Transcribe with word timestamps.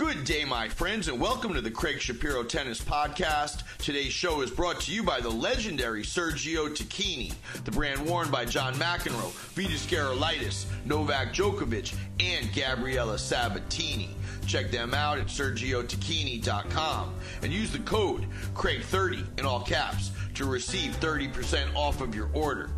Good 0.00 0.24
day, 0.24 0.46
my 0.46 0.66
friends, 0.66 1.08
and 1.08 1.20
welcome 1.20 1.52
to 1.52 1.60
the 1.60 1.70
Craig 1.70 2.00
Shapiro 2.00 2.42
Tennis 2.42 2.80
Podcast. 2.80 3.64
Today's 3.76 4.14
show 4.14 4.40
is 4.40 4.50
brought 4.50 4.80
to 4.80 4.92
you 4.92 5.02
by 5.02 5.20
the 5.20 5.28
legendary 5.28 6.02
Sergio 6.04 6.74
Tacchini, 6.74 7.34
the 7.64 7.70
brand 7.70 8.06
worn 8.06 8.30
by 8.30 8.46
John 8.46 8.72
McEnroe, 8.76 9.30
Vitas 9.54 9.86
Gerulaitis, 9.86 10.64
Novak 10.86 11.34
Djokovic, 11.34 11.94
and 12.18 12.50
Gabriela 12.54 13.18
Sabatini. 13.18 14.16
Check 14.46 14.70
them 14.70 14.94
out 14.94 15.18
at 15.18 15.26
sergiotacchini.com 15.26 17.14
and 17.42 17.52
use 17.52 17.70
the 17.70 17.80
code 17.80 18.26
Craig30 18.54 19.38
in 19.38 19.44
all 19.44 19.60
caps 19.60 20.12
to 20.32 20.46
receive 20.46 20.98
30% 21.00 21.74
off 21.74 22.00
of 22.00 22.14
your 22.14 22.30
order. 22.32 22.70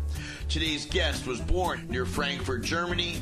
Today's 0.49 0.85
guest 0.85 1.25
was 1.25 1.39
born 1.39 1.85
near 1.89 2.05
Frankfurt, 2.05 2.63
Germany, 2.63 3.15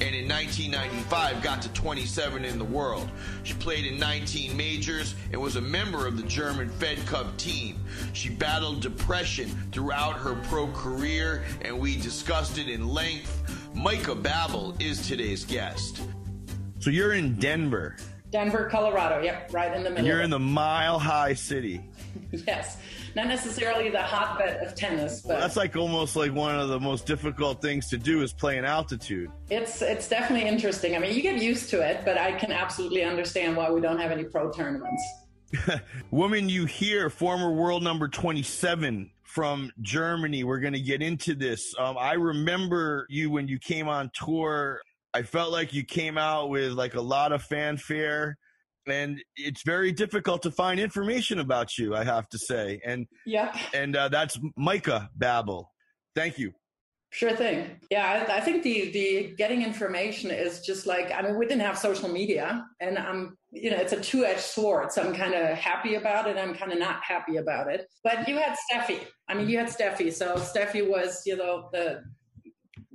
and 0.00 0.14
in 0.14 0.28
1995 0.28 1.42
got 1.42 1.60
to 1.62 1.68
27 1.70 2.44
in 2.44 2.58
the 2.58 2.64
world. 2.64 3.10
She 3.42 3.54
played 3.54 3.84
in 3.84 3.98
19 3.98 4.56
majors 4.56 5.14
and 5.32 5.40
was 5.40 5.56
a 5.56 5.60
member 5.60 6.06
of 6.06 6.16
the 6.16 6.22
German 6.24 6.68
Fed 6.70 6.98
Cup 7.06 7.36
team. 7.36 7.84
She 8.12 8.30
battled 8.30 8.80
depression 8.80 9.48
throughout 9.72 10.18
her 10.18 10.34
pro 10.44 10.68
career, 10.68 11.44
and 11.62 11.78
we 11.78 11.96
discussed 11.96 12.58
it 12.58 12.68
in 12.68 12.88
length. 12.88 13.42
Meike 13.74 14.22
Babel 14.22 14.74
is 14.78 15.06
today's 15.06 15.44
guest. 15.44 16.00
So 16.78 16.90
you're 16.90 17.12
in 17.12 17.34
Denver. 17.38 17.96
Denver, 18.30 18.68
Colorado. 18.70 19.22
Yep, 19.22 19.52
right 19.52 19.74
in 19.74 19.82
the 19.82 19.90
middle. 19.90 20.06
You're 20.06 20.20
in 20.20 20.30
the 20.30 20.38
mile 20.38 20.98
high 20.98 21.34
city. 21.34 21.82
yes 22.30 22.78
not 23.14 23.26
necessarily 23.26 23.90
the 23.90 24.02
hotbed 24.02 24.64
of 24.64 24.74
tennis, 24.74 25.20
but 25.20 25.30
well, 25.30 25.40
that's 25.40 25.56
like 25.56 25.76
almost 25.76 26.16
like 26.16 26.32
one 26.32 26.58
of 26.58 26.68
the 26.68 26.80
most 26.80 27.06
difficult 27.06 27.62
things 27.62 27.88
to 27.88 27.98
do 27.98 28.22
is 28.22 28.32
play 28.32 28.58
in 28.58 28.64
altitude. 28.64 29.30
It's 29.50 29.82
it's 29.82 30.08
definitely 30.08 30.48
interesting. 30.48 30.96
I 30.96 30.98
mean, 30.98 31.14
you 31.14 31.22
get 31.22 31.40
used 31.42 31.70
to 31.70 31.80
it, 31.80 32.02
but 32.04 32.18
I 32.18 32.32
can 32.32 32.52
absolutely 32.52 33.04
understand 33.04 33.56
why 33.56 33.70
we 33.70 33.80
don't 33.80 33.98
have 33.98 34.10
any 34.10 34.24
pro 34.24 34.50
tournaments. 34.50 35.02
Woman, 36.10 36.48
you 36.48 36.66
hear 36.66 37.08
former 37.08 37.52
world 37.52 37.82
number 37.82 38.08
27 38.08 39.10
from 39.22 39.72
Germany. 39.80 40.44
We're 40.44 40.60
going 40.60 40.74
to 40.74 40.80
get 40.80 41.02
into 41.02 41.34
this. 41.34 41.74
Um, 41.78 41.96
I 41.98 42.14
remember 42.14 43.06
you 43.08 43.30
when 43.30 43.48
you 43.48 43.58
came 43.58 43.88
on 43.88 44.10
tour. 44.14 44.80
I 45.14 45.22
felt 45.22 45.52
like 45.52 45.72
you 45.72 45.84
came 45.84 46.18
out 46.18 46.50
with 46.50 46.72
like 46.72 46.94
a 46.94 47.00
lot 47.00 47.32
of 47.32 47.42
fanfare 47.42 48.36
and 48.90 49.22
it's 49.36 49.62
very 49.62 49.92
difficult 49.92 50.42
to 50.42 50.50
find 50.50 50.80
information 50.80 51.38
about 51.40 51.78
you. 51.78 51.94
I 51.94 52.04
have 52.04 52.28
to 52.30 52.38
say, 52.38 52.80
and 52.84 53.06
yeah, 53.26 53.56
and 53.74 53.96
uh, 53.96 54.08
that's 54.08 54.38
Meike 54.56 54.88
Babel. 55.16 55.72
Thank 56.14 56.38
you. 56.38 56.52
Sure 57.10 57.34
thing. 57.34 57.80
Yeah, 57.90 58.26
I, 58.28 58.36
I, 58.36 58.40
think 58.40 58.62
the 58.62 58.90
the 58.90 59.34
getting 59.38 59.62
information 59.62 60.30
is 60.30 60.60
just 60.60 60.86
like 60.86 61.10
I 61.10 61.22
mean 61.22 61.38
we 61.38 61.46
didn't 61.46 61.62
have 61.62 61.78
social 61.78 62.08
media, 62.08 62.66
and 62.80 62.98
I'm 62.98 63.38
you 63.50 63.70
know 63.70 63.78
it's 63.78 63.94
a 63.94 64.00
two 64.00 64.26
edged 64.26 64.40
sword. 64.40 64.92
So 64.92 65.02
I'm 65.02 65.14
kind 65.14 65.32
of 65.32 65.56
happy 65.56 65.94
about 65.94 66.28
it. 66.28 66.36
I'm 66.36 66.54
kind 66.54 66.70
of 66.70 66.78
not 66.78 67.02
happy 67.02 67.36
about 67.36 67.72
it. 67.72 67.86
But 68.04 68.28
you 68.28 68.36
had 68.36 68.56
Steffi. 68.70 69.00
I 69.26 69.34
mean 69.34 69.48
you 69.48 69.56
had 69.56 69.68
Steffi. 69.68 70.12
So 70.12 70.34
Steffi 70.36 70.86
was 70.86 71.22
you 71.24 71.38
know 71.38 71.70
the 71.72 72.02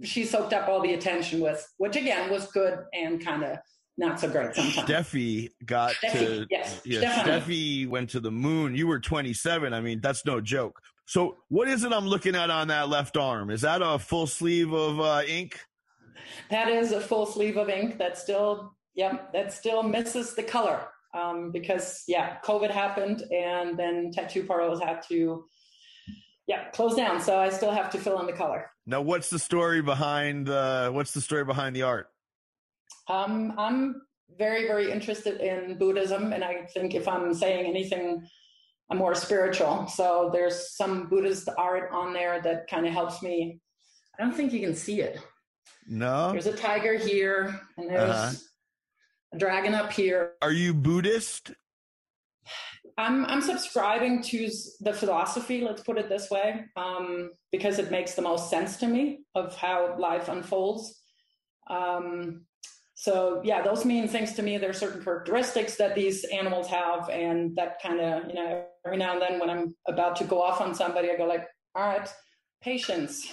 she 0.04 0.26
soaked 0.26 0.54
up 0.54 0.68
all 0.68 0.82
the 0.82 0.94
attention 0.94 1.40
with 1.40 1.66
which 1.78 1.96
again 1.96 2.30
was 2.30 2.48
good 2.52 2.80
and 2.94 3.24
kind 3.24 3.44
of 3.44 3.58
not 3.98 4.20
so 4.20 4.30
great 4.30 4.56
sometimes. 4.56 4.90
Steffi 4.90 5.50
got 5.66 5.94
Steffi, 5.94 6.12
to 6.12 6.48
yes, 6.50 6.82
yeah, 6.86 7.24
Steffi 7.24 7.88
went 7.88 8.10
to 8.12 8.20
the 8.20 8.32
moon. 8.32 8.76
You 8.76 8.88
were 8.88 9.00
27. 9.00 9.74
I 9.74 9.82
mean, 9.82 10.02
that's 10.02 10.26
no 10.26 10.42
joke. 10.42 10.80
So, 11.06 11.38
what 11.50 11.68
is 11.68 11.84
it 11.84 11.92
I'm 11.92 12.08
looking 12.08 12.36
at 12.36 12.50
on 12.50 12.70
that 12.70 12.90
left 12.90 13.18
arm? 13.18 13.50
Is 13.50 13.62
that 13.62 13.82
a 13.84 14.00
full 14.00 14.26
sleeve 14.26 14.74
of 14.74 15.00
uh, 15.00 15.22
ink? 15.28 15.60
That 16.50 16.70
is 16.70 16.92
a 16.92 17.02
full 17.02 17.26
sleeve 17.26 17.58
of 17.58 17.70
ink. 17.70 17.98
That 17.98 18.18
still, 18.18 18.74
yeah, 18.96 19.18
that 19.34 19.52
still 19.52 19.84
misses 19.84 20.36
the 20.36 20.44
color 20.44 20.88
um, 21.14 21.52
because 21.52 22.04
yeah, 22.08 22.38
COVID 22.44 22.72
happened, 22.72 23.24
and 23.32 23.78
then 23.78 24.12
tattoo 24.12 24.44
parlors 24.44 24.82
had 24.82 25.02
to 25.10 25.46
yeah 26.48 26.70
close 26.72 26.96
down. 26.96 27.22
So 27.22 27.38
I 27.38 27.50
still 27.50 27.72
have 27.72 27.90
to 27.92 27.98
fill 27.98 28.20
in 28.20 28.26
the 28.26 28.34
color. 28.34 28.70
Now, 28.86 29.02
what's 29.02 29.30
the 29.30 29.40
story 29.40 29.82
behind? 29.82 30.50
Uh, 30.50 30.90
what's 30.92 31.12
the 31.12 31.22
story 31.22 31.46
behind 31.46 31.76
the 31.76 31.84
art? 31.84 32.08
Um, 33.08 33.54
I'm 33.58 34.02
very, 34.38 34.68
very 34.68 34.92
interested 34.92 35.42
in 35.42 35.78
Buddhism, 35.78 36.34
and 36.34 36.44
I 36.44 36.66
think 36.74 36.96
if 36.96 37.08
I'm 37.08 37.34
saying 37.34 37.66
anything, 37.66 38.26
I'm 38.90 38.98
more 38.98 39.16
spiritual. 39.16 39.88
So 39.88 40.30
there's 40.32 40.76
some 40.76 41.08
Buddhist 41.08 41.50
art 41.58 41.90
on 41.92 42.14
there 42.14 42.42
that 42.42 42.68
kind 42.70 42.86
of 42.86 42.94
helps 42.94 43.22
me. 43.22 43.60
I 44.18 44.24
don't 44.24 44.36
think 44.36 44.54
you 44.54 44.60
can 44.60 44.76
see 44.76 45.02
it. 45.02 45.20
No. 45.88 46.32
There's 46.32 46.48
a 46.48 46.56
tiger 46.56 46.98
here, 46.98 47.60
and 47.78 47.90
there's 47.90 48.10
uh-huh. 48.10 48.32
a 49.34 49.38
dragon 49.38 49.74
up 49.74 49.92
here. 49.92 50.34
Are 50.42 50.52
you 50.52 50.74
Buddhist? 50.74 51.52
I'm 52.98 53.26
I'm 53.26 53.42
subscribing 53.42 54.22
to 54.24 54.50
the 54.82 54.94
philosophy. 54.94 55.62
Let's 55.62 55.82
put 55.82 55.98
it 55.98 56.10
this 56.10 56.30
way, 56.30 56.66
um, 56.76 57.32
because 57.52 57.80
it 57.80 57.90
makes 57.90 58.14
the 58.14 58.22
most 58.22 58.50
sense 58.50 58.78
to 58.78 58.88
me 58.88 59.22
of 59.34 59.56
how 59.56 59.98
life 59.98 60.30
unfolds. 60.30 61.02
Um, 61.70 62.46
so 63.04 63.42
yeah, 63.44 63.62
those 63.62 63.84
mean 63.84 64.08
things 64.08 64.32
to 64.36 64.42
me. 64.42 64.58
There 64.58 64.70
are 64.70 64.74
certain 64.74 65.04
characteristics 65.04 65.76
that 65.76 65.94
these 65.94 66.24
animals 66.24 66.68
have, 66.68 67.10
and 67.10 67.54
that 67.58 67.82
kind 67.84 68.00
of 68.00 68.30
you 68.30 68.34
know 68.34 68.64
every 68.86 68.96
now 68.96 69.12
and 69.12 69.22
then 69.22 69.40
when 69.42 69.50
I'm 69.50 69.76
about 69.90 70.16
to 70.18 70.24
go 70.24 70.42
off 70.42 70.62
on 70.62 70.74
somebody, 70.74 71.12
I 71.12 71.18
go 71.18 71.26
like, 71.26 71.46
all 71.76 71.86
right, 71.86 72.10
patience. 72.62 73.28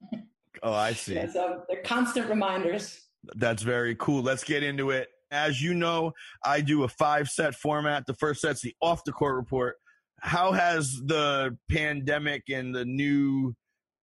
oh, 0.62 0.74
I 0.74 0.92
see. 0.92 1.14
yeah, 1.14 1.32
so 1.32 1.62
they're 1.66 1.80
constant 1.80 2.28
reminders. 2.28 3.00
That's 3.36 3.62
very 3.62 3.96
cool. 3.98 4.22
Let's 4.22 4.44
get 4.44 4.62
into 4.62 4.90
it. 4.90 5.08
As 5.30 5.62
you 5.62 5.72
know, 5.72 6.12
I 6.44 6.60
do 6.60 6.82
a 6.82 6.88
five 6.88 7.30
set 7.30 7.54
format. 7.54 8.04
The 8.06 8.14
first 8.16 8.42
set's 8.42 8.60
the 8.60 8.74
off 8.82 9.02
the 9.04 9.12
court 9.12 9.36
report. 9.36 9.76
How 10.20 10.52
has 10.52 10.92
the 11.06 11.56
pandemic 11.70 12.50
and 12.50 12.74
the 12.74 12.84
new 12.84 13.54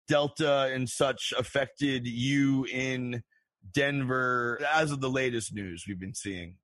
Delta 0.08 0.70
and 0.72 0.88
such 0.88 1.34
affected 1.36 2.06
you 2.06 2.64
in 2.72 3.22
Denver 3.72 4.60
as 4.74 4.90
of 4.90 5.00
the 5.00 5.10
latest 5.10 5.54
news 5.54 5.84
we've 5.86 6.00
been 6.00 6.14
seeing? 6.14 6.56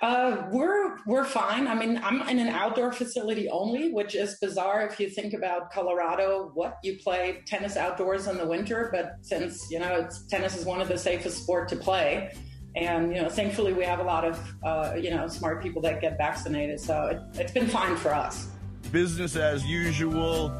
Uh, 0.00 0.46
we're 0.50 0.96
we're 1.06 1.24
fine. 1.24 1.68
I 1.68 1.74
mean, 1.74 2.00
I'm 2.02 2.26
in 2.28 2.38
an 2.38 2.48
outdoor 2.48 2.90
facility 2.90 3.48
only, 3.48 3.92
which 3.92 4.14
is 4.14 4.36
bizarre 4.40 4.86
if 4.86 4.98
you 4.98 5.08
think 5.10 5.34
about 5.34 5.70
Colorado. 5.70 6.50
What 6.54 6.78
you 6.82 6.98
play 6.98 7.42
tennis 7.46 7.76
outdoors 7.76 8.26
in 8.26 8.38
the 8.38 8.46
winter, 8.46 8.88
but 8.90 9.16
since 9.20 9.70
you 9.70 9.78
know 9.78 10.08
tennis 10.30 10.56
is 10.56 10.64
one 10.64 10.80
of 10.80 10.88
the 10.88 10.98
safest 10.98 11.42
sport 11.42 11.68
to 11.68 11.76
play, 11.76 12.32
and 12.74 13.14
you 13.14 13.22
know 13.22 13.28
thankfully 13.28 13.72
we 13.72 13.84
have 13.84 14.00
a 14.00 14.02
lot 14.02 14.24
of 14.24 14.54
uh, 14.64 14.94
you 14.98 15.10
know 15.10 15.28
smart 15.28 15.62
people 15.62 15.82
that 15.82 16.00
get 16.00 16.16
vaccinated, 16.16 16.80
so 16.80 17.06
it, 17.06 17.20
it's 17.38 17.52
been 17.52 17.68
fine 17.68 17.96
for 17.96 18.12
us. 18.14 18.48
Business 18.90 19.36
as 19.36 19.64
usual 19.66 20.50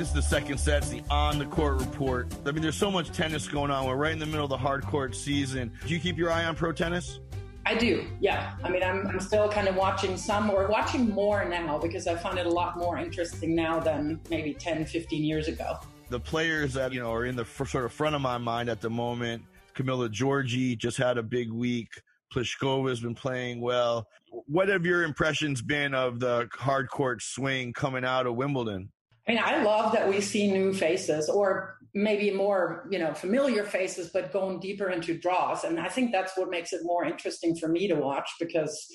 this 0.00 0.08
is 0.08 0.14
the 0.14 0.22
second 0.22 0.56
set. 0.56 0.78
It's 0.78 0.88
the 0.88 1.02
on 1.10 1.38
the 1.38 1.44
court 1.44 1.78
report. 1.78 2.34
I 2.46 2.52
mean, 2.52 2.62
there's 2.62 2.74
so 2.74 2.90
much 2.90 3.10
tennis 3.10 3.46
going 3.46 3.70
on. 3.70 3.86
We're 3.86 3.96
right 3.96 4.14
in 4.14 4.18
the 4.18 4.24
middle 4.24 4.44
of 4.44 4.48
the 4.48 4.56
hard 4.56 4.82
court 4.86 5.14
season. 5.14 5.70
Do 5.86 5.92
you 5.92 6.00
keep 6.00 6.16
your 6.16 6.32
eye 6.32 6.46
on 6.46 6.56
pro 6.56 6.72
tennis? 6.72 7.20
I 7.66 7.74
do, 7.74 8.06
yeah. 8.18 8.54
I 8.64 8.70
mean, 8.70 8.82
I'm, 8.82 9.06
I'm 9.06 9.20
still 9.20 9.46
kind 9.50 9.68
of 9.68 9.76
watching 9.76 10.16
some 10.16 10.48
or 10.48 10.68
watching 10.68 11.10
more 11.10 11.44
now 11.44 11.78
because 11.78 12.06
I 12.06 12.16
find 12.16 12.38
it 12.38 12.46
a 12.46 12.50
lot 12.50 12.78
more 12.78 12.96
interesting 12.96 13.54
now 13.54 13.78
than 13.78 14.18
maybe 14.30 14.54
10, 14.54 14.86
15 14.86 15.22
years 15.22 15.48
ago. 15.48 15.78
The 16.08 16.18
players 16.18 16.72
that, 16.72 16.94
you 16.94 17.00
know, 17.00 17.12
are 17.12 17.26
in 17.26 17.36
the 17.36 17.44
sort 17.44 17.84
of 17.84 17.92
front 17.92 18.14
of 18.14 18.22
my 18.22 18.38
mind 18.38 18.70
at 18.70 18.80
the 18.80 18.88
moment, 18.88 19.42
Camila 19.76 20.08
Giorgi 20.08 20.78
just 20.78 20.96
had 20.96 21.18
a 21.18 21.22
big 21.22 21.52
week. 21.52 22.00
Pliskova 22.34 22.88
has 22.88 23.00
been 23.00 23.14
playing 23.14 23.60
well. 23.60 24.08
What 24.46 24.68
have 24.68 24.86
your 24.86 25.02
impressions 25.02 25.60
been 25.60 25.92
of 25.92 26.20
the 26.20 26.48
hard 26.54 26.88
court 26.88 27.20
swing 27.20 27.74
coming 27.74 28.06
out 28.06 28.26
of 28.26 28.34
Wimbledon? 28.34 28.90
I 29.28 29.32
mean, 29.32 29.42
I 29.44 29.62
love 29.62 29.92
that 29.92 30.08
we 30.08 30.20
see 30.20 30.50
new 30.50 30.72
faces 30.72 31.28
or 31.28 31.76
maybe 31.94 32.30
more, 32.30 32.86
you 32.90 32.98
know, 32.98 33.12
familiar 33.14 33.64
faces, 33.64 34.10
but 34.10 34.32
going 34.32 34.60
deeper 34.60 34.90
into 34.90 35.18
draws. 35.18 35.64
And 35.64 35.78
I 35.78 35.88
think 35.88 36.12
that's 36.12 36.36
what 36.36 36.50
makes 36.50 36.72
it 36.72 36.80
more 36.84 37.04
interesting 37.04 37.56
for 37.56 37.68
me 37.68 37.88
to 37.88 37.94
watch 37.94 38.28
because, 38.38 38.86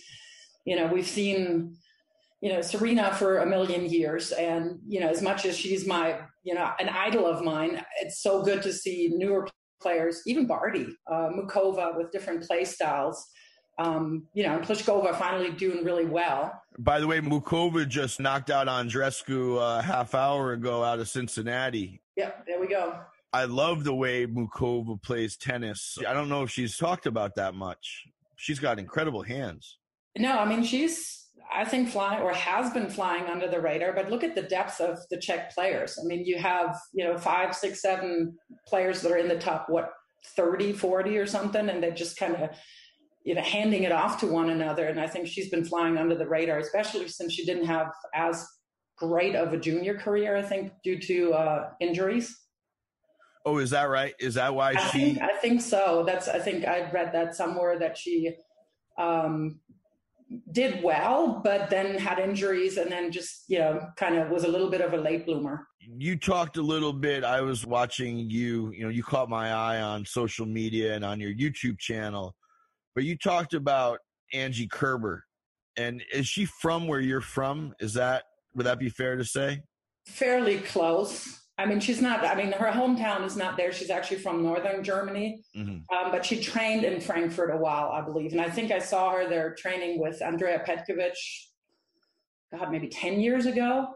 you 0.66 0.76
know, 0.76 0.88
we've 0.88 1.08
seen, 1.08 1.76
you 2.42 2.52
know, 2.54 2.62
Serena 2.62 3.14
for 3.14 3.40
a 3.40 3.46
million 3.46 3.86
years. 3.86 4.32
And, 4.32 4.80
you 4.88 5.00
know, 5.00 5.10
as 5.10 5.22
much 5.22 5.46
as 5.46 5.58
she's 5.58 5.86
my, 5.86 6.20
you 6.44 6.54
know, 6.54 6.72
an 6.80 6.90
idol 6.90 7.26
of 7.26 7.44
mine, 7.44 7.84
it's 8.02 8.22
so 8.22 8.42
good 8.42 8.62
to 8.64 8.72
see 8.72 9.12
newer 9.14 9.48
players, 9.82 10.22
even 10.26 10.48
Barty, 10.48 10.88
uh, 11.12 11.30
Muchova 11.30 11.98
with 11.98 12.12
different 12.12 12.44
play 12.44 12.64
styles 12.64 13.28
um, 13.78 14.28
you 14.34 14.44
know, 14.44 14.60
Pliskova 14.60 15.18
finally 15.18 15.52
doing 15.52 15.84
really 15.84 16.06
well. 16.06 16.62
By 16.80 17.00
the 17.00 17.08
way, 17.08 17.20
Muchova 17.20 17.88
just 17.88 18.20
knocked 18.20 18.50
out 18.50 18.68
Andreescu 18.68 19.60
a 19.62 19.82
half 19.82 20.16
hour 20.16 20.54
ago 20.54 20.84
out 20.84 21.00
of 21.00 21.10
Cincinnati. 21.10 22.02
Yep, 22.16 22.46
there 22.48 22.60
we 22.60 22.68
go. 22.68 23.00
I 23.34 23.46
love 23.46 23.84
the 23.84 23.94
way 23.94 24.26
Muchova 24.26 25.02
plays 25.02 25.36
tennis. 25.36 25.98
I 26.08 26.14
don't 26.14 26.30
know 26.30 26.44
if 26.44 26.52
she's 26.52 26.78
talked 26.78 27.06
about 27.06 27.36
that 27.36 27.54
much. 27.54 28.06
She's 28.38 28.60
got 28.60 28.80
incredible 28.80 29.24
hands. 29.24 29.78
No, 30.18 30.40
I 30.40 30.46
mean 30.46 30.64
she's 30.64 31.26
I 31.54 31.66
think 31.66 31.90
flying 31.90 32.22
or 32.22 32.34
has 32.34 32.72
been 32.72 32.90
flying 32.90 33.26
under 33.26 33.48
the 33.48 33.60
radar, 33.60 33.94
but 33.94 34.10
look 34.10 34.24
at 34.24 34.36
the 34.36 34.42
depth 34.42 34.82
of 34.82 35.00
the 35.10 35.18
Czech 35.18 35.54
players. 35.54 36.00
I 36.02 36.06
mean, 36.06 36.26
you 36.26 36.38
have, 36.38 36.78
you 36.94 37.06
know, 37.06 37.18
five, 37.18 37.56
six, 37.56 37.82
seven 37.82 38.38
players 38.68 39.02
that 39.02 39.12
are 39.12 39.18
in 39.18 39.28
the 39.28 39.38
top, 39.38 39.68
what, 39.70 39.92
30, 40.36 40.74
40 40.74 41.18
or 41.18 41.26
something, 41.26 41.70
and 41.70 41.84
they 41.84 41.92
just 41.92 42.18
kind 42.18 42.36
of 42.36 42.50
you 43.26 43.34
know, 43.34 43.42
handing 43.42 43.84
it 43.84 43.92
off 43.92 44.20
to 44.20 44.28
one 44.28 44.52
another. 44.52 44.86
And 44.86 45.00
I 45.00 45.08
think 45.08 45.28
she's 45.28 45.50
been 45.50 45.66
flying 45.66 45.98
under 45.98 46.16
the 46.16 46.28
radar, 46.28 46.60
especially 46.60 47.08
since 47.08 47.34
she 47.34 47.44
didn't 47.44 47.66
have 47.66 47.92
as 48.14 48.48
great 48.98 49.36
of 49.36 49.52
a 49.52 49.58
junior 49.58 49.98
career, 49.98 50.38
I 50.38 50.44
think, 50.44 50.72
due 50.84 51.00
to 51.00 51.34
uh, 51.34 51.70
injuries. 51.82 52.40
Oh, 53.44 53.58
is 53.58 53.72
that 53.72 53.90
right? 53.90 54.14
Is 54.20 54.36
that 54.36 54.54
why 54.54 54.74
I 54.74 54.90
she? 54.90 55.00
Think, 55.00 55.22
I 55.22 55.38
think 55.38 55.62
so. 55.62 56.04
That's. 56.06 56.28
I 56.28 56.40
think 56.40 56.68
I 56.68 56.90
read 56.92 57.14
that 57.14 57.36
somewhere 57.36 57.78
that 57.78 57.96
she 57.98 58.36
um, 58.98 59.60
did 60.52 60.84
well, 60.84 61.42
but 61.44 61.70
then 61.70 61.96
had 61.96 62.18
injuries, 62.18 62.78
and 62.78 62.92
then 62.92 63.12
just 63.12 63.44
you 63.48 63.60
know, 63.60 63.88
kind 63.98 64.18
of 64.18 64.30
was 64.30 64.46
a 64.46 64.48
little 64.48 64.70
bit 64.70 64.82
of 64.82 64.94
a 64.94 64.98
late 64.98 65.26
bloomer. 65.26 65.68
You 65.80 66.18
talked 66.18 66.58
a 66.58 66.62
little 66.62 66.94
bit. 66.94 67.24
I 67.24 67.42
was 67.42 67.68
watching 67.68 68.30
you. 68.32 68.72
You 68.72 68.84
know, 68.86 68.90
you 68.90 69.04
caught 69.04 69.30
my 69.30 69.52
eye 69.52 69.82
on 69.82 70.06
social 70.06 70.48
media 70.48 70.96
and 70.96 71.06
on 71.06 71.20
your 71.20 71.32
YouTube 71.32 71.78
channel, 71.78 72.36
but 72.96 73.04
you 73.04 73.18
talked 73.18 73.54
about 73.54 74.00
Angie 74.34 74.68
Kerber, 74.68 75.24
and 75.78 76.02
is 76.12 76.28
she 76.28 76.46
from 76.46 76.88
where 76.88 77.02
you're 77.02 77.22
from? 77.22 77.74
Is 77.80 77.94
that 77.94 78.24
would 78.56 78.66
that 78.66 78.80
be 78.80 78.90
fair 78.90 79.18
to 79.18 79.26
say? 79.26 79.62
Fairly 80.08 80.60
close. 80.60 81.42
I 81.58 81.66
mean, 81.66 81.80
she's 81.80 82.02
not, 82.02 82.26
I 82.26 82.36
mean, 82.36 82.52
her 82.52 82.72
hometown 82.72 83.26
is 83.26 83.38
not 83.38 83.56
there. 83.56 83.72
She's 83.72 83.90
actually 83.90 84.18
from 84.18 84.44
northern 84.44 84.84
Germany, 84.84 85.42
mm-hmm. 85.56 85.96
um, 85.96 86.12
but 86.12 86.26
she 86.26 86.42
trained 86.42 86.84
in 86.84 87.00
Frankfurt 87.00 87.50
a 87.50 87.58
while, 87.58 87.90
I 87.92 88.02
believe. 88.02 88.34
And 88.34 88.42
I 88.42 88.50
think 88.50 88.72
I 88.72 88.80
saw 88.80 89.12
her 89.12 89.30
there 89.30 89.56
training 89.56 90.00
with 90.00 90.22
Andrea 90.22 90.64
Petkovic, 90.68 91.14
God, 92.54 92.72
maybe 92.72 92.90
10 92.90 93.22
years 93.22 93.46
ago. 93.46 93.88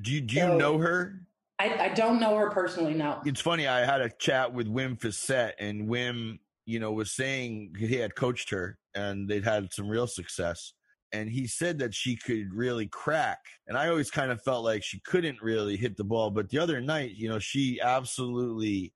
Do 0.00 0.12
you, 0.12 0.20
do 0.20 0.36
you 0.36 0.42
so, 0.42 0.56
know 0.56 0.78
her? 0.78 1.20
I, 1.58 1.86
I, 1.86 1.88
don't 1.88 2.20
know 2.20 2.36
her 2.36 2.50
personally, 2.50 2.94
no. 2.94 3.20
It's 3.24 3.40
funny. 3.40 3.66
I 3.66 3.84
had 3.84 4.00
a 4.00 4.10
chat 4.10 4.52
with 4.52 4.68
Wim 4.68 4.98
Fissette, 4.98 5.52
and 5.58 5.88
Wim, 5.88 6.38
you 6.66 6.80
know, 6.80 6.92
was 6.92 7.12
saying 7.12 7.74
he 7.78 7.96
had 7.96 8.14
coached 8.14 8.50
her 8.50 8.78
and 8.94 9.28
they'd 9.28 9.44
had 9.44 9.72
some 9.72 9.88
real 9.88 10.06
success 10.06 10.72
and 11.14 11.30
he 11.30 11.46
said 11.46 11.78
that 11.78 11.94
she 11.94 12.16
could 12.16 12.52
really 12.52 12.88
crack. 12.88 13.38
And 13.68 13.78
I 13.78 13.88
always 13.88 14.10
kind 14.10 14.32
of 14.32 14.42
felt 14.42 14.64
like 14.64 14.82
she 14.82 14.98
couldn't 14.98 15.40
really 15.40 15.76
hit 15.76 15.96
the 15.96 16.02
ball. 16.02 16.30
But 16.30 16.48
the 16.48 16.58
other 16.58 16.80
night, 16.80 17.12
you 17.14 17.28
know, 17.28 17.38
she 17.38 17.80
absolutely 17.80 18.92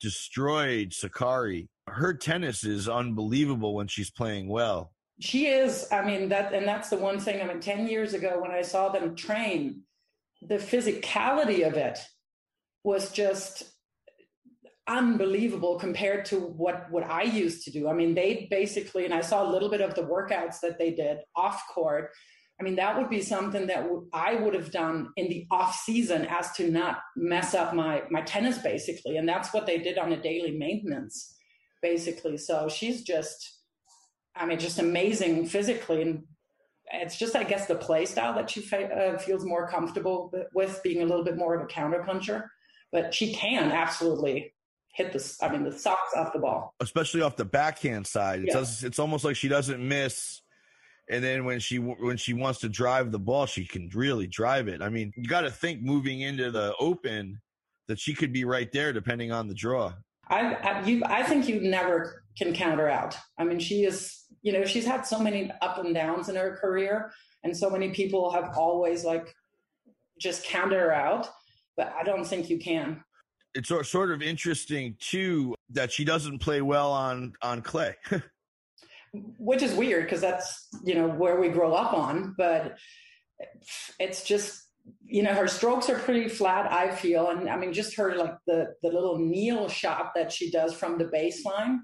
destroyed 0.00 0.90
Sakkari. 0.90 1.68
Her 1.86 2.12
tennis 2.12 2.64
is 2.64 2.88
unbelievable 2.88 3.76
when 3.76 3.86
she's 3.86 4.10
playing 4.10 4.48
well. 4.48 4.92
She 5.20 5.46
is. 5.46 5.86
I 5.92 6.04
mean, 6.04 6.28
that, 6.30 6.52
and 6.52 6.66
that's 6.66 6.90
the 6.90 6.96
one 6.96 7.20
thing. 7.20 7.40
I 7.40 7.46
mean, 7.46 7.60
10 7.60 7.86
years 7.86 8.14
ago 8.14 8.40
when 8.40 8.50
I 8.50 8.62
saw 8.62 8.88
them 8.88 9.14
train, 9.14 9.82
the 10.42 10.56
physicality 10.56 11.64
of 11.64 11.74
it 11.74 12.00
was 12.82 13.12
just 13.12 13.62
unbelievable 14.90 15.78
compared 15.78 16.24
to 16.26 16.40
what 16.40 16.90
what 16.90 17.04
I 17.04 17.22
used 17.22 17.64
to 17.64 17.70
do. 17.70 17.88
I 17.88 17.94
mean, 17.94 18.14
they 18.14 18.48
basically, 18.50 19.04
and 19.04 19.14
I 19.14 19.20
saw 19.22 19.48
a 19.48 19.50
little 19.50 19.70
bit 19.70 19.80
of 19.80 19.94
the 19.94 20.02
workouts 20.02 20.60
that 20.60 20.78
they 20.78 20.90
did 20.90 21.18
off 21.36 21.62
court. 21.72 22.10
I 22.60 22.62
mean, 22.62 22.76
that 22.76 22.98
would 22.98 23.08
be 23.08 23.22
something 23.22 23.68
that 23.68 23.84
w- 23.84 24.06
I 24.12 24.34
would 24.34 24.52
have 24.52 24.70
done 24.70 25.08
in 25.16 25.28
the 25.28 25.46
off 25.50 25.76
season 25.76 26.26
as 26.26 26.52
to 26.56 26.70
not 26.70 26.98
mess 27.16 27.54
up 27.54 27.72
my 27.72 28.02
my 28.10 28.20
tennis, 28.22 28.58
basically. 28.58 29.16
And 29.16 29.26
that's 29.28 29.54
what 29.54 29.64
they 29.64 29.78
did 29.78 29.96
on 29.96 30.12
a 30.12 30.20
daily 30.20 30.50
maintenance, 30.50 31.36
basically. 31.80 32.36
So 32.36 32.68
she's 32.68 33.02
just, 33.02 33.60
I 34.36 34.44
mean, 34.44 34.58
just 34.58 34.78
amazing 34.78 35.46
physically, 35.46 36.02
and 36.02 36.24
it's 36.92 37.16
just, 37.16 37.36
I 37.36 37.44
guess, 37.44 37.66
the 37.66 37.76
play 37.76 38.04
style 38.04 38.34
that 38.34 38.50
she 38.50 38.60
fe- 38.60 38.90
uh, 38.90 39.16
feels 39.18 39.44
more 39.44 39.68
comfortable 39.68 40.32
with, 40.52 40.82
being 40.82 41.02
a 41.02 41.06
little 41.06 41.24
bit 41.24 41.38
more 41.38 41.54
of 41.54 41.62
a 41.62 41.66
counter 41.66 42.02
puncher. 42.02 42.50
But 42.92 43.14
she 43.14 43.32
can 43.32 43.70
absolutely 43.70 44.52
hit 44.92 45.12
the 45.12 45.36
I 45.42 45.50
mean 45.50 45.64
the 45.64 45.76
socks 45.76 46.14
off 46.16 46.32
the 46.32 46.38
ball, 46.38 46.74
especially 46.80 47.22
off 47.22 47.36
the 47.36 47.44
backhand 47.44 48.06
side. 48.06 48.44
It's 48.44 48.82
yeah. 48.82 48.86
it's 48.86 48.98
almost 48.98 49.24
like 49.24 49.36
she 49.36 49.48
doesn't 49.48 49.86
miss. 49.86 50.42
And 51.08 51.24
then 51.24 51.44
when 51.44 51.58
she 51.58 51.78
when 51.78 52.16
she 52.16 52.34
wants 52.34 52.60
to 52.60 52.68
drive 52.68 53.10
the 53.10 53.18
ball, 53.18 53.46
she 53.46 53.64
can 53.64 53.88
really 53.94 54.26
drive 54.26 54.68
it. 54.68 54.82
I 54.82 54.88
mean, 54.88 55.12
you 55.16 55.28
got 55.28 55.42
to 55.42 55.50
think 55.50 55.82
moving 55.82 56.20
into 56.20 56.50
the 56.50 56.74
open 56.78 57.40
that 57.88 57.98
she 57.98 58.14
could 58.14 58.32
be 58.32 58.44
right 58.44 58.70
there 58.72 58.92
depending 58.92 59.32
on 59.32 59.48
the 59.48 59.54
draw. 59.54 59.92
I 60.28 60.54
I, 60.54 60.84
you, 60.84 61.02
I 61.04 61.24
think 61.24 61.48
you 61.48 61.60
never 61.60 62.22
can 62.38 62.52
count 62.52 62.78
her 62.78 62.88
out. 62.88 63.16
I 63.38 63.44
mean, 63.44 63.58
she 63.58 63.84
is 63.84 64.24
you 64.42 64.52
know 64.52 64.64
she's 64.64 64.86
had 64.86 65.06
so 65.06 65.18
many 65.18 65.50
up 65.60 65.78
and 65.78 65.94
downs 65.94 66.28
in 66.28 66.36
her 66.36 66.56
career, 66.60 67.12
and 67.42 67.56
so 67.56 67.70
many 67.70 67.90
people 67.90 68.30
have 68.30 68.56
always 68.56 69.04
like 69.04 69.34
just 70.18 70.44
counted 70.44 70.78
her 70.78 70.92
out. 70.92 71.28
But 71.76 71.92
I 71.98 72.04
don't 72.04 72.24
think 72.24 72.50
you 72.50 72.58
can 72.58 73.02
it's 73.54 73.68
sort 73.88 74.10
of 74.10 74.22
interesting 74.22 74.96
too 75.00 75.54
that 75.70 75.92
she 75.92 76.04
doesn't 76.04 76.38
play 76.38 76.60
well 76.60 76.92
on 76.92 77.32
on 77.42 77.62
clay. 77.62 77.96
Which 79.12 79.62
is 79.62 79.74
weird 79.74 80.04
because 80.04 80.20
that's 80.20 80.68
you 80.84 80.94
know 80.94 81.08
where 81.08 81.40
we 81.40 81.48
grow 81.48 81.74
up 81.74 81.92
on 81.94 82.34
but 82.38 82.78
it's 83.98 84.22
just 84.22 84.68
you 85.04 85.22
know 85.22 85.34
her 85.34 85.48
strokes 85.48 85.90
are 85.90 85.98
pretty 85.98 86.28
flat 86.28 86.70
i 86.70 86.94
feel. 86.94 87.28
And 87.30 87.48
i 87.48 87.56
mean 87.56 87.72
just 87.72 87.96
her 87.96 88.14
like 88.16 88.36
the 88.46 88.74
the 88.82 88.88
little 88.88 89.18
kneel 89.18 89.68
shot 89.68 90.12
that 90.14 90.30
she 90.30 90.50
does 90.50 90.74
from 90.74 90.96
the 90.96 91.06
baseline 91.06 91.78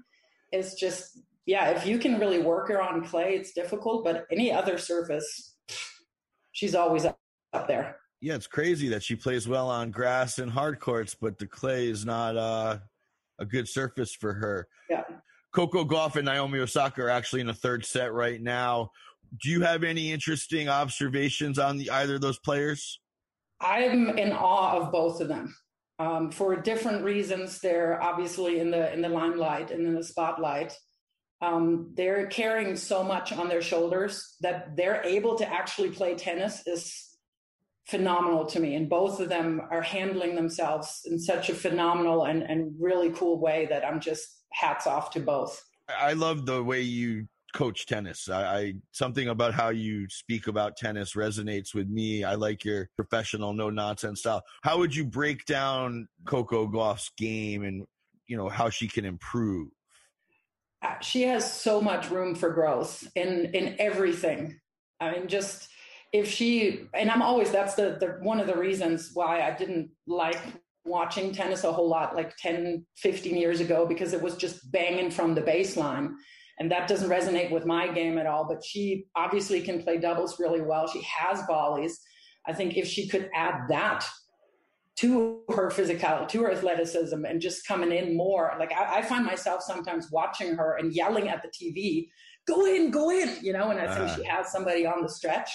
is 0.53 0.75
just 0.75 1.19
yeah 1.45 1.69
if 1.71 1.85
you 1.85 1.97
can 1.99 2.17
really 2.17 2.39
work 2.39 2.69
her 2.69 2.81
on 2.81 3.03
clay 3.03 3.35
it's 3.35 3.51
difficult 3.51 4.05
but 4.05 4.25
any 4.31 4.51
other 4.51 4.77
surface 4.77 5.55
she's 6.53 6.75
always 6.75 7.03
up, 7.03 7.19
up 7.51 7.67
there 7.67 7.97
yeah, 8.21 8.35
it's 8.35 8.47
crazy 8.47 8.89
that 8.89 9.03
she 9.03 9.15
plays 9.15 9.47
well 9.47 9.69
on 9.69 9.91
grass 9.91 10.39
and 10.39 10.51
hard 10.51 10.79
courts, 10.79 11.15
but 11.19 11.37
the 11.37 11.47
clay 11.47 11.87
is 11.87 12.05
not 12.05 12.35
uh, 12.35 12.79
a 13.39 13.45
good 13.45 13.67
surface 13.67 14.13
for 14.13 14.33
her. 14.33 14.67
Yeah. 14.89 15.03
Coco 15.53 15.85
Gauff 15.85 16.15
and 16.15 16.25
Naomi 16.25 16.59
Osaka 16.59 17.03
are 17.03 17.09
actually 17.09 17.41
in 17.41 17.49
a 17.49 17.53
third 17.53 17.85
set 17.85 18.13
right 18.13 18.41
now. 18.41 18.91
Do 19.41 19.49
you 19.49 19.61
have 19.61 19.83
any 19.83 20.11
interesting 20.11 20.69
observations 20.69 21.59
on 21.59 21.77
the 21.77 21.89
either 21.91 22.15
of 22.15 22.21
those 22.21 22.39
players? 22.39 22.99
I'm 23.59 24.17
in 24.17 24.31
awe 24.31 24.77
of 24.77 24.91
both 24.91 25.21
of 25.21 25.27
them. 25.27 25.55
Um, 25.99 26.31
for 26.31 26.55
different 26.55 27.03
reasons, 27.03 27.59
they're 27.59 28.01
obviously 28.01 28.59
in 28.59 28.69
the 28.69 28.93
in 28.93 29.01
the 29.01 29.09
limelight 29.09 29.71
and 29.71 29.85
in 29.85 29.95
the 29.95 30.03
spotlight. 30.03 30.77
Um, 31.41 31.91
they're 31.95 32.27
carrying 32.27 32.75
so 32.75 33.03
much 33.03 33.31
on 33.31 33.47
their 33.47 33.61
shoulders 33.61 34.35
that 34.41 34.75
they're 34.75 35.03
able 35.03 35.35
to 35.37 35.47
actually 35.47 35.89
play 35.89 36.15
tennis 36.15 36.65
is 36.65 37.06
phenomenal 37.87 38.45
to 38.45 38.59
me. 38.59 38.75
And 38.75 38.89
both 38.89 39.19
of 39.19 39.29
them 39.29 39.61
are 39.71 39.81
handling 39.81 40.35
themselves 40.35 41.01
in 41.05 41.19
such 41.19 41.49
a 41.49 41.55
phenomenal 41.55 42.25
and, 42.25 42.43
and 42.43 42.73
really 42.79 43.11
cool 43.11 43.39
way 43.39 43.65
that 43.67 43.85
I'm 43.85 43.99
just 43.99 44.43
hats 44.51 44.85
off 44.85 45.11
to 45.11 45.19
both. 45.19 45.63
I 45.89 46.13
love 46.13 46.45
the 46.45 46.63
way 46.63 46.81
you 46.81 47.27
coach 47.53 47.85
tennis. 47.85 48.29
I, 48.29 48.43
I, 48.43 48.73
something 48.91 49.29
about 49.29 49.53
how 49.53 49.69
you 49.69 50.07
speak 50.09 50.47
about 50.47 50.75
tennis 50.75 51.13
resonates 51.13 51.73
with 51.73 51.87
me. 51.87 52.23
I 52.23 52.35
like 52.35 52.65
your 52.65 52.89
professional, 52.97 53.53
no 53.53 53.69
nonsense 53.69 54.19
style. 54.19 54.43
How 54.63 54.77
would 54.77 54.93
you 54.93 55.05
break 55.05 55.45
down 55.45 56.07
Coco 56.25 56.67
Gauff's 56.67 57.09
game 57.17 57.63
and 57.63 57.85
you 58.27 58.35
know 58.35 58.49
how 58.49 58.69
she 58.69 58.87
can 58.87 59.05
improve? 59.05 59.69
Uh, 60.81 60.99
she 60.99 61.23
has 61.23 61.51
so 61.51 61.81
much 61.81 62.11
room 62.11 62.35
for 62.35 62.51
growth 62.51 63.07
in 63.15 63.45
in 63.53 63.75
everything. 63.79 64.59
I 64.99 65.11
mean, 65.11 65.27
just 65.27 65.69
if 66.13 66.29
she 66.29 66.87
and 66.93 67.11
i'm 67.11 67.21
always 67.21 67.51
that's 67.51 67.75
the, 67.75 67.97
the 67.99 68.17
one 68.21 68.39
of 68.39 68.47
the 68.47 68.55
reasons 68.55 69.11
why 69.13 69.41
i 69.41 69.51
didn't 69.51 69.89
like 70.07 70.39
watching 70.87 71.33
tennis 71.33 71.63
a 71.63 71.71
whole 71.71 71.87
lot 71.87 72.15
like 72.15 72.35
10 72.37 72.85
15 72.97 73.35
years 73.35 73.59
ago 73.59 73.85
because 73.85 74.13
it 74.13 74.21
was 74.21 74.35
just 74.35 74.71
banging 74.71 75.11
from 75.11 75.35
the 75.35 75.41
baseline. 75.41 76.13
And 76.59 76.71
that 76.71 76.87
doesn't 76.87 77.09
resonate 77.09 77.51
with 77.51 77.65
my 77.65 77.87
game 77.87 78.17
at 78.17 78.25
all 78.25 78.47
but 78.47 78.63
she 78.63 79.05
obviously 79.15 79.61
can 79.61 79.83
play 79.83 79.97
doubles 79.97 80.39
really 80.39 80.61
well. 80.61 80.87
She 80.87 81.01
has 81.01 81.45
volleys. 81.45 81.99
I 82.47 82.53
think 82.53 82.77
if 82.77 82.87
she 82.87 83.07
could 83.07 83.29
add 83.35 83.67
that 83.69 84.07
to 84.95 85.41
her 85.49 85.69
physicality 85.69 86.29
to 86.29 86.41
her 86.43 86.51
athleticism 86.51 87.23
and 87.25 87.39
just 87.39 87.67
coming 87.67 87.91
in 87.91 88.17
more 88.17 88.55
like 88.57 88.71
I, 88.71 88.97
I 88.97 89.01
find 89.03 89.23
myself 89.23 89.61
sometimes 89.61 90.09
watching 90.11 90.55
her 90.55 90.77
and 90.77 90.91
yelling 90.91 91.27
at 91.29 91.43
the 91.43 91.49
tv 91.49 92.07
go 92.47 92.65
in 92.65 92.89
go 92.89 93.11
in 93.11 93.37
you 93.43 93.53
know 93.53 93.69
and 93.69 93.79
i 93.79 93.85
think 93.85 94.09
uh. 94.09 94.15
she 94.15 94.23
has 94.23 94.51
somebody 94.51 94.87
on 94.87 95.03
the 95.03 95.09
stretch 95.09 95.51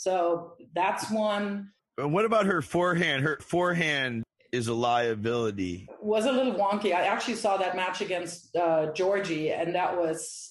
so 0.00 0.54
that's 0.74 1.10
one. 1.10 1.72
And 1.98 2.14
What 2.14 2.24
about 2.24 2.46
her 2.46 2.62
forehand? 2.62 3.22
Her 3.22 3.38
forehand 3.42 4.24
is 4.50 4.66
a 4.68 4.72
liability. 4.72 5.90
Was 6.00 6.24
a 6.24 6.32
little 6.32 6.54
wonky. 6.54 6.94
I 6.94 7.02
actually 7.04 7.34
saw 7.34 7.58
that 7.58 7.76
match 7.76 8.00
against 8.00 8.56
uh, 8.56 8.92
Giorgi, 8.94 9.52
and 9.52 9.74
that 9.74 9.94
was. 9.94 10.46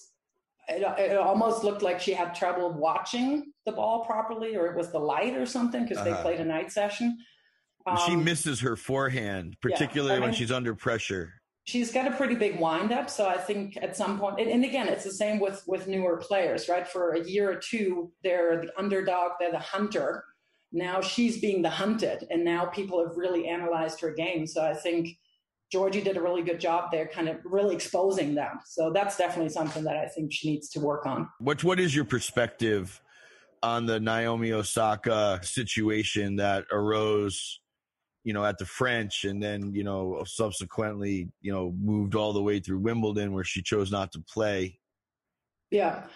It, 0.68 0.82
it, 1.00 1.16
almost 1.16 1.64
looked 1.64 1.82
like 1.82 1.98
she 2.00 2.12
had 2.12 2.32
trouble 2.32 2.70
watching 2.72 3.52
the 3.66 3.72
ball 3.72 4.04
properly, 4.04 4.54
or 4.54 4.68
it 4.68 4.76
was 4.76 4.92
the 4.92 5.00
light 5.00 5.34
or 5.34 5.44
something, 5.46 5.82
because 5.82 5.98
uh-huh. 5.98 6.14
they 6.14 6.22
played 6.22 6.38
a 6.38 6.44
night 6.44 6.70
session. 6.70 7.18
Um, 7.86 7.98
she 8.06 8.14
misses 8.14 8.60
her 8.60 8.76
forehand, 8.76 9.56
particularly 9.60 10.12
yeah, 10.12 10.18
I 10.18 10.20
mean, 10.20 10.28
when 10.28 10.34
she's 10.34 10.52
under 10.52 10.76
pressure 10.76 11.39
she's 11.70 11.92
got 11.92 12.06
a 12.06 12.10
pretty 12.10 12.34
big 12.34 12.58
windup. 12.58 13.08
So 13.08 13.28
I 13.28 13.36
think 13.36 13.78
at 13.80 13.96
some 13.96 14.18
point, 14.18 14.40
and, 14.40 14.50
and, 14.50 14.64
again, 14.64 14.88
it's 14.88 15.04
the 15.04 15.12
same 15.12 15.38
with 15.38 15.62
with 15.66 15.86
newer 15.86 16.16
players, 16.16 16.68
right? 16.68 16.86
For 16.86 17.12
a 17.12 17.24
year 17.24 17.50
or 17.52 17.56
two, 17.56 18.12
they're 18.24 18.62
the 18.62 18.78
underdog, 18.78 19.32
they're 19.38 19.52
the 19.52 19.58
hunter. 19.58 20.24
Now 20.72 21.00
she's 21.00 21.40
being 21.40 21.62
the 21.62 21.70
hunted, 21.70 22.26
and 22.30 22.44
now 22.44 22.66
people 22.66 23.04
have 23.04 23.16
really 23.16 23.48
analyzed 23.48 24.00
her 24.00 24.12
game. 24.12 24.46
So 24.46 24.64
I 24.64 24.74
think 24.74 25.16
Giorgi 25.72 26.02
did 26.02 26.16
a 26.16 26.22
really 26.22 26.42
good 26.42 26.60
job 26.60 26.90
there, 26.90 27.06
kind 27.06 27.28
of 27.28 27.36
really 27.44 27.74
exposing 27.74 28.34
them. 28.34 28.58
So 28.66 28.92
that's 28.92 29.16
definitely 29.16 29.50
something 29.50 29.84
that 29.84 29.96
I 29.96 30.06
think 30.06 30.32
she 30.32 30.50
needs 30.50 30.68
to 30.70 30.80
work 30.80 31.06
on. 31.06 31.28
What 31.38 31.62
What 31.62 31.78
is 31.78 31.94
your 31.94 32.04
perspective 32.04 33.00
on 33.62 33.86
the 33.86 34.00
Naomi 34.00 34.52
Osaka 34.52 35.40
situation 35.42 36.36
that 36.36 36.64
arose? 36.72 37.59
You 38.24 38.34
know, 38.34 38.44
at 38.44 38.58
the 38.58 38.66
French, 38.66 39.24
and 39.24 39.42
then 39.42 39.74
you 39.74 39.84
know, 39.84 40.22
subsequently, 40.26 41.28
you 41.40 41.52
know, 41.52 41.74
moved 41.80 42.14
all 42.14 42.32
the 42.32 42.42
way 42.42 42.60
through 42.60 42.78
Wimbledon, 42.78 43.32
where 43.32 43.44
she 43.44 43.62
chose 43.62 43.90
not 43.90 44.12
to 44.12 44.20
play. 44.20 44.78
Yeah, 45.70 46.06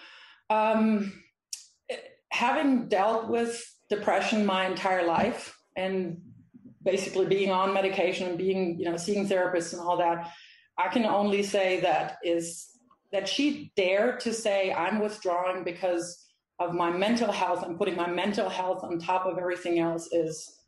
um, 0.49 1.23
having 2.29 2.87
dealt 2.89 3.27
with 3.27 3.63
depression 3.89 4.45
my 4.45 4.67
entire 4.67 5.05
life, 5.05 5.57
and 5.75 6.21
basically 6.83 7.25
being 7.25 7.51
on 7.51 7.73
medication 7.73 8.27
and 8.27 8.37
being, 8.37 8.79
you 8.79 8.85
know, 8.85 8.95
seeing 8.95 9.27
therapists 9.27 9.73
and 9.73 9.81
all 9.81 9.97
that, 9.97 10.31
I 10.77 10.87
can 10.89 11.05
only 11.05 11.43
say 11.43 11.79
that 11.81 12.17
is 12.23 12.69
that 13.11 13.27
she 13.27 13.71
dared 13.75 14.19
to 14.21 14.33
say, 14.33 14.73
I'm 14.73 14.99
withdrawing 14.99 15.63
because 15.63 16.25
of 16.59 16.73
my 16.73 16.91
mental 16.91 17.31
health 17.31 17.63
and 17.63 17.77
putting 17.77 17.95
my 17.95 18.09
mental 18.09 18.49
health 18.49 18.83
on 18.83 18.99
top 18.99 19.25
of 19.25 19.37
everything 19.37 19.79
else 19.79 20.07
is 20.11 20.59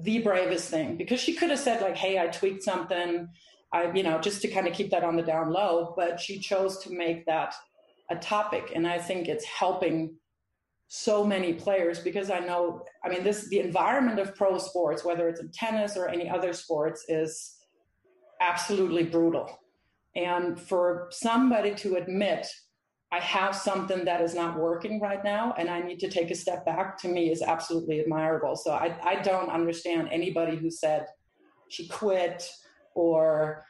the 0.00 0.20
bravest 0.20 0.68
thing 0.68 0.96
because 0.96 1.20
she 1.20 1.34
could 1.34 1.50
have 1.50 1.58
said 1.58 1.82
like 1.82 1.96
hey 1.96 2.18
i 2.18 2.26
tweaked 2.26 2.62
something 2.62 3.28
i 3.72 3.90
you 3.92 4.02
know 4.02 4.18
just 4.18 4.40
to 4.40 4.48
kind 4.48 4.66
of 4.66 4.72
keep 4.72 4.90
that 4.90 5.04
on 5.04 5.16
the 5.16 5.22
down 5.22 5.50
low 5.50 5.92
but 5.96 6.18
she 6.18 6.38
chose 6.38 6.78
to 6.78 6.90
make 6.90 7.26
that 7.26 7.54
a 8.10 8.16
topic 8.16 8.72
and 8.74 8.86
i 8.86 8.98
think 8.98 9.28
it's 9.28 9.44
helping 9.44 10.14
so 10.94 11.24
many 11.24 11.54
players 11.54 12.00
because 12.00 12.28
I 12.28 12.40
know, 12.40 12.84
I 13.02 13.08
mean, 13.08 13.24
this 13.24 13.48
the 13.48 13.60
environment 13.60 14.18
of 14.18 14.36
pro 14.36 14.58
sports, 14.58 15.02
whether 15.02 15.26
it's 15.26 15.40
in 15.40 15.50
tennis 15.50 15.96
or 15.96 16.06
any 16.06 16.28
other 16.28 16.52
sports, 16.52 17.06
is 17.08 17.56
absolutely 18.42 19.04
brutal. 19.04 19.58
And 20.14 20.60
for 20.60 21.08
somebody 21.10 21.74
to 21.76 21.96
admit, 21.96 22.46
I 23.12 23.20
have 23.20 23.54
something 23.54 24.06
that 24.06 24.22
is 24.22 24.34
not 24.34 24.58
working 24.58 24.98
right 24.98 25.22
now 25.22 25.54
and 25.58 25.68
I 25.68 25.80
need 25.80 26.00
to 26.00 26.08
take 26.08 26.30
a 26.30 26.34
step 26.34 26.64
back 26.64 26.96
to 27.02 27.08
me 27.08 27.30
is 27.30 27.42
absolutely 27.42 28.00
admirable. 28.00 28.56
So 28.56 28.72
I, 28.72 28.96
I 29.04 29.16
don't 29.16 29.50
understand 29.50 30.08
anybody 30.10 30.56
who 30.56 30.70
said 30.70 31.06
she 31.68 31.88
quit 31.88 32.48
or 32.94 33.66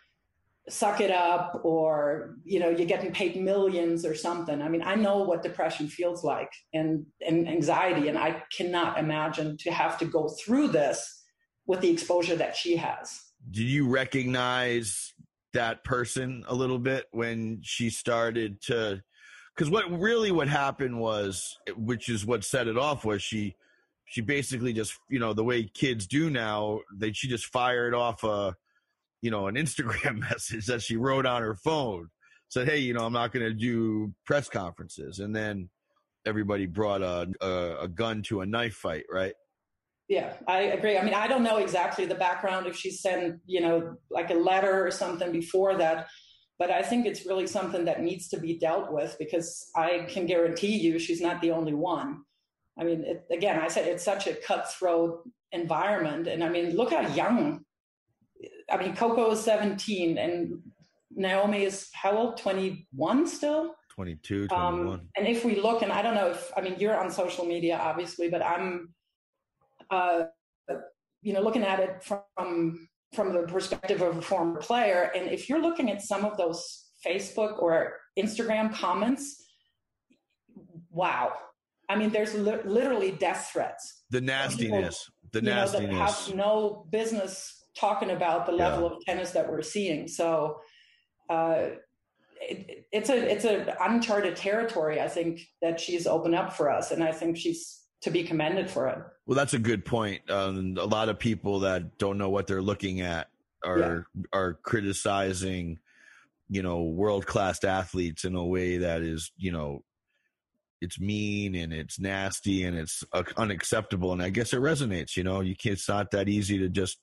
suck 0.69 1.01
it 1.01 1.11
up 1.11 1.61
or 1.65 2.37
you 2.45 2.61
know 2.61 2.69
you're 2.69 2.87
getting 2.87 3.13
paid 3.13 3.35
millions 3.35 4.07
or 4.07 4.15
something 4.15 4.63
i 4.63 4.69
mean 4.69 4.83
i 4.85 4.95
know 4.95 5.19
what 5.19 5.43
depression 5.43 5.89
feels 5.89 6.23
like 6.23 6.53
and, 6.73 7.05
and 7.27 7.49
anxiety 7.49 8.07
and 8.07 8.17
i 8.17 8.41
cannot 8.57 8.97
imagine 8.97 9.57
to 9.57 9.73
have 9.73 9.99
to 9.99 10.05
go 10.05 10.29
through 10.29 10.69
this 10.69 11.25
with 11.67 11.81
the 11.81 11.91
exposure 11.91 12.37
that 12.37 12.55
she 12.55 12.77
has 12.77 13.21
do 13.51 13.65
you 13.65 13.89
recognize 13.89 15.13
that 15.53 15.83
person 15.83 16.45
a 16.47 16.55
little 16.55 16.79
bit 16.79 17.07
when 17.11 17.59
she 17.65 17.91
started 17.91 18.61
to 18.63 19.03
because 19.54 19.71
what 19.71 19.90
really 19.90 20.30
what 20.30 20.49
happened 20.49 20.99
was 20.99 21.59
which 21.76 22.09
is 22.09 22.25
what 22.25 22.44
set 22.44 22.68
it 22.68 22.78
off 22.78 23.04
was 23.04 23.23
she 23.23 23.54
she 24.06 24.21
basically 24.21 24.73
just 24.73 24.99
you 25.09 25.18
know 25.18 25.32
the 25.32 25.44
way 25.44 25.64
kids 25.64 26.06
do 26.06 26.30
now 26.30 26.80
that 26.99 27.16
she 27.16 27.28
just 27.28 27.47
fired 27.47 27.94
off 27.94 28.25
a 28.25 28.56
you 29.23 29.30
know, 29.30 29.47
an 29.47 29.54
Instagram 29.54 30.18
message 30.30 30.66
that 30.66 30.82
she 30.82 30.97
wrote 30.97 31.25
on 31.25 31.40
her 31.40 31.54
phone. 31.54 32.11
Said, 32.49 32.68
"Hey, 32.68 32.78
you 32.78 32.92
know, 32.92 33.06
I'm 33.06 33.14
not 33.14 33.32
going 33.32 33.47
to 33.47 33.54
do 33.54 34.12
press 34.26 34.49
conferences." 34.49 35.21
And 35.21 35.35
then 35.35 35.71
everybody 36.26 36.66
brought 36.66 37.00
a, 37.00 37.28
a, 37.40 37.85
a 37.85 37.88
gun 37.88 38.23
to 38.23 38.42
a 38.42 38.47
knife 38.47 38.75
fight, 38.75 39.04
right? 39.11 39.32
Yeah, 40.09 40.35
I 40.47 40.62
agree. 40.62 40.99
I 40.99 41.04
mean, 41.04 41.14
I 41.14 41.26
don't 41.26 41.42
know 41.42 41.56
exactly 41.56 42.04
the 42.04 42.14
background 42.14 42.66
if 42.66 42.76
she 42.76 42.90
sent, 42.90 43.40
you 43.47 43.61
know, 43.61 43.97
like 44.11 44.30
a 44.30 44.35
letter 44.35 44.87
or 44.87 44.90
something 44.90 45.32
before 45.32 45.76
that, 45.78 46.09
but 46.62 46.71
I 46.71 46.83
think 46.83 47.07
it's 47.07 47.26
really 47.26 47.49
something 47.49 47.85
that 47.87 48.02
needs 48.09 48.28
to 48.28 48.38
be 48.38 48.52
dealt 48.66 48.92
with 48.92 49.16
because 49.19 49.49
I 49.75 50.07
can 50.09 50.26
guarantee 50.26 50.76
you 50.85 50.99
she's 50.99 51.21
not 51.21 51.40
the 51.40 51.50
only 51.50 51.75
one. 51.75 52.23
I 52.78 52.85
mean, 52.85 53.00
it, 53.12 53.25
again, 53.38 53.59
I 53.61 53.69
said 53.69 53.88
it's 53.88 54.04
such 54.04 54.28
a 54.28 54.35
cutthroat 54.49 55.28
environment, 55.50 56.28
and 56.28 56.45
I 56.47 56.49
mean, 56.49 56.76
look 56.76 56.92
how 56.92 57.04
young 57.23 57.64
I 58.71 58.76
mean, 58.76 58.95
Coco 58.97 59.31
is 59.33 59.40
17 59.40 60.19
and 60.19 60.61
Naomi 61.14 61.64
is 61.64 61.90
how 61.92 62.16
old? 62.16 62.38
21 62.38 63.26
still? 63.26 63.75
22, 63.90 64.49
21. 64.49 64.88
Um, 64.88 65.09
and 65.16 65.26
if 65.26 65.45
we 65.45 65.61
look, 65.61 65.83
and 65.83 65.92
I 65.92 66.00
don't 66.02 66.14
know 66.14 66.31
if, 66.31 66.50
I 66.57 66.62
mean, 66.62 66.76
you're 66.78 66.99
on 66.99 67.11
social 67.11 67.45
media, 67.45 67.78
obviously, 67.81 68.31
but 68.31 68.42
I'm, 68.42 68.95
uh, 69.90 70.25
you 71.21 71.35
know, 71.35 71.42
looking 71.42 71.62
at 71.62 71.81
it 71.81 72.02
from 72.02 72.88
from 73.14 73.33
the 73.33 73.42
perspective 73.42 74.02
of 74.02 74.16
a 74.16 74.23
former 74.23 74.59
player. 74.61 75.11
And 75.14 75.31
if 75.31 75.49
you're 75.49 75.61
looking 75.61 75.90
at 75.90 76.02
some 76.02 76.25
of 76.25 76.37
those 76.37 76.87
Facebook 77.04 77.61
or 77.61 77.95
Instagram 78.19 78.73
comments, 78.73 79.45
wow. 80.90 81.33
I 81.88 81.97
mean, 81.97 82.11
there's 82.11 82.35
li- 82.35 82.62
literally 82.64 83.12
death 83.12 83.50
threats. 83.52 84.04
The 84.11 84.21
nastiness. 84.21 85.11
People, 85.33 85.40
the 85.40 85.42
nastiness. 85.42 85.90
Know, 85.90 85.99
that 85.99 86.11
have 86.11 86.35
no 86.35 86.87
business 86.90 87.64
talking 87.78 88.11
about 88.11 88.47
the 88.47 88.52
level 88.52 88.88
yeah. 88.88 88.97
of 88.97 89.04
tennis 89.04 89.31
that 89.33 89.50
we're 89.50 89.62
seeing. 89.62 90.09
So 90.09 90.61
uh, 91.28 91.66
it, 92.40 92.87
it's 92.92 93.11
a 93.11 93.31
it's 93.31 93.45
an 93.45 93.73
uncharted 93.81 94.37
territory. 94.37 95.00
I 95.00 95.09
think 95.09 95.40
that 95.61 95.81
she's 95.81 96.07
opened 96.07 96.35
up 96.35 96.52
for 96.54 96.71
us, 96.71 96.90
and 96.90 97.02
I 97.02 97.12
think 97.12 97.37
she's 97.37 97.82
to 98.02 98.11
be 98.11 98.25
commended 98.25 98.68
for 98.68 98.88
it. 98.88 98.99
Well, 99.26 99.37
that's 99.37 99.54
a 99.54 99.59
good 99.59 99.85
point. 99.85 100.28
Um, 100.30 100.76
a 100.78 100.85
lot 100.85 101.09
of 101.09 101.18
people 101.18 101.61
that 101.61 101.99
don't 101.99 102.18
know 102.18 102.30
what 102.30 102.47
they're 102.47 102.62
looking 102.62 103.00
at 103.00 103.28
are 103.64 104.06
yeah. 104.14 104.23
are 104.32 104.54
criticizing, 104.62 105.78
you 106.49 106.62
know, 106.62 106.82
world 106.82 107.26
class 107.26 107.62
athletes 107.64 108.25
in 108.25 108.35
a 108.35 108.44
way 108.44 108.78
that 108.78 109.02
is, 109.02 109.30
you 109.37 109.52
know, 109.52 109.85
it's 110.80 110.99
mean 110.99 111.54
and 111.54 111.73
it's 111.73 112.00
nasty 112.00 112.64
and 112.64 112.76
it's 112.76 113.04
uh, 113.12 113.23
unacceptable. 113.37 114.12
And 114.12 114.21
I 114.21 114.30
guess 114.30 114.52
it 114.52 114.59
resonates. 114.59 115.16
You 115.16 115.23
know, 115.23 115.40
you 115.40 115.54
can't. 115.54 115.75
It's 115.75 115.88
not 115.88 116.11
that 116.11 116.28
easy 116.28 116.59
to 116.59 116.68
just 116.68 116.99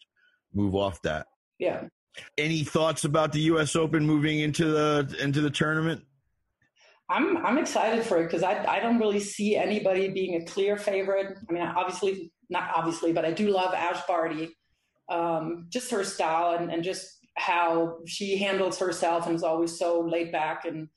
move 0.53 0.75
off 0.75 1.01
that. 1.03 1.27
Yeah. 1.57 1.83
Any 2.37 2.63
thoughts 2.63 3.05
about 3.05 3.31
the 3.31 3.39
U.S. 3.41 3.77
Open 3.77 4.05
moving 4.05 4.39
into 4.39 4.65
the 4.65 5.17
into 5.21 5.39
the 5.39 5.49
tournament? 5.49 6.03
I'm 7.09 7.37
I'm 7.45 7.57
excited 7.57 8.05
for 8.05 8.17
it 8.17 8.25
because 8.25 8.43
I 8.43 8.63
I 8.65 8.79
don't 8.79 8.99
really 8.99 9.19
see 9.19 9.55
anybody 9.55 10.09
being 10.09 10.35
a 10.35 10.45
clear 10.45 10.77
favorite. 10.77 11.37
I 11.49 11.51
mean, 11.51 11.63
obviously 11.63 12.31
not 12.49 12.71
obviously, 12.75 13.13
but 13.13 13.25
I 13.25 13.31
do 13.31 13.49
love 13.49 13.73
Ash 13.73 14.01
Barty. 14.07 14.55
Um, 15.09 15.65
just 15.69 15.89
her 15.89 16.03
style 16.03 16.55
and, 16.55 16.71
and 16.71 16.83
just 16.83 17.07
how 17.35 17.97
she 18.05 18.37
handles 18.37 18.77
herself 18.77 19.25
and 19.25 19.35
is 19.35 19.43
always 19.43 19.77
so 19.77 20.01
laid 20.01 20.31
back 20.31 20.65
and 20.65 20.87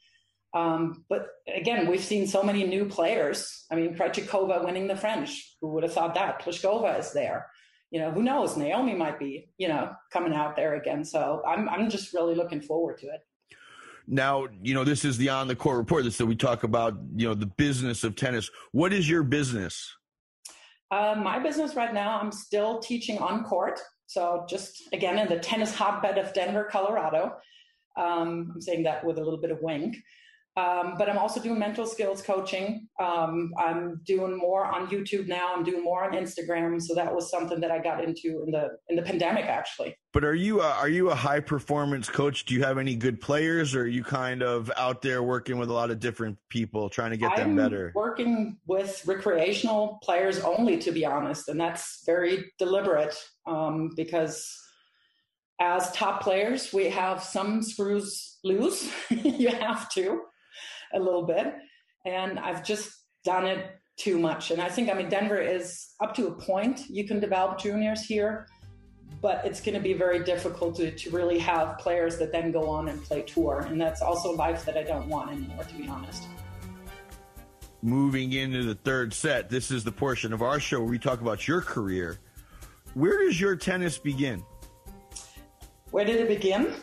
um, 0.54 1.07
but 1.09 1.28
again, 1.49 1.88
we've 1.90 2.04
seen 2.04 2.26
so 2.26 2.42
many 2.42 2.64
new 2.66 2.85
players. 2.85 3.64
I 3.71 3.75
mean, 3.75 3.97
Krejcikova 3.97 4.62
winning 4.62 4.87
the 4.87 4.97
French. 4.97 5.57
Who 5.62 5.69
would 5.69 5.83
have 5.83 5.95
thought 5.95 6.14
that? 6.16 6.42
Pliskova 6.42 6.99
is 6.99 7.12
there 7.12 7.47
you 7.92 8.00
know, 8.00 8.11
who 8.11 8.23
knows? 8.23 8.57
Naomi 8.57 8.95
might 8.95 9.19
be, 9.19 9.50
you 9.59 9.69
know, 9.69 9.92
coming 10.11 10.33
out 10.33 10.57
there 10.57 10.75
again. 10.75 11.04
So 11.04 11.42
I'm 11.47 11.69
I'm 11.69 11.90
just 11.90 12.14
really 12.14 12.35
looking 12.35 12.62
forward 12.62 12.99
to 12.99 13.07
it. 13.07 13.21
Now, 14.06 14.47
you 14.62 14.75
know, 14.75 14.85
this 14.85 15.04
is 15.04 15.16
the 15.16 15.28
on 15.28 15.49
the 15.49 15.56
court 15.56 15.78
report. 15.78 16.04
that 16.04 16.26
we 16.26 16.37
talk 16.37 16.64
about, 16.64 16.99
you 17.14 17.26
know, 17.26 17.35
the 17.35 17.47
business 17.47 18.04
of 18.04 18.16
tennis. 18.16 18.50
What 18.73 18.92
is 18.92 19.09
your 19.09 19.23
business? 19.23 19.94
Uh, 20.90 21.14
my 21.16 21.38
business 21.38 21.75
right 21.75 21.94
now, 21.94 22.21
I'm 22.21 22.32
still 22.32 22.78
teaching 22.80 23.18
on 23.18 23.44
court. 23.44 23.80
So 24.06 24.44
just 24.49 24.92
again 24.92 25.18
in 25.18 25.28
the 25.28 25.38
tennis 25.38 25.75
hotbed 25.75 26.18
of 26.18 26.35
Denver, 26.35 26.68
Colorado. 26.71 27.37
Um, 27.97 28.52
I'm 28.54 28.61
saying 28.61 28.82
that 28.82 29.04
with 29.04 29.18
a 29.18 29.23
little 29.23 29.40
bit 29.40 29.50
of 29.50 29.62
wink. 29.62 29.97
Um, 30.54 30.97
but 30.99 31.09
I'm 31.09 31.16
also 31.16 31.40
doing 31.40 31.59
mental 31.59 31.87
skills 31.87 32.21
coaching. 32.21 32.87
Um, 33.00 33.54
I'm 33.56 34.02
doing 34.04 34.37
more 34.37 34.66
on 34.66 34.87
YouTube 34.88 35.26
now. 35.26 35.54
I'm 35.54 35.64
doing 35.64 35.82
more 35.82 36.04
on 36.04 36.12
Instagram. 36.12 36.80
So 36.82 36.94
that 36.94 37.14
was 37.14 37.30
something 37.30 37.59
that 37.61 37.71
I 37.71 37.78
got 37.78 38.04
into 38.04 38.42
in 38.44 38.50
the 38.50 38.76
in 38.88 38.97
the 38.97 39.02
pandemic, 39.02 39.47
actually. 39.47 39.97
But 40.12 40.25
are 40.25 40.35
you 40.35 40.61
a, 40.61 40.68
are 40.73 40.90
you 40.90 41.09
a 41.09 41.14
high 41.14 41.40
performance 41.40 42.11
coach? 42.11 42.44
Do 42.44 42.54
you 42.54 42.62
have 42.64 42.76
any 42.76 42.94
good 42.94 43.18
players, 43.18 43.75
or 43.75 43.82
are 43.82 43.87
you 43.87 44.04
kind 44.04 44.42
of 44.42 44.71
out 44.76 45.00
there 45.00 45.23
working 45.23 45.56
with 45.56 45.71
a 45.71 45.73
lot 45.73 45.90
of 45.90 46.00
different 46.00 46.37
people 46.50 46.90
trying 46.90 47.12
to 47.12 47.16
get 47.16 47.35
them 47.35 47.50
I'm 47.50 47.56
better? 47.56 47.90
Working 47.94 48.59
with 48.66 49.02
recreational 49.06 50.00
players 50.02 50.38
only, 50.40 50.76
to 50.80 50.92
be 50.92 51.06
honest, 51.06 51.49
and 51.49 51.59
that's 51.59 52.02
very 52.04 52.52
deliberate 52.59 53.16
um, 53.47 53.92
because 53.97 54.54
as 55.62 55.90
top 55.92 56.23
players, 56.23 56.75
we 56.75 56.90
have 56.90 57.23
some 57.23 57.62
screws 57.62 58.38
loose. 58.44 58.92
you 59.11 59.49
have 59.49 59.88
to 59.92 60.21
a 60.95 60.99
little 60.99 61.23
bit. 61.23 61.55
And 62.05 62.39
I've 62.39 62.65
just 62.65 62.91
done 63.25 63.47
it 63.47 63.79
too 63.97 64.19
much. 64.19 64.51
And 64.51 64.61
I 64.61 64.69
think, 64.69 64.91
I 64.91 64.95
mean, 64.95 65.09
Denver 65.09 65.41
is 65.41 65.95
up 66.01 66.15
to 66.17 66.27
a 66.29 66.33
point 66.33 66.89
you 66.89 67.07
can 67.07 67.21
develop 67.21 67.59
juniors 67.59 68.03
here, 68.03 68.47
but 69.21 69.45
it's 69.45 69.61
going 69.61 69.75
to 69.75 69.81
be 69.81 69.93
very 69.93 70.25
difficult 70.25 70.77
to, 70.77 70.91
to 70.91 71.11
really 71.11 71.39
have 71.39 71.79
players 71.79 72.19
that 72.19 72.33
then 72.33 72.51
go 72.51 72.69
on 72.69 72.89
and 72.89 73.03
play 73.05 73.23
tour. 73.23 73.61
And 73.69 73.81
that's 73.81 74.03
also 74.03 74.33
life 74.33 74.65
that 74.65 74.77
I 74.77 74.83
don't 74.83 75.09
want 75.09 75.31
anymore, 75.31 75.65
to 75.65 75.75
be 75.75 75.87
honest. 75.87 76.25
Moving 77.83 78.33
into 78.33 78.65
the 78.65 78.75
third 78.77 79.13
set, 79.13 79.51
this 79.51 79.71
is 79.71 79.85
the 79.85 79.93
portion 79.93 80.33
of 80.33 80.41
our 80.43 80.59
show 80.61 80.81
where 80.81 80.89
we 80.89 80.99
talk 80.99 81.21
about 81.21 81.47
your 81.47 81.61
career. 81.61 82.19
Where 82.95 83.25
does 83.25 83.41
your 83.41 83.57
tennis 83.57 83.99
begin? 83.99 84.45
Where 85.91 86.05
did 86.05 86.21
it 86.21 86.29
begin? 86.29 86.75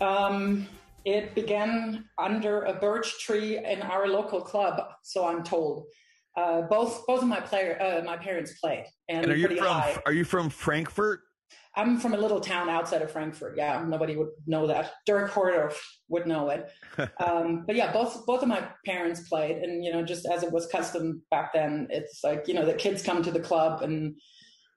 Um, 0.00 0.68
it 1.08 1.34
began 1.34 2.04
under 2.18 2.64
a 2.64 2.74
birch 2.74 3.18
tree 3.20 3.56
in 3.56 3.80
our 3.80 4.06
local 4.08 4.42
club, 4.42 4.80
so 5.02 5.26
I'm 5.26 5.42
told. 5.42 5.86
Uh, 6.36 6.62
both 6.62 7.06
both 7.06 7.22
of 7.22 7.28
my 7.28 7.40
player 7.40 7.76
uh, 7.80 8.04
my 8.04 8.16
parents 8.16 8.60
played, 8.60 8.84
and, 9.08 9.24
And 9.24 9.32
are 9.32 9.36
you 9.36 9.48
from 9.48 9.58
high. 9.58 9.96
are 10.06 10.12
you 10.12 10.24
from 10.24 10.50
Frankfurt? 10.50 11.20
I'm 11.74 11.98
from 11.98 12.12
a 12.12 12.16
little 12.16 12.40
town 12.40 12.68
outside 12.68 13.02
of 13.02 13.10
Frankfurt. 13.10 13.56
Yeah, 13.56 13.84
nobody 13.86 14.16
would 14.16 14.30
know 14.46 14.66
that. 14.66 14.92
Dirk 15.06 15.30
Hordorff 15.30 15.76
would 16.08 16.26
know 16.26 16.50
it. 16.50 16.70
um, 17.24 17.64
but 17.66 17.74
yeah, 17.74 17.92
both 17.92 18.26
both 18.26 18.42
of 18.42 18.48
my 18.48 18.68
parents 18.84 19.28
played, 19.28 19.56
and 19.56 19.82
you 19.84 19.90
know, 19.92 20.04
just 20.04 20.26
as 20.26 20.42
it 20.42 20.52
was 20.52 20.66
custom 20.66 21.22
back 21.30 21.54
then, 21.54 21.88
it's 21.90 22.22
like 22.22 22.46
you 22.46 22.54
know 22.54 22.66
the 22.66 22.74
kids 22.74 23.02
come 23.02 23.22
to 23.22 23.32
the 23.32 23.40
club, 23.40 23.82
and 23.82 24.14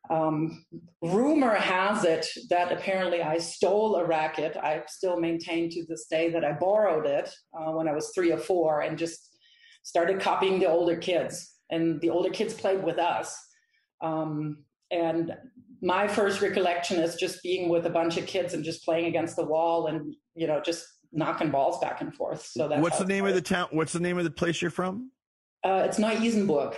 um, 0.09 0.65
rumor 1.01 1.55
has 1.55 2.03
it 2.03 2.27
that 2.49 2.71
apparently 2.71 3.21
I 3.21 3.37
stole 3.37 3.95
a 3.95 4.05
racket. 4.05 4.57
I 4.57 4.83
still 4.87 5.19
maintain 5.19 5.69
to 5.69 5.85
this 5.87 6.07
day 6.07 6.29
that 6.31 6.43
I 6.43 6.53
borrowed 6.53 7.05
it 7.05 7.29
uh, 7.53 7.71
when 7.71 7.87
I 7.87 7.93
was 7.93 8.11
three 8.13 8.31
or 8.31 8.37
four, 8.37 8.81
and 8.81 8.97
just 8.97 9.37
started 9.83 10.19
copying 10.19 10.59
the 10.59 10.67
older 10.67 10.97
kids, 10.97 11.55
and 11.69 12.01
the 12.01 12.09
older 12.09 12.29
kids 12.29 12.53
played 12.53 12.83
with 12.83 12.97
us. 12.97 13.37
Um, 14.01 14.63
and 14.89 15.33
my 15.81 16.07
first 16.07 16.41
recollection 16.41 16.99
is 16.99 17.15
just 17.15 17.41
being 17.41 17.69
with 17.69 17.85
a 17.85 17.89
bunch 17.89 18.17
of 18.17 18.25
kids 18.25 18.53
and 18.53 18.63
just 18.63 18.83
playing 18.83 19.05
against 19.05 19.35
the 19.35 19.45
wall 19.45 19.87
and 19.87 20.13
you 20.35 20.47
know 20.47 20.61
just 20.61 20.85
knocking 21.11 21.51
balls 21.51 21.79
back 21.79 22.01
and 22.01 22.13
forth. 22.15 22.45
So 22.45 22.67
that's 22.67 22.81
What's 22.81 22.99
the 22.99 23.05
name 23.05 23.25
of 23.25 23.33
the 23.33 23.41
town? 23.41 23.67
What's 23.71 23.93
the 23.93 23.99
name 23.99 24.17
of 24.17 24.23
the 24.23 24.31
place 24.31 24.61
you're 24.61 24.71
from? 24.71 25.11
Uh, 25.63 25.83
it's 25.85 25.97
Neu-Isenburg. 25.99 26.75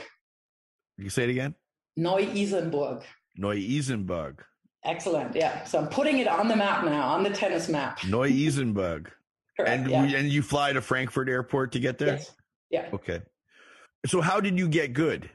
You 0.98 1.10
say 1.10 1.24
it 1.24 1.30
again. 1.30 1.56
Neu-Isenburg. 1.98 3.04
Neu-Isenburg. 3.38 4.40
Excellent. 4.86 5.36
Yeah. 5.36 5.64
So 5.64 5.80
I'm 5.80 5.88
putting 5.88 6.18
it 6.20 6.28
on 6.28 6.48
the 6.48 6.56
map 6.56 6.84
now, 6.84 7.08
on 7.10 7.24
the 7.24 7.30
tennis 7.30 7.70
map. 7.70 8.00
Neu-Isenburg. 8.06 9.12
Correct. 9.58 9.82
and 9.82 9.90
yeah. 9.90 10.04
we, 10.04 10.16
and 10.16 10.30
you 10.30 10.42
fly 10.42 10.74
to 10.74 10.82
Frankfurt 10.82 11.30
Airport 11.30 11.72
to 11.74 11.80
get 11.80 12.00
there. 12.00 12.16
yes. 12.16 12.32
Yeah. 12.72 12.90
Okay. 12.92 13.22
So 14.08 14.20
how 14.20 14.40
did 14.40 14.58
you 14.58 14.68
get 14.68 14.94
good? 14.94 15.30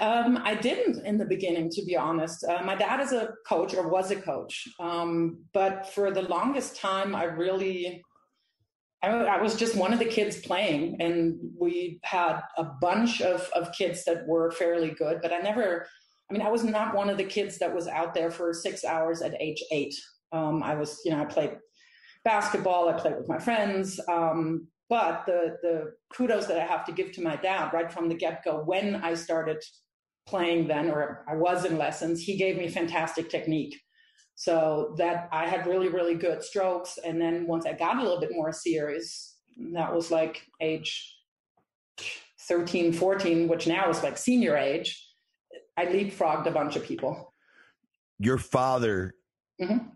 Um, 0.00 0.38
I 0.44 0.54
didn't 0.54 1.04
in 1.04 1.16
the 1.16 1.24
beginning, 1.24 1.70
to 1.70 1.84
be 1.84 1.96
honest. 1.96 2.44
Uh, 2.44 2.62
my 2.62 2.74
dad 2.74 3.00
is 3.00 3.12
a 3.12 3.30
coach 3.46 3.74
or 3.74 3.88
was 3.88 4.10
a 4.10 4.16
coach, 4.16 4.68
um, 4.78 5.38
but 5.54 5.86
for 5.94 6.10
the 6.10 6.22
longest 6.22 6.76
time, 6.76 7.14
I 7.14 7.24
really, 7.24 8.02
I, 9.02 9.08
I 9.08 9.42
was 9.42 9.54
just 9.54 9.76
one 9.76 9.92
of 9.92 9.98
the 9.98 10.04
kids 10.04 10.38
playing, 10.38 10.96
and 11.00 11.38
we 11.58 12.00
had 12.02 12.40
a 12.56 12.64
bunch 12.64 13.20
of 13.20 13.48
of 13.54 13.72
kids 13.72 14.04
that 14.04 14.26
were 14.26 14.50
fairly 14.50 14.90
good, 14.90 15.20
but 15.22 15.32
I 15.32 15.38
never. 15.38 15.86
I 16.30 16.34
mean, 16.34 16.42
I 16.42 16.50
was 16.50 16.62
not 16.62 16.94
one 16.94 17.08
of 17.08 17.16
the 17.16 17.24
kids 17.24 17.58
that 17.58 17.74
was 17.74 17.88
out 17.88 18.12
there 18.12 18.30
for 18.30 18.52
six 18.52 18.84
hours 18.84 19.22
at 19.22 19.40
age 19.40 19.62
eight. 19.72 19.94
Um, 20.30 20.62
I 20.62 20.74
was, 20.74 21.00
you 21.04 21.10
know, 21.10 21.22
I 21.22 21.24
played 21.24 21.52
basketball, 22.22 22.90
I 22.90 22.92
played 22.92 23.16
with 23.16 23.28
my 23.28 23.38
friends, 23.38 23.98
um, 24.08 24.68
but 24.88 25.24
the 25.26 25.56
the 25.62 25.92
kudos 26.12 26.46
that 26.46 26.58
I 26.58 26.66
have 26.66 26.84
to 26.86 26.92
give 26.92 27.12
to 27.12 27.22
my 27.22 27.36
dad 27.36 27.72
right 27.72 27.90
from 27.90 28.08
the 28.08 28.14
get 28.14 28.44
go 28.44 28.62
when 28.64 28.96
I 28.96 29.14
started 29.14 29.62
playing 30.26 30.68
then 30.68 30.90
or 30.90 31.24
I 31.28 31.36
was 31.36 31.64
in 31.64 31.78
lessons, 31.78 32.22
he 32.22 32.36
gave 32.36 32.58
me 32.58 32.68
fantastic 32.68 33.30
technique. 33.30 33.80
So 34.48 34.94
that 34.98 35.28
I 35.32 35.48
had 35.48 35.66
really 35.66 35.88
really 35.88 36.14
good 36.14 36.44
strokes, 36.44 36.96
and 37.04 37.20
then 37.20 37.44
once 37.48 37.66
I 37.66 37.72
got 37.72 37.96
a 37.98 38.02
little 38.02 38.20
bit 38.20 38.30
more 38.30 38.52
serious, 38.52 39.36
that 39.74 39.92
was 39.92 40.12
like 40.12 40.46
age 40.60 41.12
13, 42.42 42.92
14, 42.92 43.48
which 43.48 43.66
now 43.66 43.90
is 43.90 44.00
like 44.04 44.16
senior 44.16 44.56
age. 44.56 45.04
I 45.76 45.86
leapfrogged 45.86 46.46
a 46.46 46.52
bunch 46.52 46.76
of 46.76 46.84
people. 46.84 47.34
Your 48.20 48.38
father 48.38 49.16
Mhm. 49.60 49.90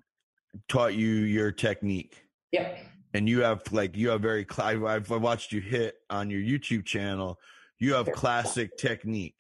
taught 0.67 0.95
you 0.95 1.07
your 1.09 1.53
technique, 1.53 2.27
Yep. 2.51 2.79
and 3.15 3.29
you 3.29 3.43
have 3.43 3.63
like 3.71 3.97
you 3.97 4.09
have 4.09 4.23
very. 4.23 4.45
I've, 4.59 4.85
I've 4.85 5.09
watched 5.09 5.53
you 5.53 5.61
hit 5.61 5.95
on 6.11 6.31
your 6.31 6.41
YouTube 6.41 6.85
channel. 6.85 7.39
You 7.79 7.95
have 7.95 8.11
classic 8.11 8.77
technique. 8.77 9.37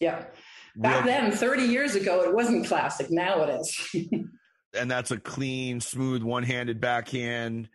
Yep. 0.00 0.34
Back 0.80 1.04
Real- 1.04 1.14
then, 1.14 1.32
30 1.32 1.64
years 1.64 1.94
ago, 1.94 2.22
it 2.22 2.34
wasn't 2.34 2.66
classic. 2.66 3.10
Now 3.10 3.42
it 3.42 3.60
is. 3.60 3.94
and 4.78 4.90
that's 4.90 5.10
a 5.10 5.18
clean, 5.18 5.78
smooth, 5.80 6.22
one-handed 6.22 6.80
backhand 6.80 7.68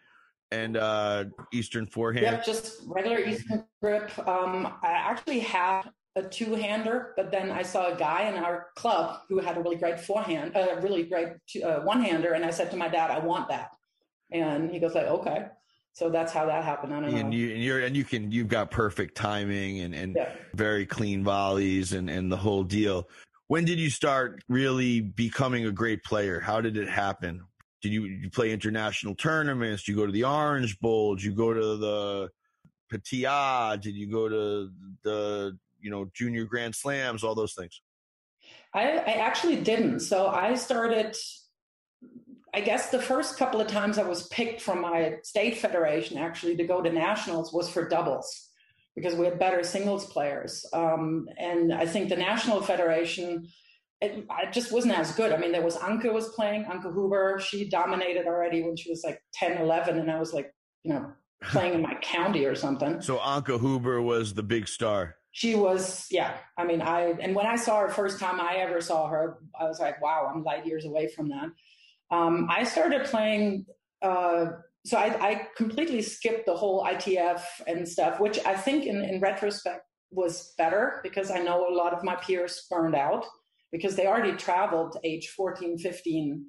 and 0.51 0.77
uh 0.77 1.25
Eastern 1.53 1.85
forehand. 1.85 2.25
Yep, 2.25 2.45
just 2.45 2.81
regular 2.87 3.19
Eastern 3.19 3.65
grip. 3.81 4.11
Um, 4.27 4.73
I 4.81 4.91
actually 4.91 5.39
had 5.39 5.83
a 6.15 6.23
two-hander, 6.23 7.13
but 7.17 7.29
then 7.31 7.51
I 7.51 7.61
saw 7.61 7.93
a 7.93 7.95
guy 7.95 8.29
in 8.29 8.41
our 8.41 8.67
club 8.75 9.19
who 9.27 9.39
had 9.39 9.57
a 9.57 9.61
really 9.61 9.75
great 9.75 9.99
forehand, 9.99 10.53
a 10.55 10.79
really 10.81 11.03
great 11.03 11.29
two, 11.47 11.61
uh, 11.61 11.81
one-hander, 11.81 12.33
and 12.33 12.45
I 12.45 12.51
said 12.51 12.71
to 12.71 12.77
my 12.77 12.87
dad, 12.87 13.11
"I 13.11 13.19
want 13.19 13.49
that," 13.49 13.69
and 14.31 14.71
he 14.71 14.79
goes 14.79 14.95
like, 14.95 15.07
"Okay." 15.07 15.45
So 15.95 16.10
that's 16.10 16.34
how 16.34 16.45
that 16.45 16.63
happened. 16.65 16.93
I 16.93 16.99
don't 16.99 17.12
know. 17.12 17.17
And 17.17 17.34
you 17.34 17.53
and 17.53 17.63
you're 17.63 17.79
and 17.79 17.95
you 17.95 18.03
can 18.03 18.29
you've 18.29 18.49
got 18.49 18.69
perfect 18.69 19.15
timing 19.15 19.79
and 19.79 19.95
and 19.95 20.15
yeah. 20.15 20.34
very 20.53 20.86
clean 20.86 21.23
volleys 21.23 21.93
and 21.93 22.10
and 22.10 22.29
the 22.29 22.36
whole 22.38 22.63
deal. 22.63 23.08
When 23.47 23.63
did 23.63 23.79
you 23.79 23.89
start 23.89 24.43
really 24.49 24.99
becoming 24.99 25.65
a 25.65 25.71
great 25.71 26.03
player? 26.03 26.39
How 26.41 26.60
did 26.60 26.77
it 26.77 26.89
happen? 26.89 27.41
Did 27.81 27.93
you, 27.93 28.05
you 28.05 28.29
play 28.29 28.51
international 28.51 29.15
tournaments? 29.15 29.84
Did 29.84 29.91
you 29.91 29.97
go 29.97 30.05
to 30.05 30.12
the 30.12 30.23
Orange 30.25 30.79
Bowl? 30.79 31.15
Did 31.15 31.23
you 31.23 31.34
go 31.34 31.53
to 31.53 31.77
the 31.77 32.29
Petits 32.89 33.25
As? 33.25 33.79
Did 33.79 33.95
you 33.95 34.12
go 34.12 34.27
to 34.27 34.71
the 35.03 35.58
you 35.79 35.91
know 35.91 36.10
junior 36.13 36.43
Grand 36.43 36.75
Slams? 36.75 37.23
All 37.23 37.36
those 37.36 37.53
things. 37.53 37.81
I, 38.73 38.97
I 38.97 39.13
actually 39.13 39.58
didn't. 39.62 40.01
So 40.01 40.27
I 40.27 40.55
started, 40.55 41.15
I 42.55 42.61
guess 42.61 42.89
the 42.89 43.01
first 43.01 43.37
couple 43.37 43.59
of 43.59 43.67
times 43.67 43.97
I 43.97 44.03
was 44.03 44.27
picked 44.29 44.61
from 44.61 44.79
my 44.79 45.17
state 45.23 45.57
federation 45.57 46.17
actually 46.17 46.55
to 46.55 46.63
go 46.65 46.81
to 46.81 46.89
nationals 46.89 47.51
was 47.51 47.69
for 47.69 47.85
doubles 47.85 48.49
because 48.95 49.13
we 49.13 49.25
had 49.25 49.37
better 49.37 49.61
singles 49.61 50.05
players. 50.05 50.65
Um, 50.71 51.27
and 51.37 51.73
I 51.73 51.85
think 51.85 52.07
the 52.07 52.15
national 52.15 52.61
federation, 52.61 53.49
it, 53.99 54.25
I 54.29 54.49
just 54.51 54.71
wasn't 54.71 54.97
as 54.97 55.11
good. 55.11 55.33
I 55.33 55.37
mean, 55.37 55.51
there 55.51 55.61
was 55.61 55.75
Anke 55.75 56.13
was 56.13 56.29
playing, 56.29 56.63
Anke 56.63 56.93
Huber. 56.93 57.41
She 57.41 57.67
dominated 57.67 58.25
already 58.25 58.63
when 58.63 58.77
she 58.77 58.89
was 58.89 59.03
like 59.03 59.21
10, 59.33 59.57
11. 59.57 59.99
And 59.99 60.09
I 60.09 60.17
was 60.17 60.31
like, 60.31 60.53
you 60.83 60.93
know, 60.93 61.11
playing 61.41 61.73
in 61.73 61.81
my 61.81 61.95
county 62.01 62.45
or 62.45 62.55
something 62.55 63.01
So 63.01 63.17
Anke 63.17 63.59
Huber 63.59 64.01
was 64.01 64.33
the 64.33 64.43
big 64.43 64.69
star. 64.69 65.15
she 65.31 65.53
was 65.53 66.07
yeah 66.09 66.31
i 66.57 66.63
mean 66.63 66.81
i 66.81 67.13
and 67.19 67.35
when 67.35 67.45
i 67.45 67.57
saw 67.57 67.81
her 67.81 67.89
first 67.89 68.21
time 68.21 68.39
i 68.39 68.53
ever 68.55 68.79
saw 68.79 69.05
her 69.07 69.39
i 69.59 69.65
was 69.65 69.79
like 69.81 70.01
wow 70.01 70.31
i'm 70.33 70.45
light 70.45 70.65
years 70.65 70.85
away 70.85 71.05
from 71.13 71.27
that 71.27 71.49
um, 72.11 72.47
i 72.49 72.63
started 72.63 73.03
playing 73.05 73.65
uh, 74.01 74.45
so 74.85 74.97
I, 74.97 75.29
I 75.29 75.47
completely 75.57 76.01
skipped 76.01 76.45
the 76.45 76.55
whole 76.55 76.83
itf 76.85 77.41
and 77.67 77.87
stuff 77.87 78.19
which 78.19 78.39
i 78.45 78.55
think 78.55 78.85
in, 78.85 79.03
in 79.03 79.19
retrospect 79.19 79.81
was 80.11 80.53
better 80.57 80.99
because 81.03 81.31
i 81.31 81.39
know 81.39 81.67
a 81.67 81.73
lot 81.73 81.93
of 81.93 82.03
my 82.03 82.15
peers 82.15 82.65
burned 82.69 82.95
out 82.95 83.25
because 83.71 83.95
they 83.95 84.05
already 84.07 84.33
traveled 84.37 84.97
age 85.03 85.29
14 85.29 85.77
15 85.79 86.45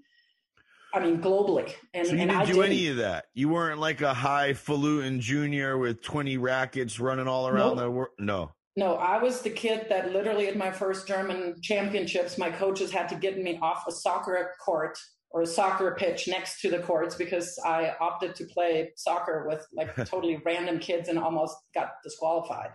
i 0.94 1.00
mean 1.00 1.20
globally 1.20 1.72
and, 1.94 2.06
So 2.06 2.12
you 2.14 2.20
and 2.20 2.30
didn't 2.30 2.42
I 2.42 2.44
do 2.44 2.52
didn't. 2.54 2.66
any 2.70 2.88
of 2.88 2.96
that. 2.98 3.24
You 3.34 3.48
weren't 3.48 3.80
like 3.80 4.00
a 4.02 4.14
highfalutin 4.14 5.20
junior 5.20 5.78
with 5.78 6.02
20 6.02 6.36
rackets 6.36 7.00
running 7.00 7.26
all 7.26 7.48
around 7.48 7.76
Nope. 7.76 7.78
the 7.78 7.90
world. 7.90 8.10
No. 8.18 8.52
No, 8.76 8.96
I 8.96 9.16
was 9.22 9.40
the 9.40 9.50
kid 9.50 9.86
that 9.88 10.12
literally 10.12 10.48
at 10.48 10.56
my 10.56 10.70
first 10.70 11.08
German 11.08 11.56
championships, 11.62 12.36
my 12.38 12.50
coaches 12.50 12.90
had 12.92 13.08
to 13.08 13.14
get 13.14 13.38
me 13.38 13.58
off 13.62 13.84
a 13.88 13.92
soccer 13.92 14.52
court 14.64 14.98
or 15.36 15.42
a 15.42 15.46
soccer 15.46 15.94
pitch 15.98 16.28
next 16.28 16.62
to 16.62 16.70
the 16.70 16.78
courts 16.78 17.14
because 17.14 17.58
I 17.62 17.92
opted 18.00 18.34
to 18.36 18.46
play 18.46 18.92
soccer 18.96 19.44
with 19.46 19.66
like 19.74 19.94
totally 20.06 20.40
random 20.46 20.78
kids 20.78 21.10
and 21.10 21.18
almost 21.18 21.54
got 21.74 21.90
disqualified. 22.02 22.70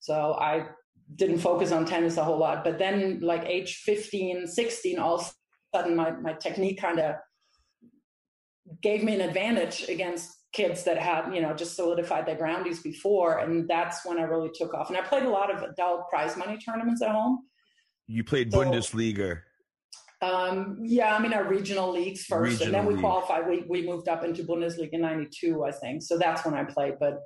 So 0.00 0.34
I 0.40 0.68
didn't 1.16 1.40
focus 1.40 1.70
on 1.70 1.84
tennis 1.84 2.16
a 2.16 2.24
whole 2.24 2.38
lot. 2.38 2.64
But 2.64 2.78
then, 2.78 3.20
like 3.20 3.44
age 3.44 3.82
15, 3.84 4.46
16, 4.46 4.98
all 4.98 5.16
of 5.16 5.20
a 5.20 5.76
sudden 5.76 5.96
my, 5.96 6.12
my 6.12 6.32
technique 6.32 6.80
kind 6.80 6.98
of 6.98 7.16
gave 8.82 9.04
me 9.04 9.14
an 9.14 9.20
advantage 9.20 9.86
against 9.90 10.30
kids 10.54 10.84
that 10.84 10.96
had, 10.96 11.34
you 11.34 11.42
know, 11.42 11.52
just 11.52 11.76
solidified 11.76 12.24
their 12.24 12.36
groundies 12.36 12.82
before. 12.82 13.40
And 13.40 13.68
that's 13.68 14.06
when 14.06 14.18
I 14.18 14.22
really 14.22 14.50
took 14.54 14.72
off. 14.72 14.88
And 14.88 14.96
I 14.96 15.02
played 15.02 15.24
a 15.24 15.28
lot 15.30 15.54
of 15.54 15.62
adult 15.62 16.08
prize 16.08 16.38
money 16.38 16.56
tournaments 16.56 17.02
at 17.02 17.10
home. 17.10 17.40
You 18.06 18.24
played 18.24 18.50
So- 18.50 18.60
Bundesliga. 18.60 19.42
Um, 20.20 20.78
yeah, 20.82 21.14
I 21.14 21.20
mean, 21.20 21.32
our 21.32 21.44
regional 21.44 21.92
leagues 21.92 22.24
first, 22.24 22.60
and 22.60 22.74
then 22.74 22.86
we 22.86 22.94
Regional 22.94 23.18
league. 23.18 23.26
qualified. 23.26 23.48
We, 23.48 23.64
we 23.68 23.86
moved 23.86 24.08
up 24.08 24.24
into 24.24 24.42
Bundesliga 24.42 24.90
in 24.92 25.02
92, 25.02 25.64
I 25.64 25.70
think. 25.70 26.02
So 26.02 26.18
that's 26.18 26.44
when 26.44 26.54
I 26.54 26.64
played. 26.64 26.94
But 26.98 27.20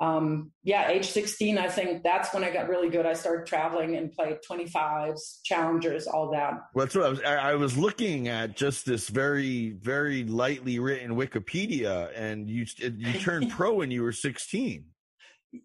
um, 0.00 0.50
yeah, 0.62 0.88
age 0.88 1.06
16, 1.06 1.58
I 1.58 1.68
think 1.68 2.02
that's 2.02 2.32
when 2.34 2.42
I 2.42 2.50
got 2.50 2.68
really 2.68 2.90
good. 2.90 3.06
I 3.06 3.12
started 3.12 3.46
traveling 3.46 3.96
and 3.96 4.12
played 4.12 4.38
25s, 4.48 5.42
challengers, 5.44 6.06
all 6.06 6.30
that. 6.32 6.54
Well, 6.74 6.86
that's 6.86 6.96
what 6.96 7.06
I 7.06 7.08
was. 7.08 7.20
I 7.22 7.54
was 7.54 7.76
looking 7.76 8.28
at 8.28 8.56
just 8.56 8.86
this 8.86 9.08
very, 9.08 9.70
very 9.70 10.24
lightly 10.24 10.78
written 10.78 11.16
Wikipedia, 11.16 12.10
and 12.16 12.48
you 12.48 12.66
you 12.78 13.12
turned 13.20 13.50
pro 13.50 13.74
when 13.74 13.90
you 13.90 14.02
were 14.02 14.12
16. 14.12 14.84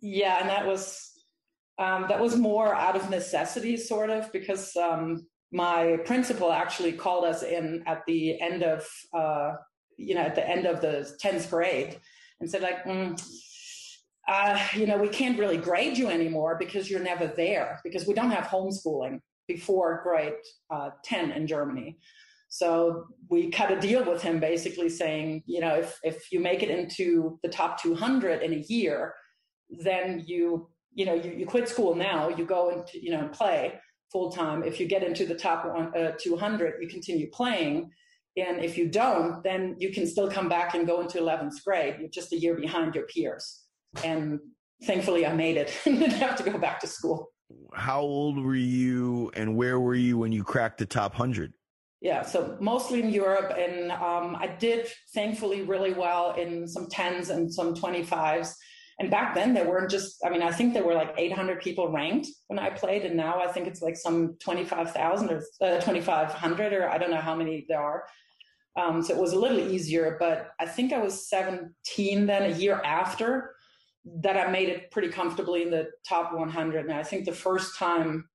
Yeah, 0.02 0.40
and 0.40 0.50
that 0.50 0.66
was 0.66 1.12
um, 1.80 2.06
that 2.10 2.20
was 2.20 2.36
more 2.36 2.76
out 2.76 2.96
of 2.96 3.10
necessity, 3.10 3.78
sort 3.78 4.10
of, 4.10 4.32
because 4.32 4.76
um, 4.76 5.26
my 5.52 5.98
principal 6.06 6.52
actually 6.52 6.92
called 6.92 7.26
us 7.26 7.44
in 7.44 7.84
at 7.88 8.04
the 8.06 8.40
end 8.42 8.64
of, 8.64 8.88
uh, 9.14 9.54
you 9.98 10.16
know, 10.16 10.22
at 10.22 10.36
the 10.36 10.48
end 10.48 10.66
of 10.66 10.82
the 10.82 11.10
10th 11.24 11.50
grade 11.50 12.00
and 12.40 12.50
said 12.50 12.62
like, 12.62 12.84
mm, 12.84 13.20
uh, 14.28 14.60
you 14.74 14.86
know, 14.86 14.98
we 14.98 15.08
can't 15.08 15.40
really 15.40 15.58
grade 15.58 15.98
you 15.98 16.10
anymore 16.10 16.58
because 16.60 16.90
you're 16.90 17.00
never 17.00 17.28
there 17.28 17.80
because 17.84 18.06
we 18.06 18.14
don't 18.14 18.32
have 18.32 18.46
homeschooling 18.46 19.20
before 19.48 20.02
grade 20.04 20.34
uh, 20.70 20.90
10 21.06 21.32
in 21.32 21.48
Germany. 21.48 21.98
So 22.50 23.06
we 23.30 23.50
cut 23.50 23.72
a 23.72 23.80
deal 23.80 24.04
with 24.04 24.22
him 24.22 24.40
basically 24.40 24.90
saying, 24.90 25.44
you 25.46 25.62
know, 25.62 25.76
if, 25.76 25.98
if 26.04 26.32
you 26.32 26.40
make 26.40 26.64
it 26.64 26.70
into 26.70 27.40
the 27.44 27.50
top 27.50 27.82
200 27.82 28.42
in 28.42 28.54
a 28.54 28.64
year, 28.68 29.14
then 29.70 30.24
you, 30.26 30.70
you 30.94 31.06
know, 31.06 31.14
you, 31.14 31.32
you 31.32 31.46
quit 31.46 31.70
school 31.70 31.96
now, 31.96 32.30
you 32.30 32.46
go 32.46 32.70
into, 32.70 33.02
you 33.02 33.12
know, 33.12 33.20
and 33.20 33.32
play 33.32 33.80
full 34.12 34.32
time. 34.32 34.64
If 34.64 34.80
you 34.80 34.88
get 34.88 35.04
into 35.04 35.26
the 35.26 35.36
top 35.36 35.66
one, 35.66 35.96
uh, 35.96 36.14
200, 36.20 36.76
you 36.82 36.88
continue 36.88 37.30
playing. 37.32 37.92
And 38.38 38.64
if 38.64 38.78
you 38.78 38.88
don't, 38.88 39.44
then 39.44 39.76
you 39.80 39.92
can 39.92 40.06
still 40.06 40.30
come 40.30 40.48
back 40.48 40.76
and 40.76 40.86
go 40.86 41.02
into 41.02 41.18
11th 41.18 41.64
grade. 41.66 41.96
You're 42.00 42.10
just 42.10 42.34
a 42.34 42.38
year 42.38 42.56
behind 42.56 42.94
your 42.94 43.06
peers. 43.06 43.64
And 44.04 44.40
thankfully, 44.84 45.26
I 45.26 45.34
made 45.34 45.58
it 45.58 45.76
and 45.86 46.00
didn't 46.00 46.20
have 46.20 46.36
to 46.38 46.50
go 46.50 46.58
back 46.58 46.80
to 46.82 46.88
school. 46.88 47.32
How 47.74 48.02
old 48.02 48.38
were 48.44 48.56
you 48.56 49.32
and 49.34 49.56
where 49.56 49.80
were 49.80 49.96
you 49.96 50.18
when 50.18 50.32
you 50.32 50.44
cracked 50.44 50.78
the 50.78 50.86
top 50.86 51.14
100? 51.14 51.54
Yeah, 52.00 52.22
so 52.22 52.58
mostly 52.60 53.02
in 53.02 53.10
Europe. 53.10 53.54
And 53.58 53.92
um, 53.92 54.36
I 54.36 54.48
did 54.60 54.88
thankfully 55.14 55.64
really 55.64 55.94
well 55.94 56.34
in 56.34 56.68
some 56.68 56.88
10s 56.88 57.32
and 57.32 57.52
some 57.52 57.74
25s. 57.74 58.54
And 59.00 59.12
back 59.12 59.36
then, 59.36 59.54
there 59.54 59.68
weren't 59.68 59.92
just, 59.92 60.18
I 60.26 60.30
mean, 60.30 60.42
I 60.42 60.52
think 60.52 60.74
there 60.74 60.84
were 60.84 60.96
like 60.96 61.14
800 61.18 61.62
people 61.62 61.92
ranked 61.92 62.30
when 62.48 62.58
I 62.58 62.72
played. 62.72 63.04
And 63.04 63.16
now 63.16 63.40
I 63.40 63.48
think 63.48 63.68
it's 63.68 63.82
like 63.82 63.96
some 63.96 64.38
25,000 64.40 65.30
or 65.30 65.44
uh, 65.62 65.80
2,500, 65.80 66.74
or 66.74 66.90
I 66.90 66.98
don't 66.98 67.12
know 67.12 67.18
how 67.18 67.36
many 67.36 67.66
there 67.70 67.82
are. 67.82 68.06
Um, 68.76 69.04
so 69.04 69.14
it 69.14 69.20
was 69.20 69.34
a 69.34 69.40
little 69.40 69.60
easier. 69.60 70.18
But 70.20 70.50
I 70.60 70.66
think 70.66 70.94
I 70.94 71.00
was 71.00 71.30
17 71.30 72.26
then, 72.26 72.52
a 72.52 72.56
year 72.56 72.82
after 72.84 73.54
that, 74.22 74.36
I 74.36 74.50
made 74.50 74.70
it 74.70 74.90
pretty 74.90 75.10
comfortably 75.10 75.62
in 75.62 75.70
the 75.70 75.90
top 76.08 76.34
100. 76.34 76.86
And 76.86 76.94
I 76.94 77.04
think 77.04 77.26
the 77.26 77.34
first 77.34 77.78
time 77.78 78.28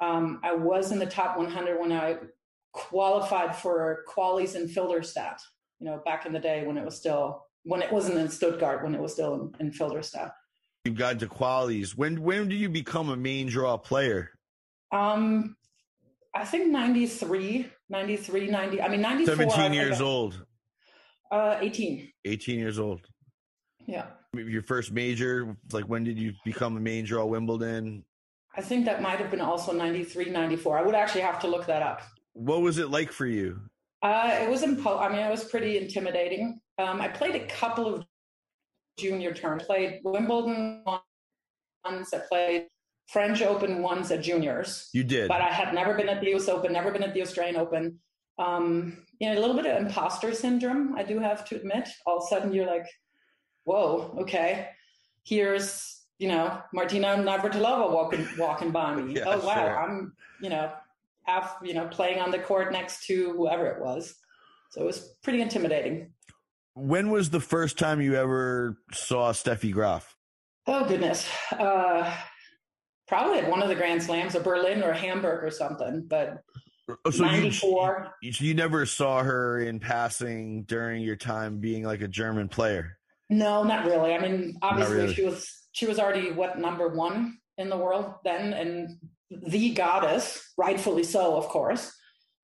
um, 0.00 0.40
I 0.44 0.54
was 0.54 0.92
in 0.92 1.00
the 1.00 1.06
top 1.06 1.36
100 1.36 1.80
when 1.80 1.90
I 1.90 2.18
qualified 2.72 3.56
for 3.56 4.04
qualies 4.08 4.54
in 4.54 4.68
Filderstadt, 4.68 5.40
you 5.80 5.86
know, 5.86 6.00
back 6.04 6.26
in 6.26 6.32
the 6.32 6.38
day 6.38 6.64
when 6.64 6.76
it 6.76 6.84
was 6.84 6.96
still 6.96 7.47
when 7.68 7.82
it 7.82 7.92
wasn't 7.92 8.16
in 8.16 8.30
Stuttgart, 8.30 8.82
when 8.82 8.94
it 8.94 9.00
was 9.00 9.12
still 9.12 9.52
in, 9.60 9.66
in 9.66 9.72
Filderstadt. 9.72 10.32
You 10.84 10.92
got 10.92 11.18
to 11.18 11.26
qualities. 11.26 11.94
When 11.94 12.22
when 12.22 12.48
do 12.48 12.56
you 12.56 12.70
become 12.70 13.10
a 13.10 13.16
main 13.16 13.46
draw 13.46 13.76
player? 13.76 14.30
Um, 14.90 15.54
I 16.34 16.46
think 16.46 16.68
93, 16.68 17.68
93, 17.90 18.46
90. 18.46 18.80
I 18.80 18.88
mean, 18.88 19.02
94. 19.02 19.36
17 19.36 19.72
years 19.74 20.00
old. 20.00 20.42
Uh, 21.30 21.58
18. 21.60 22.10
18 22.24 22.58
years 22.58 22.78
old. 22.78 23.02
Yeah. 23.86 24.06
Your 24.34 24.62
first 24.62 24.92
major, 24.92 25.54
like 25.72 25.84
when 25.84 26.04
did 26.04 26.18
you 26.18 26.32
become 26.46 26.76
a 26.78 26.80
main 26.80 27.04
draw 27.04 27.26
Wimbledon? 27.26 28.02
I 28.56 28.62
think 28.62 28.86
that 28.86 29.02
might 29.02 29.18
have 29.18 29.30
been 29.30 29.42
also 29.42 29.72
93, 29.72 30.30
94. 30.30 30.78
I 30.78 30.82
would 30.82 30.94
actually 30.94 31.20
have 31.20 31.38
to 31.40 31.48
look 31.48 31.66
that 31.66 31.82
up. 31.82 32.00
What 32.32 32.62
was 32.62 32.78
it 32.78 32.88
like 32.88 33.12
for 33.12 33.26
you? 33.26 33.60
Uh, 34.02 34.38
it 34.40 34.48
was 34.48 34.62
impo- 34.62 35.00
I 35.00 35.10
mean, 35.10 35.20
it 35.20 35.30
was 35.30 35.44
pretty 35.44 35.76
intimidating. 35.76 36.60
Um, 36.78 37.00
I 37.00 37.08
played 37.08 37.34
a 37.34 37.46
couple 37.46 37.92
of 37.92 38.06
junior 38.98 39.34
tournaments. 39.34 39.66
Played 39.66 40.00
Wimbledon 40.04 40.82
once. 40.86 42.14
I 42.14 42.18
played 42.28 42.66
French 43.08 43.42
Open 43.42 43.82
once 43.82 44.10
at 44.10 44.22
juniors. 44.22 44.88
You 44.92 45.04
did, 45.04 45.28
but 45.28 45.40
I 45.40 45.50
had 45.50 45.74
never 45.74 45.94
been 45.94 46.08
at 46.08 46.20
the 46.20 46.28
U.S. 46.30 46.48
Open, 46.48 46.72
never 46.72 46.90
been 46.90 47.02
at 47.02 47.14
the 47.14 47.22
Australian 47.22 47.56
Open. 47.56 47.98
Um, 48.38 49.04
you 49.18 49.28
know, 49.28 49.38
a 49.38 49.40
little 49.40 49.56
bit 49.56 49.66
of 49.66 49.82
imposter 49.82 50.32
syndrome. 50.32 50.94
I 50.96 51.02
do 51.02 51.18
have 51.18 51.44
to 51.46 51.56
admit. 51.56 51.88
All 52.06 52.18
of 52.18 52.24
a 52.24 52.26
sudden, 52.26 52.52
you're 52.52 52.66
like, 52.66 52.86
"Whoa, 53.64 54.14
okay, 54.20 54.68
here's 55.24 56.04
you 56.18 56.28
know 56.28 56.60
Martina 56.72 57.08
Navratilova 57.16 57.90
walking 57.90 58.28
walking 58.38 58.70
by 58.70 58.94
me. 58.94 59.14
yeah, 59.16 59.24
oh 59.26 59.44
wow, 59.44 59.54
sure. 59.54 59.78
I'm 59.78 60.12
you 60.40 60.50
know 60.50 60.72
have 61.24 61.56
you 61.62 61.74
know 61.74 61.88
playing 61.88 62.20
on 62.20 62.30
the 62.30 62.38
court 62.38 62.72
next 62.72 63.06
to 63.06 63.32
whoever 63.32 63.66
it 63.66 63.80
was. 63.80 64.14
So 64.70 64.82
it 64.82 64.84
was 64.84 65.16
pretty 65.22 65.40
intimidating. 65.40 66.12
When 66.78 67.10
was 67.10 67.30
the 67.30 67.40
first 67.40 67.76
time 67.76 68.00
you 68.00 68.14
ever 68.14 68.78
saw 68.92 69.32
Steffi 69.32 69.72
Graf? 69.72 70.16
Oh 70.66 70.86
goodness, 70.86 71.28
uh, 71.52 72.14
probably 73.08 73.40
at 73.40 73.50
one 73.50 73.62
of 73.62 73.68
the 73.68 73.74
Grand 73.74 74.02
Slams, 74.02 74.34
of 74.34 74.44
Berlin 74.44 74.82
or 74.82 74.92
Hamburg 74.92 75.42
or 75.42 75.50
something. 75.50 76.06
But 76.06 76.42
oh, 77.04 77.10
so 77.10 77.24
94. 77.24 78.14
You, 78.22 78.32
you 78.38 78.54
never 78.54 78.86
saw 78.86 79.22
her 79.22 79.60
in 79.60 79.80
passing 79.80 80.64
during 80.64 81.02
your 81.02 81.16
time 81.16 81.58
being 81.58 81.82
like 81.82 82.00
a 82.00 82.08
German 82.08 82.48
player. 82.48 82.98
No, 83.30 83.64
not 83.64 83.84
really. 83.84 84.14
I 84.14 84.18
mean, 84.18 84.56
obviously 84.62 84.96
really. 84.96 85.14
she 85.14 85.24
was 85.24 85.68
she 85.72 85.86
was 85.86 85.98
already 85.98 86.30
what 86.30 86.58
number 86.58 86.88
one 86.88 87.38
in 87.56 87.68
the 87.70 87.76
world 87.76 88.14
then, 88.24 88.52
and 88.52 88.98
the 89.30 89.74
goddess, 89.74 90.52
rightfully 90.56 91.02
so, 91.02 91.36
of 91.36 91.48
course. 91.48 91.92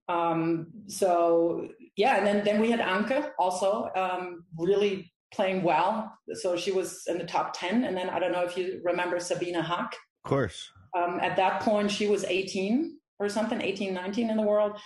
Um, 0.08 0.68
so 0.86 1.68
yeah, 1.96 2.16
and 2.16 2.26
then 2.26 2.44
then 2.44 2.60
we 2.60 2.70
had 2.70 2.80
Anke 2.80 3.30
also 3.38 3.90
um, 3.96 4.44
really 4.56 5.12
playing 5.32 5.62
well. 5.62 6.12
So 6.34 6.56
she 6.56 6.72
was 6.72 7.04
in 7.06 7.18
the 7.18 7.24
top 7.24 7.52
ten, 7.54 7.84
and 7.84 7.96
then 7.96 8.10
I 8.10 8.18
don't 8.18 8.32
know 8.32 8.44
if 8.44 8.56
you 8.56 8.80
remember 8.84 9.20
Sabine 9.20 9.54
Hack. 9.54 9.96
Of 10.24 10.28
course. 10.28 10.70
Um, 10.96 11.18
at 11.20 11.36
that 11.36 11.60
point, 11.60 11.90
she 11.90 12.06
was 12.06 12.22
18 12.22 12.96
or 13.18 13.28
something, 13.28 13.60
18, 13.60 13.92
19 13.92 14.30
in 14.30 14.36
the 14.36 14.42
world. 14.42 14.78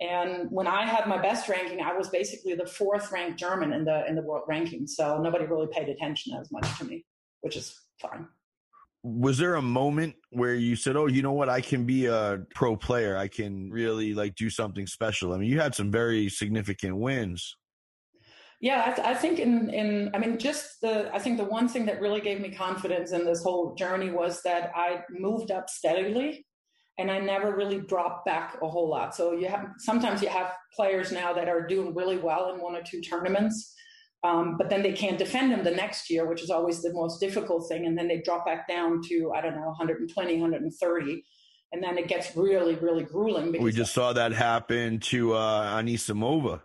And 0.00 0.50
when 0.50 0.66
I 0.66 0.86
had 0.86 1.06
my 1.06 1.20
best 1.20 1.50
ranking, 1.50 1.82
I 1.82 1.94
was 1.94 2.08
basically 2.08 2.54
the 2.54 2.64
fourth 2.64 3.12
ranked 3.12 3.38
German 3.38 3.74
in 3.74 3.84
the 3.84 4.06
in 4.08 4.14
the 4.14 4.22
world 4.22 4.44
ranking. 4.48 4.86
So 4.86 5.18
nobody 5.20 5.44
really 5.44 5.68
paid 5.70 5.88
attention 5.88 6.34
as 6.40 6.50
much 6.50 6.78
to 6.78 6.84
me, 6.84 7.04
which 7.42 7.56
is 7.56 7.78
fine 8.00 8.26
was 9.02 9.38
there 9.38 9.54
a 9.54 9.62
moment 9.62 10.14
where 10.30 10.54
you 10.54 10.76
said, 10.76 10.96
"Oh, 10.96 11.06
you 11.06 11.22
know 11.22 11.32
what? 11.32 11.48
I 11.48 11.60
can 11.60 11.86
be 11.86 12.06
a 12.06 12.40
pro 12.54 12.76
player. 12.76 13.16
I 13.16 13.28
can 13.28 13.70
really 13.70 14.14
like 14.14 14.34
do 14.34 14.50
something 14.50 14.86
special." 14.86 15.32
I 15.32 15.38
mean, 15.38 15.48
you 15.48 15.60
had 15.60 15.74
some 15.74 15.90
very 15.90 16.28
significant 16.28 16.96
wins. 16.96 17.56
Yeah, 18.60 18.84
I, 18.86 18.92
th- 18.92 19.08
I, 19.08 19.14
think 19.14 19.38
in 19.38 19.70
in 19.70 20.10
I 20.14 20.18
mean, 20.18 20.38
just 20.38 20.82
the 20.82 21.14
I 21.14 21.18
think 21.18 21.38
the 21.38 21.44
one 21.44 21.66
thing 21.66 21.86
that 21.86 22.00
really 22.00 22.20
gave 22.20 22.40
me 22.40 22.50
confidence 22.50 23.12
in 23.12 23.24
this 23.24 23.42
whole 23.42 23.74
journey 23.74 24.10
was 24.10 24.42
that 24.42 24.70
I 24.74 25.02
moved 25.10 25.50
up 25.50 25.70
steadily, 25.70 26.46
and 26.98 27.10
I 27.10 27.20
never 27.20 27.56
really 27.56 27.80
dropped 27.80 28.26
back 28.26 28.58
a 28.62 28.68
whole 28.68 28.88
lot. 28.88 29.14
So 29.14 29.32
you 29.32 29.48
have 29.48 29.66
sometimes 29.78 30.20
you 30.20 30.28
have 30.28 30.52
players 30.76 31.10
now 31.10 31.32
that 31.32 31.48
are 31.48 31.66
doing 31.66 31.94
really 31.94 32.18
well 32.18 32.52
in 32.52 32.60
one 32.60 32.76
or 32.76 32.82
two 32.82 33.00
tournaments 33.00 33.74
um, 34.22 34.56
but 34.58 34.68
then 34.68 34.82
they 34.82 34.92
can't 34.92 35.18
defend 35.18 35.50
them 35.50 35.64
the 35.64 35.70
next 35.70 36.10
year, 36.10 36.26
which 36.26 36.42
is 36.42 36.50
always 36.50 36.82
the 36.82 36.92
most 36.92 37.20
difficult 37.20 37.68
thing. 37.68 37.86
And 37.86 37.96
then 37.96 38.06
they 38.06 38.20
drop 38.20 38.44
back 38.44 38.68
down 38.68 39.00
to, 39.08 39.32
I 39.32 39.40
don't 39.40 39.54
know, 39.54 39.68
120, 39.68 40.38
130. 40.38 41.24
And 41.72 41.82
then 41.82 41.96
it 41.96 42.08
gets 42.08 42.36
really, 42.36 42.74
really 42.74 43.04
grueling. 43.04 43.52
we 43.62 43.72
just 43.72 43.94
saw 43.94 44.12
that 44.12 44.32
happen 44.32 44.98
to 45.00 45.34
uh, 45.34 45.80
Anisimova. 45.80 46.60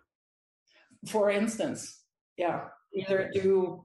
For 1.08 1.30
instance, 1.30 2.02
yeah. 2.38 2.65
Either 2.94 3.30
due 3.34 3.84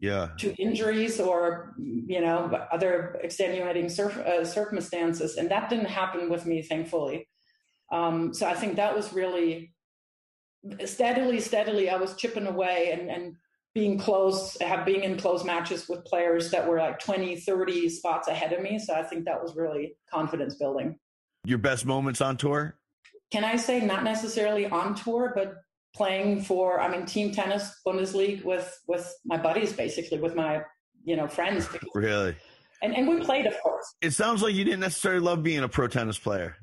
yeah. 0.00 0.28
to 0.38 0.54
injuries 0.54 1.20
or, 1.20 1.74
you 1.78 2.20
know, 2.20 2.50
other 2.72 3.18
extenuating 3.22 3.86
uh, 3.86 4.44
circumstances. 4.44 5.36
And 5.36 5.50
that 5.50 5.68
didn't 5.68 5.86
happen 5.86 6.30
with 6.30 6.46
me, 6.46 6.62
thankfully. 6.62 7.28
Um, 7.92 8.32
so 8.32 8.46
I 8.46 8.54
think 8.54 8.76
that 8.76 8.94
was 8.94 9.12
really 9.12 9.74
steadily, 10.84 11.40
steadily, 11.40 11.90
I 11.90 11.96
was 11.96 12.14
chipping 12.16 12.46
away 12.46 12.90
and, 12.92 13.10
and 13.10 13.36
being 13.74 13.98
close, 13.98 14.56
have 14.60 14.84
being 14.84 15.04
in 15.04 15.16
close 15.16 15.44
matches 15.44 15.88
with 15.88 16.04
players 16.04 16.50
that 16.50 16.66
were 16.66 16.78
like 16.78 16.98
20, 16.98 17.36
30 17.36 17.88
spots 17.88 18.28
ahead 18.28 18.52
of 18.52 18.60
me. 18.60 18.78
So 18.78 18.94
I 18.94 19.02
think 19.02 19.24
that 19.26 19.40
was 19.40 19.54
really 19.56 19.96
confidence 20.12 20.56
building. 20.56 20.98
Your 21.44 21.58
best 21.58 21.86
moments 21.86 22.20
on 22.20 22.36
tour? 22.36 22.76
Can 23.30 23.44
I 23.44 23.56
say 23.56 23.80
not 23.80 24.02
necessarily 24.02 24.66
on 24.66 24.94
tour, 24.94 25.32
but 25.34 25.54
playing 25.94 26.42
for, 26.42 26.80
I 26.80 26.88
mean, 26.88 27.06
team 27.06 27.32
tennis, 27.32 27.80
Bundesliga 27.86 28.44
with, 28.44 28.80
with 28.86 29.12
my 29.24 29.36
buddies, 29.36 29.72
basically 29.72 30.18
with 30.18 30.34
my, 30.34 30.62
you 31.04 31.16
know, 31.16 31.28
friends. 31.28 31.68
Really? 31.94 32.36
And, 32.82 32.94
and 32.94 33.08
we 33.08 33.20
played, 33.20 33.46
of 33.46 33.58
course. 33.60 33.94
It 34.00 34.12
sounds 34.12 34.42
like 34.42 34.54
you 34.54 34.64
didn't 34.64 34.80
necessarily 34.80 35.20
love 35.20 35.42
being 35.42 35.60
a 35.60 35.68
pro 35.68 35.86
tennis 35.88 36.18
player. 36.18 36.56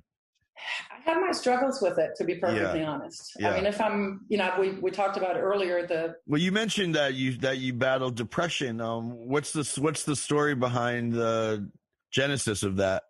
I 0.92 1.10
had 1.10 1.20
my 1.20 1.32
struggles 1.32 1.82
with 1.82 1.98
it, 1.98 2.16
to 2.18 2.24
be 2.24 2.36
perfectly 2.36 2.82
yeah. 2.82 2.90
honest. 2.90 3.34
Yeah. 3.40 3.52
I 3.52 3.56
mean, 3.56 3.66
if 3.66 3.80
I'm, 3.80 4.26
you 4.30 4.38
know, 4.38 4.54
we, 4.60 4.72
we 4.72 4.92
talked 4.92 5.18
about 5.18 5.38
earlier 5.38 5.86
the. 5.86 6.16
Well, 6.26 6.42
you 6.42 6.52
mentioned 6.52 6.96
that 6.96 7.14
you 7.14 7.38
that 7.38 7.58
you 7.60 7.74
battled 7.74 8.16
depression. 8.16 8.82
Um, 8.82 9.12
what's 9.12 9.54
the 9.54 9.82
what's 9.82 10.04
the 10.04 10.16
story 10.16 10.56
behind 10.56 11.14
the 11.14 11.70
genesis 12.12 12.64
of 12.64 12.78
that? 12.78 13.04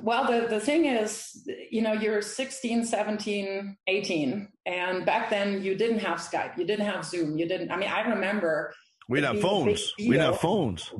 Well, 0.00 0.30
the, 0.30 0.46
the 0.46 0.60
thing 0.60 0.84
is, 0.84 1.48
you 1.70 1.82
know, 1.82 1.92
you're 1.92 2.22
16, 2.22 2.84
17, 2.84 3.76
18. 3.88 4.48
And 4.64 5.04
back 5.04 5.28
then 5.28 5.60
you 5.60 5.74
didn't 5.74 5.98
have 6.00 6.18
Skype. 6.18 6.56
You 6.56 6.64
didn't 6.64 6.86
have 6.86 7.04
Zoom. 7.04 7.36
You 7.36 7.48
didn't, 7.48 7.72
I 7.72 7.76
mean, 7.76 7.88
I 7.88 8.08
remember. 8.08 8.72
We 9.08 9.20
didn't 9.20 9.36
have 9.36 9.42
phones. 9.42 9.92
We 9.98 10.10
didn't 10.10 10.20
have 10.20 10.40
phones 10.40 10.92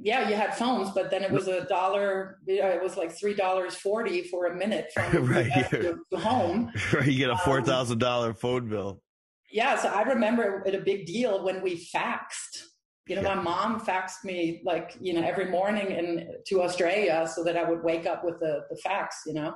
yeah, 0.00 0.28
you 0.28 0.34
had 0.36 0.54
phones, 0.54 0.90
but 0.90 1.10
then 1.10 1.22
it 1.22 1.30
was 1.30 1.48
a 1.48 1.64
dollar. 1.66 2.38
It 2.46 2.82
was 2.82 2.96
like 2.96 3.12
three 3.12 3.34
dollars 3.34 3.74
forty 3.74 4.22
for 4.22 4.46
a 4.46 4.54
minute 4.54 4.90
from 4.94 5.26
right 5.30 5.70
to 5.70 5.98
home. 6.16 6.72
Right, 6.92 7.06
you 7.06 7.18
get 7.18 7.30
a 7.30 7.36
four 7.38 7.62
thousand 7.62 7.98
dollar 7.98 8.28
um, 8.28 8.34
phone 8.34 8.68
bill. 8.68 9.02
Yeah, 9.50 9.76
so 9.76 9.88
I 9.88 10.02
remember 10.02 10.62
it 10.66 10.74
a 10.74 10.80
big 10.80 11.06
deal 11.06 11.44
when 11.44 11.62
we 11.62 11.88
faxed. 11.94 12.62
You 13.06 13.16
know, 13.16 13.22
yeah. 13.22 13.34
my 13.34 13.42
mom 13.42 13.80
faxed 13.80 14.24
me 14.24 14.62
like 14.64 14.96
you 15.00 15.12
know 15.12 15.22
every 15.22 15.46
morning 15.46 15.90
in 15.90 16.28
to 16.46 16.62
Australia 16.62 17.28
so 17.32 17.44
that 17.44 17.56
I 17.56 17.68
would 17.68 17.82
wake 17.82 18.06
up 18.06 18.24
with 18.24 18.38
the 18.40 18.62
the 18.70 18.76
fax. 18.76 19.22
You 19.26 19.34
know, 19.34 19.54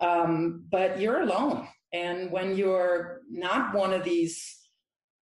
um, 0.00 0.64
but 0.70 1.00
you're 1.00 1.22
alone, 1.22 1.66
and 1.92 2.30
when 2.30 2.56
you're 2.56 3.22
not 3.30 3.74
one 3.74 3.92
of 3.92 4.04
these 4.04 4.57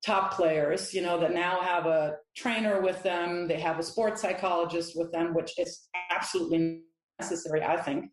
top 0.05 0.33
players, 0.33 0.93
you 0.93 1.01
know, 1.01 1.19
that 1.19 1.33
now 1.33 1.61
have 1.61 1.85
a 1.85 2.15
trainer 2.35 2.81
with 2.81 3.01
them, 3.03 3.47
they 3.47 3.59
have 3.59 3.79
a 3.79 3.83
sports 3.83 4.21
psychologist 4.21 4.93
with 4.95 5.11
them, 5.11 5.33
which 5.33 5.57
is 5.57 5.87
absolutely 6.11 6.81
necessary, 7.19 7.63
I 7.63 7.77
think. 7.77 8.05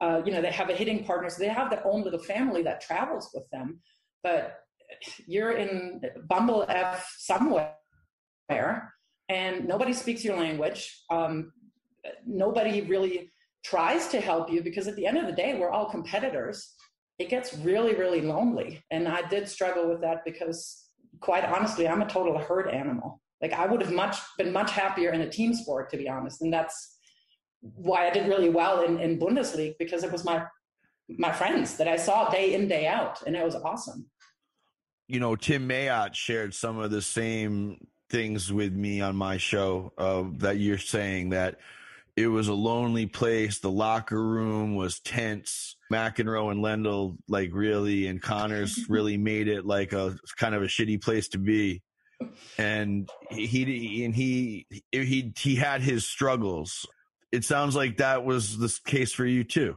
Uh, 0.00 0.22
you 0.24 0.32
know, 0.32 0.42
they 0.42 0.50
have 0.50 0.70
a 0.70 0.74
hitting 0.74 1.04
partner, 1.04 1.30
so 1.30 1.38
they 1.38 1.48
have 1.48 1.70
their 1.70 1.86
own 1.86 2.02
little 2.02 2.22
family 2.22 2.62
that 2.62 2.80
travels 2.80 3.30
with 3.34 3.48
them. 3.50 3.80
But 4.22 4.58
you're 5.26 5.52
in 5.52 6.00
Bumble 6.28 6.64
F 6.68 7.14
somewhere, 7.18 7.74
and 9.28 9.66
nobody 9.66 9.92
speaks 9.92 10.24
your 10.24 10.36
language. 10.36 11.04
Um, 11.10 11.52
nobody 12.26 12.82
really 12.82 13.30
tries 13.64 14.08
to 14.08 14.20
help 14.20 14.50
you 14.50 14.62
because 14.62 14.86
at 14.88 14.96
the 14.96 15.06
end 15.06 15.16
of 15.16 15.26
the 15.26 15.32
day, 15.32 15.58
we're 15.58 15.70
all 15.70 15.88
competitors. 15.90 16.74
It 17.18 17.30
gets 17.30 17.56
really, 17.58 17.94
really 17.94 18.20
lonely. 18.20 18.84
And 18.90 19.08
I 19.08 19.26
did 19.28 19.48
struggle 19.48 19.88
with 19.88 20.00
that 20.02 20.24
because 20.24 20.83
quite 21.24 21.44
honestly, 21.44 21.88
I'm 21.88 22.02
a 22.02 22.08
total 22.08 22.38
herd 22.38 22.68
animal. 22.68 23.20
Like 23.40 23.52
I 23.52 23.66
would 23.66 23.80
have 23.80 23.92
much 23.92 24.16
been 24.38 24.52
much 24.52 24.70
happier 24.70 25.10
in 25.10 25.22
a 25.22 25.28
team 25.28 25.54
sport, 25.54 25.90
to 25.90 25.96
be 25.96 26.08
honest. 26.08 26.42
And 26.42 26.52
that's 26.52 26.96
why 27.60 28.06
I 28.06 28.10
did 28.10 28.28
really 28.28 28.50
well 28.50 28.82
in, 28.82 29.00
in 29.00 29.18
Bundesliga 29.18 29.74
because 29.78 30.04
it 30.04 30.12
was 30.12 30.24
my 30.24 30.44
my 31.18 31.32
friends 31.32 31.76
that 31.76 31.88
I 31.88 31.96
saw 31.96 32.30
day 32.30 32.54
in, 32.54 32.68
day 32.68 32.86
out, 32.86 33.22
and 33.26 33.36
it 33.36 33.44
was 33.44 33.54
awesome. 33.54 34.06
You 35.06 35.20
know, 35.20 35.36
Tim 35.36 35.68
Mayotte 35.68 36.14
shared 36.14 36.54
some 36.54 36.78
of 36.78 36.90
the 36.90 37.02
same 37.02 37.86
things 38.08 38.52
with 38.52 38.72
me 38.72 39.00
on 39.00 39.16
my 39.16 39.36
show 39.36 39.92
uh, 39.98 40.24
that 40.38 40.58
you're 40.58 40.78
saying 40.78 41.30
that 41.30 41.58
it 42.16 42.28
was 42.28 42.48
a 42.48 42.54
lonely 42.54 43.06
place. 43.06 43.58
The 43.58 43.70
locker 43.70 44.22
room 44.22 44.76
was 44.76 45.00
tense. 45.00 45.76
McEnroe 45.92 46.50
and 46.50 46.62
Lendl, 46.62 47.16
like 47.28 47.50
really, 47.52 48.06
and 48.06 48.22
Connors 48.22 48.78
really 48.88 49.16
made 49.16 49.48
it 49.48 49.66
like 49.66 49.92
a 49.92 50.16
kind 50.36 50.54
of 50.54 50.62
a 50.62 50.66
shitty 50.66 51.02
place 51.02 51.28
to 51.28 51.38
be. 51.38 51.82
And 52.56 53.08
he 53.30 54.04
and 54.04 54.14
he 54.14 54.66
he 54.92 55.32
he 55.36 55.56
had 55.56 55.82
his 55.82 56.06
struggles. 56.06 56.86
It 57.32 57.44
sounds 57.44 57.74
like 57.74 57.96
that 57.96 58.24
was 58.24 58.56
the 58.58 58.72
case 58.86 59.12
for 59.12 59.26
you 59.26 59.42
too. 59.42 59.76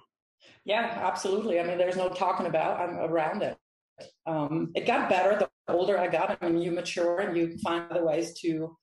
Yeah, 0.63 0.99
absolutely. 1.01 1.59
I 1.59 1.63
mean, 1.63 1.77
there's 1.77 1.97
no 1.97 2.09
talking 2.09 2.45
about. 2.45 2.79
I'm 2.79 2.97
around 2.97 3.41
it. 3.41 3.57
Um, 4.27 4.71
it 4.75 4.85
got 4.85 5.09
better 5.09 5.37
the 5.39 5.73
older 5.73 5.97
I 5.97 6.07
got. 6.07 6.37
I 6.39 6.49
mean, 6.49 6.61
you 6.61 6.71
mature 6.71 7.19
and 7.19 7.35
you 7.35 7.57
find 7.63 7.89
other 7.89 8.05
ways 8.05 8.39
to 8.41 8.77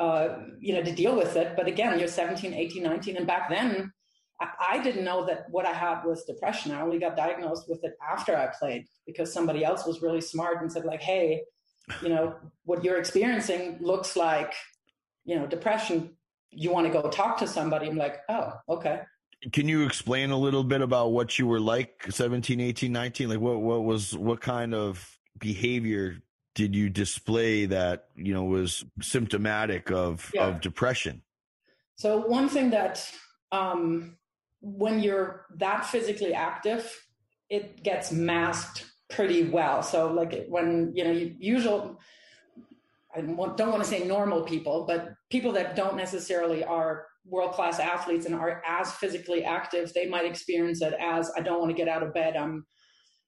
uh, 0.00 0.38
you 0.60 0.74
know, 0.74 0.82
to 0.82 0.92
deal 0.92 1.16
with 1.16 1.36
it. 1.36 1.54
But 1.56 1.66
again, 1.66 1.98
you're 1.98 2.08
17, 2.08 2.54
18, 2.54 2.82
19. 2.82 3.16
And 3.16 3.26
back 3.26 3.48
then, 3.48 3.92
I, 4.40 4.48
I 4.70 4.82
didn't 4.82 5.04
know 5.04 5.26
that 5.26 5.46
what 5.50 5.66
I 5.66 5.72
had 5.72 6.04
was 6.04 6.24
depression. 6.24 6.72
I 6.72 6.80
only 6.80 6.98
got 6.98 7.16
diagnosed 7.16 7.68
with 7.68 7.82
it 7.84 7.94
after 8.06 8.36
I 8.36 8.46
played 8.46 8.86
because 9.06 9.32
somebody 9.32 9.64
else 9.64 9.86
was 9.86 10.02
really 10.02 10.20
smart 10.20 10.62
and 10.62 10.70
said, 10.70 10.84
like, 10.84 11.02
hey, 11.02 11.42
you 12.02 12.10
know, 12.10 12.36
what 12.64 12.84
you're 12.84 12.98
experiencing 12.98 13.78
looks 13.80 14.16
like, 14.16 14.54
you 15.24 15.36
know, 15.36 15.46
depression. 15.46 16.16
You 16.50 16.70
want 16.72 16.86
to 16.86 16.92
go 16.92 17.08
talk 17.08 17.38
to 17.38 17.46
somebody. 17.46 17.88
I'm 17.88 17.96
like, 17.96 18.18
oh, 18.28 18.52
okay. 18.68 19.00
Can 19.52 19.68
you 19.68 19.84
explain 19.84 20.30
a 20.30 20.36
little 20.36 20.64
bit 20.64 20.80
about 20.80 21.12
what 21.12 21.38
you 21.38 21.46
were 21.46 21.60
like 21.60 22.06
17, 22.08 22.60
18, 22.60 22.90
19? 22.90 23.28
Like 23.28 23.40
what, 23.40 23.60
what 23.60 23.84
was, 23.84 24.16
what 24.16 24.40
kind 24.40 24.74
of 24.74 25.18
behavior 25.38 26.20
did 26.58 26.74
you 26.74 26.90
display 26.90 27.66
that 27.66 28.06
you 28.16 28.34
know 28.34 28.42
was 28.42 28.84
symptomatic 29.00 29.92
of 29.92 30.28
yeah. 30.34 30.48
of 30.48 30.60
depression? 30.60 31.22
So 31.94 32.26
one 32.26 32.48
thing 32.48 32.70
that 32.70 33.08
um, 33.52 34.16
when 34.60 34.98
you're 34.98 35.46
that 35.54 35.86
physically 35.86 36.34
active 36.34 36.82
it 37.48 37.82
gets 37.84 38.10
masked 38.12 38.84
pretty 39.08 39.44
well. 39.44 39.84
So 39.84 40.12
like 40.12 40.46
when 40.48 40.92
you 40.96 41.04
know 41.04 41.12
usual 41.38 42.00
i 43.16 43.22
don't 43.22 43.36
want 43.36 43.82
to 43.82 43.88
say 43.88 44.04
normal 44.04 44.42
people 44.42 44.84
but 44.84 45.14
people 45.30 45.50
that 45.50 45.74
don't 45.74 45.96
necessarily 45.96 46.62
are 46.62 47.06
world 47.24 47.52
class 47.52 47.80
athletes 47.80 48.26
and 48.26 48.34
are 48.34 48.62
as 48.68 48.92
physically 48.92 49.42
active 49.44 49.90
they 49.94 50.06
might 50.06 50.26
experience 50.26 50.82
it 50.82 50.92
as 51.00 51.30
i 51.34 51.40
don't 51.40 51.58
want 51.58 51.70
to 51.70 51.82
get 51.82 51.88
out 51.88 52.02
of 52.02 52.12
bed. 52.12 52.36
I'm 52.36 52.66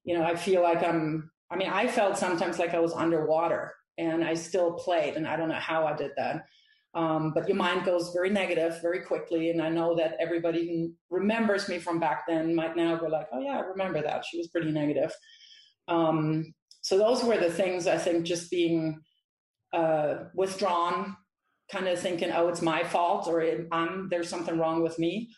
you 0.04 0.12
know 0.16 0.22
i 0.22 0.36
feel 0.36 0.62
like 0.62 0.82
i'm 0.84 1.30
I 1.50 1.56
mean, 1.56 1.68
I 1.68 1.88
felt 1.88 2.18
sometimes 2.18 2.58
like 2.58 2.74
I 2.74 2.78
was 2.78 2.92
underwater 2.92 3.74
and 3.98 4.24
I 4.24 4.34
still 4.34 4.72
played, 4.74 5.16
and 5.16 5.26
I 5.26 5.36
don't 5.36 5.48
know 5.48 5.54
how 5.54 5.86
I 5.86 5.94
did 5.94 6.12
that. 6.16 6.44
Um, 6.94 7.32
but 7.34 7.46
your 7.46 7.56
mind 7.56 7.84
goes 7.84 8.12
very 8.12 8.30
negative 8.30 8.80
very 8.82 9.00
quickly. 9.00 9.50
And 9.50 9.60
I 9.62 9.68
know 9.68 9.94
that 9.96 10.16
everybody 10.18 10.66
who 10.66 10.92
remembers 11.10 11.68
me 11.68 11.78
from 11.78 12.00
back 12.00 12.24
then 12.26 12.54
might 12.54 12.76
now 12.76 12.96
go 12.96 13.06
like, 13.06 13.28
oh, 13.32 13.40
yeah, 13.40 13.58
I 13.58 13.60
remember 13.60 14.02
that. 14.02 14.24
She 14.24 14.38
was 14.38 14.48
pretty 14.48 14.72
negative. 14.72 15.12
Um, 15.86 16.52
so 16.82 16.98
those 16.98 17.22
were 17.22 17.36
the 17.36 17.50
things 17.50 17.86
I 17.86 17.98
think 17.98 18.24
just 18.24 18.50
being 18.50 19.00
uh, 19.72 20.24
withdrawn, 20.34 21.16
kind 21.70 21.86
of 21.86 21.98
thinking, 22.00 22.32
oh, 22.32 22.48
it's 22.48 22.62
my 22.62 22.82
fault 22.82 23.28
or 23.28 23.44
I'm, 23.70 24.08
there's 24.08 24.28
something 24.28 24.58
wrong 24.58 24.82
with 24.82 24.98
me. 24.98 25.30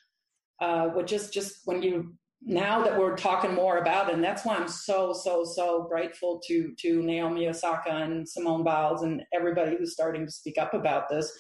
Uh, 0.61 0.87
which 0.91 1.11
is 1.13 1.29
just 1.31 1.57
when 1.65 1.83
you 1.83 2.15
now 2.45 2.83
that 2.83 2.99
we're 2.99 3.17
talking 3.17 3.55
more 3.55 3.79
about 3.79 4.09
it, 4.09 4.15
and 4.15 4.25
that's 4.25 4.45
why 4.45 4.57
I'm 4.57 4.69
so, 4.69 5.13
so, 5.13 5.45
so 5.45 5.87
grateful 5.89 6.41
to 6.49 6.75
to 6.79 7.03
Naomi 7.03 7.49
Osaka 7.49 7.91
and 7.91 8.29
Simone 8.29 8.65
Biles 8.65 9.03
and 9.03 9.23
everybody 9.33 9.77
who's 9.77 9.93
starting 9.93 10.27
to 10.27 10.33
speak 10.33 10.59
up 10.59 10.75
about 10.75 11.09
this, 11.09 11.31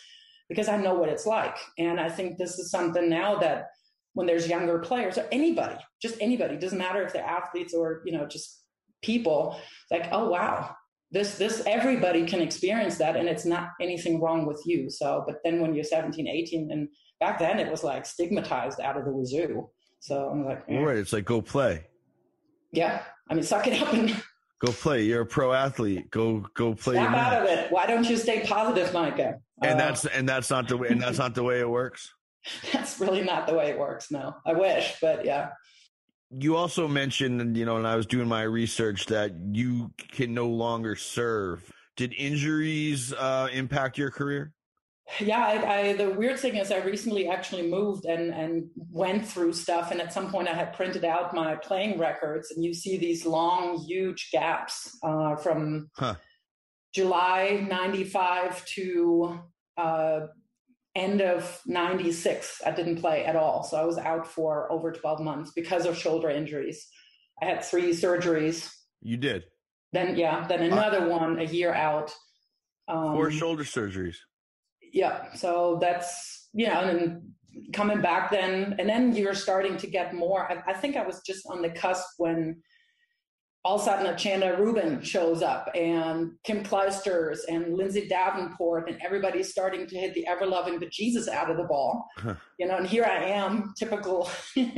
because 0.48 0.68
I 0.68 0.76
know 0.76 0.94
what 0.94 1.08
it's 1.08 1.26
like. 1.26 1.56
And 1.78 1.98
I 1.98 2.08
think 2.08 2.38
this 2.38 2.58
is 2.58 2.70
something 2.70 3.08
now 3.08 3.36
that 3.38 3.68
when 4.14 4.26
there's 4.26 4.48
younger 4.48 4.78
players 4.78 5.18
or 5.18 5.26
anybody, 5.32 5.76
just 6.00 6.16
anybody, 6.20 6.56
doesn't 6.56 6.78
matter 6.78 7.02
if 7.02 7.12
they're 7.12 7.24
athletes 7.24 7.74
or, 7.74 8.02
you 8.04 8.12
know, 8.12 8.26
just 8.26 8.62
people, 9.02 9.58
like, 9.90 10.08
oh 10.12 10.28
wow, 10.28 10.74
this 11.10 11.36
this 11.36 11.62
everybody 11.66 12.26
can 12.26 12.40
experience 12.40 12.98
that 12.98 13.16
and 13.16 13.28
it's 13.28 13.44
not 13.44 13.70
anything 13.80 14.20
wrong 14.20 14.46
with 14.46 14.62
you. 14.64 14.88
So, 14.88 15.24
but 15.26 15.36
then 15.44 15.60
when 15.60 15.74
you're 15.74 15.84
17, 15.84 16.28
18, 16.28 16.70
and 16.70 16.88
back 17.20 17.38
then 17.38 17.58
it 17.58 17.70
was 17.70 17.82
like 17.82 18.06
stigmatized 18.06 18.80
out 18.80 18.96
of 18.96 19.04
the 19.04 19.12
wazoo. 19.12 19.68
So 20.02 20.30
I'm 20.30 20.44
like, 20.44 20.64
eh. 20.68 20.80
right. 20.80 20.96
It's 20.96 21.12
like 21.12 21.24
go 21.24 21.40
play. 21.40 21.86
Yeah, 22.72 23.04
I 23.30 23.34
mean, 23.34 23.44
suck 23.44 23.68
it 23.68 23.80
up 23.80 23.94
and 23.94 24.10
go 24.58 24.72
play. 24.72 25.04
You're 25.04 25.22
a 25.22 25.26
pro 25.26 25.52
athlete. 25.52 26.10
Go 26.10 26.44
go 26.54 26.74
play. 26.74 26.94
Snap 26.94 27.14
out 27.14 27.40
of 27.40 27.48
it. 27.48 27.70
Why 27.70 27.86
don't 27.86 28.08
you 28.10 28.16
stay 28.16 28.44
positive, 28.44 28.92
Meike? 28.92 29.20
And 29.20 29.40
uh, 29.62 29.76
that's 29.76 30.04
and 30.04 30.28
that's 30.28 30.50
not 30.50 30.66
the 30.66 30.76
way. 30.76 30.88
And 30.88 31.00
that's 31.00 31.18
not 31.18 31.36
the 31.36 31.44
way 31.44 31.60
it 31.60 31.70
works. 31.70 32.12
That's 32.72 32.98
really 32.98 33.22
not 33.22 33.46
the 33.46 33.54
way 33.54 33.68
it 33.68 33.78
works. 33.78 34.10
No, 34.10 34.34
I 34.44 34.52
wish, 34.54 34.96
but 35.00 35.24
yeah. 35.24 35.50
You 36.36 36.56
also 36.56 36.88
mentioned, 36.88 37.56
you 37.56 37.64
know, 37.64 37.76
and 37.76 37.86
I 37.86 37.94
was 37.94 38.04
doing 38.04 38.26
my 38.26 38.42
research 38.42 39.06
that 39.06 39.30
you 39.52 39.92
can 40.10 40.34
no 40.34 40.48
longer 40.48 40.96
serve. 40.96 41.72
Did 41.96 42.12
injuries 42.14 43.12
uh, 43.12 43.46
impact 43.52 43.96
your 43.96 44.10
career? 44.10 44.52
Yeah 45.20 45.44
I, 45.44 45.78
I, 45.78 45.92
the 45.94 46.10
weird 46.10 46.38
thing 46.38 46.56
is 46.56 46.70
i 46.70 46.78
recently 46.78 47.28
actually 47.28 47.68
moved 47.68 48.04
and 48.04 48.32
and 48.32 48.68
went 48.90 49.26
through 49.26 49.52
stuff 49.52 49.90
and 49.90 50.00
at 50.00 50.12
some 50.12 50.30
point 50.30 50.48
i 50.48 50.54
had 50.54 50.72
printed 50.72 51.04
out 51.04 51.34
my 51.34 51.54
playing 51.56 51.98
records 51.98 52.50
and 52.50 52.64
you 52.64 52.72
see 52.72 52.96
these 52.98 53.26
long 53.26 53.78
huge 53.78 54.30
gaps 54.32 54.96
uh, 55.02 55.36
from 55.36 55.90
huh. 55.96 56.14
july 56.94 57.64
95 57.68 58.64
to 58.66 59.40
uh, 59.76 60.20
end 60.94 61.20
of 61.20 61.60
96 61.66 62.62
i 62.66 62.70
didn't 62.70 63.00
play 63.00 63.24
at 63.24 63.36
all. 63.36 63.62
So 63.62 63.76
i 63.76 63.84
was 63.84 63.98
out 63.98 64.26
for 64.26 64.70
over 64.70 64.92
12 64.92 65.20
months 65.20 65.52
because 65.54 65.86
of 65.86 65.96
shoulder 65.96 66.30
injuries. 66.30 66.86
I 67.40 67.46
had 67.46 67.64
three 67.64 67.90
surgeries. 67.90 68.70
You 69.00 69.16
did? 69.16 69.44
Then 69.92 70.16
yeah 70.16 70.46
then 70.46 70.62
another 70.62 71.02
uh, 71.02 71.08
one 71.08 71.38
a 71.38 71.44
year 71.44 71.72
out. 71.72 72.14
Um, 72.88 73.14
four 73.14 73.30
shoulder 73.30 73.64
surgeries 73.64 74.16
yeah 74.92 75.32
so 75.34 75.78
that's 75.80 76.48
you 76.52 76.66
know 76.66 76.80
and 76.80 77.22
coming 77.72 78.00
back 78.00 78.30
then 78.30 78.74
and 78.78 78.88
then 78.88 79.14
you're 79.14 79.34
starting 79.34 79.76
to 79.76 79.86
get 79.86 80.14
more 80.14 80.50
I, 80.50 80.70
I, 80.70 80.74
think 80.74 80.96
i 80.96 81.06
was 81.06 81.20
just 81.26 81.46
on 81.46 81.60
the 81.60 81.68
cusp 81.68 82.06
when 82.16 82.62
all 83.64 83.76
of 83.76 83.82
a 83.82 83.84
sudden 83.84 84.16
Chanda 84.16 84.56
Rubin 84.58 85.02
shows 85.02 85.40
up 85.40 85.68
and 85.74 86.32
Kim 86.42 86.64
Clijsters 86.64 87.40
and 87.48 87.76
Lindsay 87.76 88.08
Davenport 88.08 88.88
and 88.88 89.00
everybody's 89.00 89.50
starting 89.50 89.86
to 89.86 89.96
hit 89.96 90.14
the 90.14 90.26
ever 90.26 90.46
loving 90.46 90.80
bejesus 90.80 91.28
out 91.28 91.48
of 91.48 91.56
the 91.56 91.64
ball. 91.64 92.08
Huh. 92.16 92.34
You 92.58 92.66
know, 92.66 92.76
and 92.76 92.86
here 92.86 93.04
I 93.04 93.22
am, 93.24 93.72
typical 93.78 94.28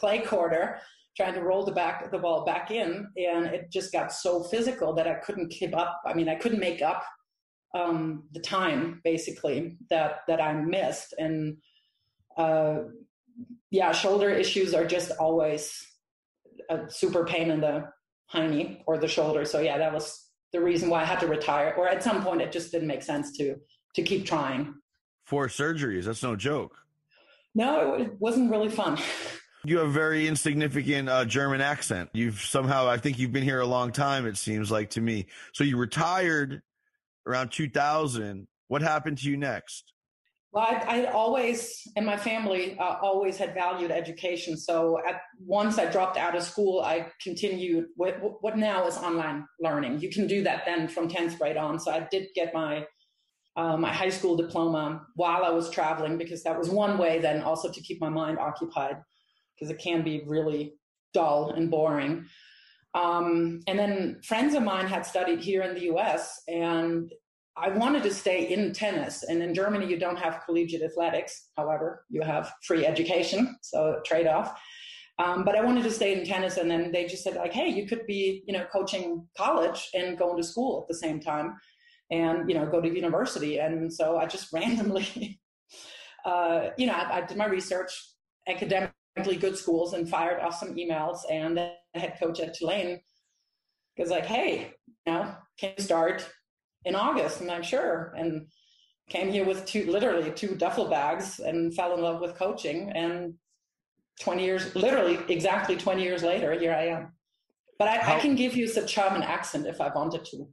clay 0.00 0.22
courter, 0.22 0.80
trying 1.16 1.34
to 1.34 1.42
roll 1.42 1.64
the 1.64 1.72
back 1.72 2.10
the 2.10 2.18
ball 2.18 2.44
back 2.44 2.72
in. 2.72 3.06
And 3.16 3.46
it 3.46 3.70
just 3.70 3.92
got 3.92 4.12
so 4.12 4.42
physical 4.42 4.92
that 4.94 5.06
I 5.06 5.14
couldn't 5.14 5.50
keep 5.50 5.76
up. 5.76 6.02
I 6.04 6.12
mean, 6.12 6.28
I 6.28 6.34
couldn't 6.34 6.58
make 6.58 6.82
up 6.82 7.04
um, 7.74 8.24
the 8.32 8.40
time 8.40 9.00
basically 9.04 9.76
that 9.90 10.20
that 10.28 10.40
I 10.40 10.54
missed. 10.54 11.14
And 11.18 11.58
uh, 12.36 12.84
yeah, 13.70 13.92
shoulder 13.92 14.30
issues 14.30 14.72
are 14.74 14.86
just 14.86 15.10
always 15.18 15.84
a 16.70 16.88
super 16.88 17.24
pain 17.24 17.50
in 17.50 17.60
the 17.60 17.90
hiney 18.32 18.82
or 18.86 18.96
the 18.96 19.08
shoulder. 19.08 19.44
So 19.44 19.60
yeah, 19.60 19.76
that 19.78 19.92
was 19.92 20.28
the 20.52 20.60
reason 20.60 20.88
why 20.88 21.02
I 21.02 21.04
had 21.04 21.20
to 21.20 21.26
retire. 21.26 21.74
Or 21.76 21.88
at 21.88 22.02
some 22.02 22.22
point, 22.22 22.40
it 22.40 22.52
just 22.52 22.70
didn't 22.70 22.88
make 22.88 23.02
sense 23.02 23.36
to 23.38 23.56
to 23.96 24.02
keep 24.02 24.24
trying. 24.24 24.74
Four 25.24 25.48
surgeries. 25.48 26.04
That's 26.04 26.22
no 26.22 26.36
joke. 26.36 26.76
No, 27.54 27.94
it 27.94 28.20
wasn't 28.20 28.50
really 28.50 28.70
fun. 28.70 28.98
You 29.66 29.78
have 29.78 29.88
a 29.88 29.92
very 29.92 30.28
insignificant 30.28 31.08
uh, 31.08 31.24
German 31.24 31.62
accent. 31.62 32.10
You've 32.12 32.38
somehow, 32.38 32.86
I 32.86 32.98
think 32.98 33.18
you've 33.18 33.32
been 33.32 33.42
here 33.42 33.60
a 33.60 33.66
long 33.66 33.92
time, 33.92 34.26
it 34.26 34.36
seems 34.36 34.70
like 34.70 34.90
to 34.90 35.00
me. 35.00 35.24
So 35.54 35.64
you 35.64 35.78
retired 35.78 36.60
around 37.26 37.50
2000. 37.50 38.46
What 38.68 38.82
happened 38.82 39.18
to 39.18 39.30
you 39.30 39.36
next? 39.36 39.92
Well, 40.52 40.64
I, 40.64 41.02
I 41.02 41.04
always, 41.10 41.82
and 41.96 42.06
my 42.06 42.16
family 42.16 42.78
uh, 42.78 42.96
always 43.02 43.36
had 43.36 43.54
valued 43.54 43.90
education. 43.90 44.56
So 44.56 45.00
at, 45.04 45.20
once 45.44 45.78
I 45.78 45.90
dropped 45.90 46.16
out 46.16 46.36
of 46.36 46.44
school, 46.44 46.80
I 46.80 47.08
continued 47.20 47.86
with 47.96 48.14
what 48.40 48.56
now 48.56 48.86
is 48.86 48.96
online 48.96 49.46
learning. 49.58 49.98
You 49.98 50.10
can 50.10 50.28
do 50.28 50.44
that 50.44 50.64
then 50.64 50.86
from 50.86 51.08
10th 51.08 51.38
grade 51.38 51.56
on. 51.56 51.80
So 51.80 51.90
I 51.90 52.06
did 52.10 52.28
get 52.34 52.54
my 52.54 52.86
uh, 53.56 53.76
my 53.76 53.92
high 53.92 54.08
school 54.08 54.36
diploma 54.36 55.06
while 55.14 55.44
I 55.44 55.50
was 55.50 55.70
traveling 55.70 56.18
because 56.18 56.42
that 56.42 56.58
was 56.58 56.68
one 56.70 56.98
way 56.98 57.20
then 57.20 57.40
also 57.40 57.70
to 57.70 57.80
keep 57.80 58.00
my 58.00 58.08
mind 58.08 58.38
occupied 58.38 58.96
because 59.54 59.70
it 59.70 59.78
can 59.78 60.02
be 60.02 60.24
really 60.26 60.74
dull 61.12 61.52
and 61.52 61.70
boring. 61.70 62.26
Um, 62.94 63.60
and 63.66 63.78
then 63.78 64.20
friends 64.22 64.54
of 64.54 64.62
mine 64.62 64.86
had 64.86 65.04
studied 65.04 65.40
here 65.40 65.62
in 65.62 65.74
the 65.74 65.92
US, 65.94 66.42
and 66.46 67.12
I 67.56 67.68
wanted 67.70 68.02
to 68.04 68.14
stay 68.14 68.52
in 68.52 68.72
tennis. 68.72 69.22
And 69.24 69.42
in 69.42 69.54
Germany, 69.54 69.86
you 69.86 69.98
don't 69.98 70.18
have 70.18 70.42
collegiate 70.44 70.82
athletics. 70.82 71.50
However, 71.56 72.04
you 72.08 72.22
have 72.22 72.52
free 72.66 72.86
education, 72.86 73.56
so 73.62 74.00
trade 74.04 74.26
off. 74.26 74.60
Um, 75.18 75.44
but 75.44 75.56
I 75.56 75.64
wanted 75.64 75.84
to 75.84 75.90
stay 75.90 76.18
in 76.18 76.26
tennis, 76.26 76.56
and 76.56 76.68
then 76.68 76.90
they 76.90 77.06
just 77.06 77.22
said 77.22 77.36
like, 77.36 77.52
"Hey, 77.52 77.68
you 77.68 77.86
could 77.86 78.04
be, 78.06 78.42
you 78.46 78.52
know, 78.52 78.64
coaching 78.72 79.28
college 79.36 79.88
and 79.94 80.18
going 80.18 80.36
to 80.36 80.42
school 80.42 80.82
at 80.82 80.88
the 80.88 80.98
same 80.98 81.20
time, 81.20 81.56
and 82.10 82.48
you 82.48 82.56
know, 82.56 82.66
go 82.66 82.80
to 82.80 82.88
university." 82.88 83.58
And 83.58 83.92
so 83.92 84.18
I 84.18 84.26
just 84.26 84.52
randomly, 84.52 85.40
uh, 86.24 86.70
you 86.76 86.86
know, 86.86 86.94
I, 86.94 87.18
I 87.18 87.20
did 87.20 87.36
my 87.36 87.46
research, 87.46 87.92
academic 88.48 88.90
good 89.16 89.56
schools 89.56 89.94
and 89.94 90.08
fired 90.08 90.40
off 90.40 90.58
some 90.58 90.74
emails. 90.74 91.20
And 91.30 91.56
the 91.56 91.72
head 91.94 92.16
coach 92.20 92.40
at 92.40 92.54
Tulane 92.54 93.00
was 93.96 94.10
like, 94.10 94.26
hey, 94.26 94.74
you 95.06 95.12
know, 95.12 95.34
can 95.58 95.72
you 95.76 95.84
start 95.84 96.28
in 96.84 96.94
August? 96.94 97.40
And 97.40 97.50
I'm 97.50 97.62
sure. 97.62 98.12
And 98.16 98.46
came 99.08 99.30
here 99.30 99.44
with 99.44 99.66
two, 99.66 99.90
literally 99.90 100.30
two 100.30 100.54
duffel 100.54 100.88
bags 100.88 101.38
and 101.38 101.74
fell 101.74 101.94
in 101.94 102.00
love 102.00 102.20
with 102.20 102.36
coaching. 102.36 102.90
And 102.90 103.34
20 104.20 104.44
years, 104.44 104.74
literally 104.74 105.18
exactly 105.28 105.76
20 105.76 106.02
years 106.02 106.22
later, 106.22 106.58
here 106.58 106.72
I 106.72 106.86
am. 106.86 107.12
But 107.78 107.88
I, 107.88 107.96
How, 107.98 108.16
I 108.16 108.20
can 108.20 108.34
give 108.34 108.56
you 108.56 108.70
a 108.70 108.86
German 108.86 109.22
accent 109.22 109.66
if 109.66 109.80
I 109.80 109.88
wanted 109.88 110.24
to, 110.26 110.48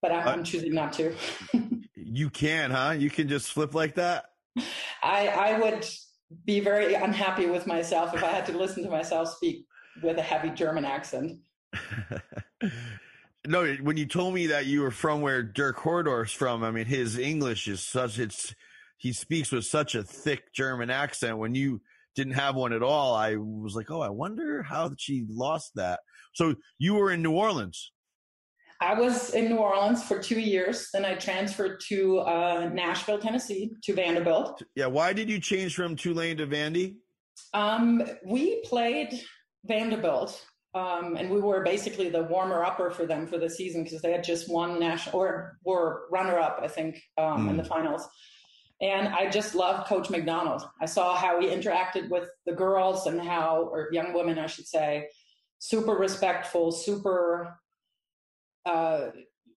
but 0.00 0.12
I, 0.12 0.20
I'm 0.20 0.44
choosing 0.44 0.72
not 0.72 0.92
to. 0.94 1.12
you 1.96 2.30
can, 2.30 2.70
huh? 2.70 2.94
You 2.96 3.10
can 3.10 3.28
just 3.28 3.52
flip 3.52 3.74
like 3.74 3.96
that? 3.96 4.26
I, 5.02 5.28
I 5.28 5.58
would 5.58 5.84
be 6.44 6.60
very 6.60 6.94
unhappy 6.94 7.46
with 7.46 7.66
myself 7.66 8.14
if 8.14 8.22
I 8.22 8.28
had 8.28 8.46
to 8.46 8.56
listen 8.56 8.82
to 8.84 8.90
myself 8.90 9.34
speak 9.36 9.66
with 10.02 10.18
a 10.18 10.22
heavy 10.22 10.50
German 10.50 10.84
accent. 10.84 11.40
no, 13.46 13.74
when 13.76 13.96
you 13.96 14.06
told 14.06 14.34
me 14.34 14.48
that 14.48 14.66
you 14.66 14.82
were 14.82 14.90
from 14.90 15.20
where 15.20 15.42
Dirk 15.42 15.78
Hordorff's 15.78 16.32
from, 16.32 16.62
I 16.62 16.70
mean, 16.70 16.86
his 16.86 17.18
English 17.18 17.68
is 17.68 17.82
such, 17.82 18.18
it's, 18.18 18.54
he 18.98 19.12
speaks 19.12 19.52
with 19.52 19.64
such 19.64 19.94
a 19.94 20.02
thick 20.02 20.52
German 20.52 20.90
accent. 20.90 21.38
When 21.38 21.54
you 21.54 21.80
didn't 22.14 22.34
have 22.34 22.56
one 22.56 22.72
at 22.72 22.82
all, 22.82 23.14
I 23.14 23.36
was 23.36 23.74
like, 23.74 23.90
oh, 23.90 24.00
I 24.00 24.10
wonder 24.10 24.62
how 24.62 24.90
she 24.98 25.24
lost 25.28 25.72
that. 25.76 26.00
So 26.34 26.56
you 26.78 26.94
were 26.94 27.10
in 27.10 27.22
New 27.22 27.32
Orleans. 27.32 27.92
I 28.80 28.94
was 28.94 29.34
in 29.34 29.48
New 29.48 29.56
Orleans 29.56 30.04
for 30.04 30.20
two 30.20 30.38
years. 30.38 30.88
Then 30.92 31.04
I 31.04 31.14
transferred 31.14 31.80
to 31.88 32.18
uh, 32.20 32.70
Nashville, 32.72 33.18
Tennessee, 33.18 33.72
to 33.82 33.94
Vanderbilt. 33.94 34.62
Yeah. 34.76 34.86
Why 34.86 35.12
did 35.12 35.28
you 35.28 35.40
change 35.40 35.74
from 35.74 35.96
Tulane 35.96 36.36
to 36.36 36.46
Vandy? 36.46 36.96
Um, 37.54 38.04
we 38.24 38.60
played 38.62 39.20
Vanderbilt, 39.64 40.44
um, 40.74 41.16
and 41.16 41.30
we 41.30 41.40
were 41.40 41.62
basically 41.62 42.08
the 42.08 42.22
warmer 42.24 42.64
upper 42.64 42.90
for 42.90 43.04
them 43.06 43.26
for 43.26 43.38
the 43.38 43.50
season 43.50 43.84
because 43.84 44.02
they 44.02 44.12
had 44.12 44.22
just 44.22 44.50
won 44.50 44.78
national 44.78 45.18
or 45.18 45.58
were 45.64 46.06
runner 46.10 46.38
up, 46.38 46.60
I 46.62 46.68
think, 46.68 47.02
um, 47.16 47.46
mm. 47.46 47.50
in 47.50 47.56
the 47.56 47.62
hmm. 47.62 47.68
finals. 47.68 48.08
And 48.80 49.08
I 49.08 49.28
just 49.28 49.56
loved 49.56 49.88
Coach 49.88 50.08
McDonald. 50.08 50.62
I 50.80 50.86
saw 50.86 51.16
how 51.16 51.40
he 51.40 51.48
interacted 51.48 52.10
with 52.10 52.28
the 52.46 52.52
girls 52.52 53.06
and 53.06 53.20
how, 53.20 53.68
or 53.72 53.88
young 53.90 54.12
women, 54.12 54.38
I 54.38 54.46
should 54.46 54.68
say, 54.68 55.08
super 55.58 55.94
respectful, 55.94 56.70
super 56.70 57.58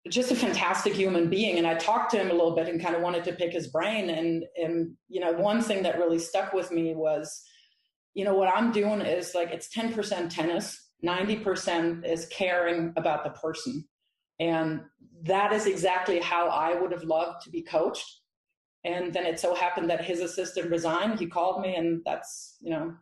just 0.10 0.32
a 0.32 0.36
fantastic 0.36 0.94
human 0.94 1.30
being. 1.30 1.58
And 1.58 1.68
I 1.68 1.76
talked 1.76 2.12
to 2.12 2.18
him 2.18 2.32
a 2.32 2.34
little 2.34 2.56
bit 2.56 2.68
and 2.68 2.82
kind 2.82 2.96
of 2.96 3.02
wanted 3.02 3.24
to 3.26 3.34
pick 3.34 3.54
his 3.54 3.68
brain. 3.68 4.10
And, 4.10 4.44
and, 4.58 4.96
you 5.08 5.22
know, 5.22 5.32
one 5.34 5.62
thing 5.62 5.84
that 5.84 6.00
really 6.00 6.20
stuck 6.20 6.54
with 6.54 6.72
me 6.72 6.96
was, 6.96 7.44
you 8.14 8.26
know, 8.26 8.34
what 8.34 8.50
I'm 8.50 8.72
doing 8.72 9.02
is 9.02 9.36
like, 9.36 9.52
it's 9.52 9.70
10% 9.76 10.30
tennis, 10.30 10.90
90% 11.06 12.06
is 12.06 12.26
caring 12.28 12.94
about 12.98 13.24
the 13.24 13.30
person. 13.30 13.88
And 14.40 14.82
that 15.24 15.54
is 15.54 15.68
exactly 15.68 16.20
how 16.20 16.50
I 16.50 16.74
would 16.74 16.92
have 16.92 17.04
loved 17.04 17.44
to 17.44 17.52
be 17.52 17.62
coached. 17.62 18.22
And 18.84 19.14
then 19.14 19.28
it 19.28 19.40
so 19.40 19.54
happened 19.54 19.92
that 19.92 20.04
his 20.04 20.20
assistant 20.20 20.72
resigned. 20.72 21.20
He 21.20 21.28
called 21.28 21.62
me, 21.62 21.76
and 21.76 22.02
that's, 22.04 22.58
you 22.60 22.72
know, 22.72 22.96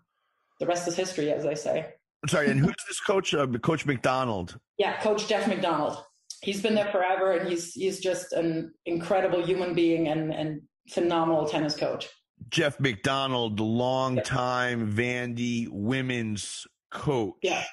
the 0.60 0.66
rest 0.66 0.86
is 0.90 0.96
history, 0.96 1.32
as 1.32 1.46
they 1.46 1.56
say. 1.56 1.94
Sorry, 2.28 2.50
and 2.50 2.60
who's 2.60 2.76
this 2.88 3.00
coach? 3.00 3.34
Uh, 3.34 3.48
coach 3.48 3.86
McDonald. 3.86 4.60
Yeah, 4.78 5.00
Coach 5.02 5.28
Jeff 5.28 5.48
McDonald. 5.48 6.04
He's 6.42 6.62
been 6.62 6.76
there 6.76 6.92
forever, 6.92 7.34
and 7.34 7.48
he's 7.50 7.74
he's 7.74 8.00
just 8.00 8.34
an 8.34 8.74
incredible 8.86 9.46
human 9.46 9.74
being 9.74 10.08
and 10.10 10.34
and 10.34 10.62
phenomenal 10.90 11.46
tennis 11.46 11.76
coach. 11.76 12.08
Jeff 12.50 12.80
McDonald, 12.80 13.58
the 13.58 13.64
longtime 13.64 14.92
Vandy 14.92 15.68
women's 15.70 16.68
coach. 16.92 17.36
Yeah, 17.42 17.64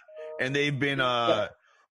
and 0.41 0.55
they've 0.55 0.79
been 0.79 1.01
a 1.01 1.03
yeah. 1.29 1.47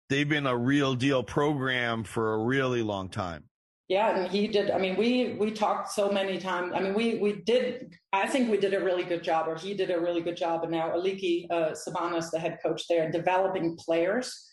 they've 0.09 0.29
been 0.29 0.47
a 0.47 0.55
real 0.55 0.95
deal 0.95 1.23
program 1.23 2.03
for 2.03 2.35
a 2.35 2.37
really 2.37 2.81
long 2.81 3.09
time. 3.09 3.43
Yeah, 3.87 4.17
and 4.17 4.27
he 4.27 4.47
did. 4.47 4.71
I 4.71 4.79
mean, 4.79 4.95
we 4.97 5.33
we 5.39 5.51
talked 5.51 5.91
so 5.91 6.11
many 6.11 6.39
times. 6.39 6.73
I 6.75 6.79
mean, 6.79 6.95
we 6.95 7.19
we 7.19 7.33
did. 7.33 7.95
I 8.11 8.25
think 8.27 8.49
we 8.49 8.57
did 8.57 8.73
a 8.73 8.83
really 8.83 9.03
good 9.03 9.23
job, 9.23 9.47
or 9.47 9.55
he 9.55 9.75
did 9.75 9.91
a 9.91 9.99
really 9.99 10.21
good 10.21 10.35
job. 10.37 10.63
And 10.63 10.71
now 10.71 10.89
Aleke 10.89 11.45
uh, 11.51 11.71
Tsoubanos, 11.71 12.31
the 12.31 12.39
head 12.39 12.57
coach 12.63 12.87
there, 12.87 13.11
developing 13.11 13.75
players. 13.77 14.49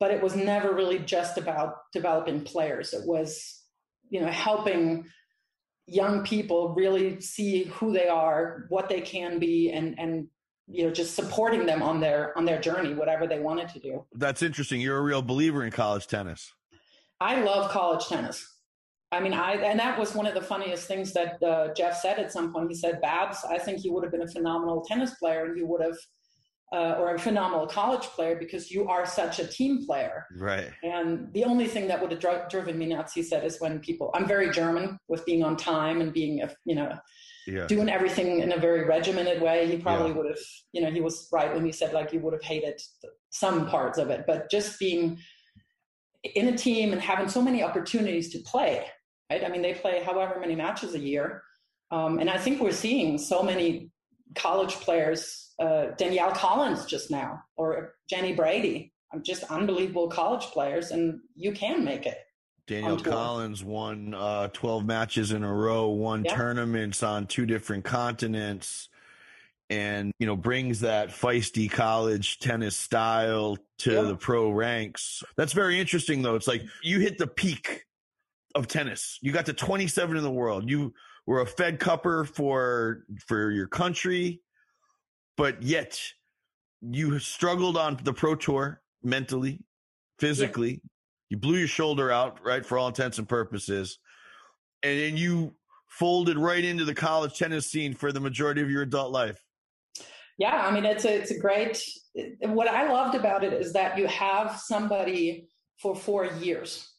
But 0.00 0.10
it 0.10 0.20
was 0.20 0.34
never 0.34 0.74
really 0.74 0.98
just 0.98 1.38
about 1.38 1.76
developing 1.92 2.42
players. 2.42 2.92
It 2.92 3.06
was, 3.06 3.62
you 4.10 4.20
know, 4.20 4.26
helping 4.26 5.04
young 5.86 6.24
people 6.24 6.74
really 6.74 7.20
see 7.20 7.64
who 7.64 7.92
they 7.92 8.08
are, 8.08 8.66
what 8.70 8.88
they 8.88 9.00
can 9.00 9.38
be, 9.38 9.70
and 9.70 9.94
and 10.00 10.26
you 10.66 10.84
know 10.84 10.90
just 10.90 11.14
supporting 11.14 11.64
them 11.64 11.80
on 11.80 12.00
their 12.00 12.36
on 12.36 12.44
their 12.44 12.60
journey, 12.60 12.92
whatever 12.92 13.28
they 13.28 13.38
wanted 13.38 13.68
to 13.68 13.78
do. 13.78 14.04
That's 14.14 14.42
interesting. 14.42 14.80
You're 14.80 14.98
a 14.98 15.02
real 15.02 15.22
believer 15.22 15.62
in 15.62 15.70
college 15.70 16.08
tennis. 16.08 16.52
I 17.20 17.40
love 17.42 17.70
college 17.70 18.06
tennis. 18.08 18.53
I 19.14 19.20
mean, 19.20 19.32
I 19.32 19.54
and 19.54 19.78
that 19.78 19.98
was 19.98 20.14
one 20.14 20.26
of 20.26 20.34
the 20.34 20.42
funniest 20.42 20.86
things 20.86 21.12
that 21.12 21.42
uh, 21.42 21.72
Jeff 21.74 21.96
said 22.00 22.18
at 22.18 22.32
some 22.32 22.52
point. 22.52 22.68
He 22.68 22.74
said, 22.74 23.00
"Babs, 23.00 23.38
I 23.48 23.58
think 23.58 23.84
you 23.84 23.92
would 23.92 24.02
have 24.02 24.12
been 24.12 24.22
a 24.22 24.28
phenomenal 24.28 24.82
tennis 24.82 25.14
player, 25.14 25.44
and 25.46 25.56
you 25.56 25.66
would 25.66 25.80
have, 25.80 25.96
uh, 26.72 27.00
or 27.00 27.14
a 27.14 27.18
phenomenal 27.18 27.66
college 27.66 28.02
player 28.02 28.36
because 28.36 28.70
you 28.70 28.88
are 28.88 29.06
such 29.06 29.38
a 29.38 29.46
team 29.46 29.86
player." 29.86 30.26
Right. 30.36 30.70
And 30.82 31.32
the 31.32 31.44
only 31.44 31.66
thing 31.66 31.86
that 31.88 32.00
would 32.00 32.10
have 32.10 32.20
dri- 32.20 32.48
driven 32.50 32.76
me 32.76 32.86
nuts, 32.86 33.12
he 33.12 33.22
said, 33.22 33.44
is 33.44 33.60
when 33.60 33.78
people. 33.78 34.10
I'm 34.14 34.26
very 34.26 34.50
German 34.50 34.98
with 35.08 35.24
being 35.24 35.44
on 35.44 35.56
time 35.56 36.00
and 36.00 36.12
being, 36.12 36.42
a, 36.42 36.52
you 36.64 36.74
know, 36.74 36.98
yeah. 37.46 37.66
doing 37.66 37.88
everything 37.88 38.40
in 38.40 38.52
a 38.52 38.58
very 38.58 38.84
regimented 38.84 39.40
way. 39.40 39.66
He 39.66 39.78
probably 39.78 40.10
yeah. 40.10 40.16
would 40.16 40.26
have, 40.26 40.44
you 40.72 40.82
know, 40.82 40.90
he 40.90 41.00
was 41.00 41.28
right 41.32 41.54
when 41.54 41.64
he 41.64 41.72
said 41.72 41.92
like 41.92 42.12
you 42.12 42.20
would 42.20 42.32
have 42.32 42.42
hated 42.42 42.80
some 43.30 43.68
parts 43.68 43.98
of 43.98 44.10
it, 44.10 44.24
but 44.26 44.50
just 44.50 44.78
being 44.78 45.18
in 46.34 46.48
a 46.48 46.56
team 46.56 46.92
and 46.92 47.00
having 47.00 47.28
so 47.28 47.42
many 47.42 47.62
opportunities 47.62 48.30
to 48.32 48.38
play 48.38 48.86
right? 49.30 49.44
I 49.44 49.48
mean, 49.48 49.62
they 49.62 49.74
play 49.74 50.02
however 50.02 50.38
many 50.40 50.54
matches 50.54 50.94
a 50.94 50.98
year. 50.98 51.42
Um, 51.90 52.18
and 52.18 52.28
I 52.30 52.38
think 52.38 52.60
we're 52.60 52.72
seeing 52.72 53.18
so 53.18 53.42
many 53.42 53.90
college 54.34 54.74
players, 54.74 55.52
uh, 55.58 55.86
Danielle 55.96 56.32
Collins 56.32 56.86
just 56.86 57.10
now, 57.10 57.42
or 57.56 57.94
Jenny 58.08 58.34
Brady, 58.34 58.92
I'm 59.14 59.22
just 59.22 59.44
unbelievable 59.44 60.08
college 60.08 60.42
players, 60.46 60.90
and 60.90 61.20
you 61.36 61.52
can 61.52 61.84
make 61.84 62.04
it. 62.04 62.18
Danielle 62.66 62.98
Collins 62.98 63.62
won 63.62 64.14
uh, 64.14 64.48
12 64.48 64.84
matches 64.84 65.30
in 65.30 65.44
a 65.44 65.52
row, 65.52 65.88
won 65.88 66.24
yeah. 66.24 66.34
tournaments 66.34 67.02
on 67.02 67.26
two 67.26 67.46
different 67.46 67.84
continents, 67.84 68.88
and 69.70 70.12
you 70.18 70.26
know 70.26 70.36
brings 70.36 70.80
that 70.80 71.10
feisty 71.10 71.70
college 71.70 72.38
tennis 72.38 72.76
style 72.76 73.56
to 73.78 73.92
yeah. 73.92 74.00
the 74.02 74.16
pro 74.16 74.50
ranks. 74.50 75.22
That's 75.36 75.52
very 75.52 75.78
interesting, 75.78 76.22
though. 76.22 76.34
It's 76.34 76.48
like 76.48 76.62
you 76.82 76.98
hit 77.00 77.18
the 77.18 77.26
peak 77.26 77.84
of 78.54 78.68
tennis. 78.68 79.18
You 79.22 79.32
got 79.32 79.46
to 79.46 79.52
27 79.52 80.16
in 80.16 80.22
the 80.22 80.30
world. 80.30 80.68
You 80.68 80.94
were 81.26 81.40
a 81.40 81.46
Fed 81.46 81.78
Cupper 81.80 82.24
for 82.24 83.04
for 83.26 83.50
your 83.50 83.66
country, 83.66 84.42
but 85.36 85.62
yet 85.62 86.00
you 86.80 87.18
struggled 87.18 87.76
on 87.76 87.98
the 88.04 88.12
pro 88.12 88.34
tour 88.34 88.82
mentally, 89.02 89.60
physically. 90.18 90.70
Yeah. 90.70 90.88
You 91.30 91.36
blew 91.38 91.56
your 91.56 91.68
shoulder 91.68 92.10
out, 92.10 92.38
right, 92.44 92.64
for 92.64 92.78
all 92.78 92.88
intents 92.88 93.18
and 93.18 93.28
purposes. 93.28 93.98
And 94.82 95.00
then 95.00 95.16
you 95.16 95.56
folded 95.88 96.36
right 96.36 96.64
into 96.64 96.84
the 96.84 96.94
college 96.94 97.38
tennis 97.38 97.66
scene 97.66 97.94
for 97.94 98.12
the 98.12 98.20
majority 98.20 98.60
of 98.60 98.70
your 98.70 98.82
adult 98.82 99.12
life. 99.12 99.40
Yeah, 100.36 100.66
I 100.66 100.70
mean 100.72 100.84
it's 100.84 101.04
a 101.04 101.14
it's 101.14 101.30
a 101.30 101.38
great 101.38 101.82
what 102.40 102.68
I 102.68 102.90
loved 102.92 103.14
about 103.14 103.44
it 103.44 103.52
is 103.52 103.72
that 103.72 103.96
you 103.96 104.06
have 104.06 104.60
somebody 104.60 105.48
for 105.80 105.94
4 105.96 106.26
years. 106.40 106.93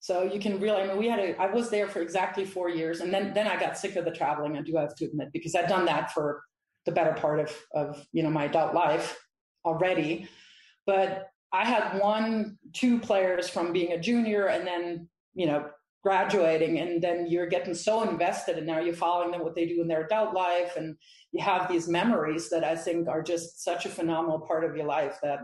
So 0.00 0.22
you 0.22 0.40
can 0.40 0.58
really 0.58 0.82
I 0.82 0.86
mean 0.86 0.96
we 0.96 1.08
had 1.08 1.20
a 1.20 1.40
I 1.40 1.52
was 1.52 1.70
there 1.70 1.88
for 1.88 2.00
exactly 2.00 2.44
4 2.44 2.70
years 2.70 3.00
and 3.00 3.12
then 3.12 3.32
then 3.34 3.46
I 3.46 3.60
got 3.60 3.78
sick 3.78 3.96
of 3.96 4.04
the 4.04 4.10
traveling 4.10 4.56
I 4.56 4.62
do 4.62 4.76
have 4.76 4.94
to 4.96 5.04
admit 5.04 5.28
because 5.32 5.54
I'd 5.54 5.68
done 5.68 5.84
that 5.86 6.12
for 6.12 6.42
the 6.86 6.92
better 6.92 7.12
part 7.12 7.40
of 7.40 7.54
of 7.74 8.06
you 8.12 8.22
know 8.22 8.30
my 8.30 8.44
adult 8.44 8.74
life 8.74 9.18
already. 9.64 10.28
But 10.86 11.28
I 11.52 11.64
had 11.64 12.00
one 12.00 12.58
two 12.72 12.98
players 12.98 13.48
from 13.48 13.72
being 13.72 13.92
a 13.92 14.00
junior 14.00 14.46
and 14.46 14.66
then 14.66 15.08
you 15.34 15.46
know 15.46 15.66
graduating 16.02 16.78
and 16.78 17.02
then 17.02 17.26
you're 17.28 17.46
getting 17.46 17.74
so 17.74 18.08
invested 18.08 18.56
and 18.56 18.66
now 18.66 18.78
you're 18.78 18.94
following 18.94 19.30
them 19.30 19.42
what 19.42 19.54
they 19.54 19.66
do 19.66 19.82
in 19.82 19.88
their 19.88 20.06
adult 20.06 20.34
life 20.34 20.76
and 20.76 20.96
you 21.32 21.42
have 21.42 21.68
these 21.68 21.88
memories 21.88 22.48
that 22.48 22.64
i 22.64 22.74
think 22.74 23.06
are 23.06 23.22
just 23.22 23.62
such 23.62 23.84
a 23.84 23.90
phenomenal 23.90 24.40
part 24.40 24.64
of 24.64 24.74
your 24.74 24.86
life 24.86 25.18
that 25.22 25.40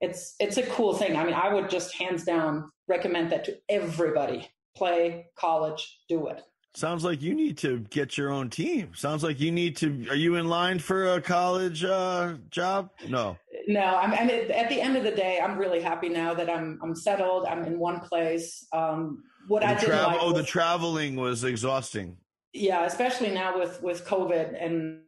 it's 0.00 0.34
it's 0.40 0.56
a 0.56 0.62
cool 0.64 0.94
thing. 0.94 1.16
I 1.16 1.24
mean 1.24 1.34
i 1.34 1.52
would 1.52 1.70
just 1.70 1.94
hands 1.94 2.24
down 2.24 2.70
recommend 2.88 3.30
that 3.32 3.44
to 3.44 3.56
everybody. 3.68 4.48
Play 4.76 5.26
college 5.38 6.00
do 6.08 6.28
it. 6.28 6.42
Sounds 6.74 7.04
like 7.04 7.22
you 7.22 7.34
need 7.34 7.56
to 7.58 7.78
get 7.88 8.18
your 8.18 8.30
own 8.30 8.50
team. 8.50 8.92
Sounds 8.94 9.24
like 9.24 9.40
you 9.40 9.50
need 9.50 9.76
to 9.78 10.06
are 10.10 10.16
you 10.16 10.34
in 10.36 10.48
line 10.48 10.78
for 10.78 11.14
a 11.14 11.20
college 11.20 11.84
uh, 11.84 12.34
job? 12.50 12.90
No. 13.08 13.36
No 13.66 13.80
I'm, 13.80 14.12
I 14.12 14.24
mean, 14.24 14.50
at 14.50 14.68
the 14.68 14.80
end 14.80 14.96
of 14.96 15.04
the 15.04 15.10
day 15.10 15.40
i'm 15.42 15.56
really 15.58 15.80
happy 15.80 16.08
now 16.08 16.34
that 16.34 16.50
i'm 16.50 16.78
i'm 16.82 16.94
settled. 16.94 17.46
I'm 17.46 17.64
in 17.64 17.78
one 17.78 18.00
place. 18.00 18.66
Um, 18.72 19.22
what 19.48 19.60
the 19.62 19.68
I 19.68 19.74
did 19.74 19.88
like 19.90 20.18
oh, 20.20 20.32
was, 20.32 20.42
the 20.42 20.46
traveling 20.46 21.16
was 21.16 21.44
exhausting. 21.44 22.16
Yeah, 22.52 22.84
especially 22.84 23.30
now 23.30 23.58
with 23.58 23.82
with 23.82 24.04
COVID, 24.06 24.62
and 24.62 25.00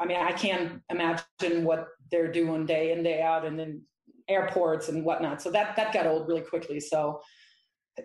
I 0.00 0.06
mean, 0.06 0.16
I 0.16 0.32
can't 0.32 0.80
imagine 0.90 1.64
what 1.64 1.88
they're 2.10 2.30
doing 2.30 2.66
day 2.66 2.92
in 2.92 3.02
day 3.02 3.20
out, 3.22 3.44
and 3.44 3.58
then 3.58 3.82
airports 4.28 4.88
and 4.88 5.04
whatnot. 5.04 5.42
So 5.42 5.50
that 5.50 5.76
that 5.76 5.92
got 5.92 6.06
old 6.06 6.28
really 6.28 6.42
quickly. 6.42 6.80
So 6.80 7.20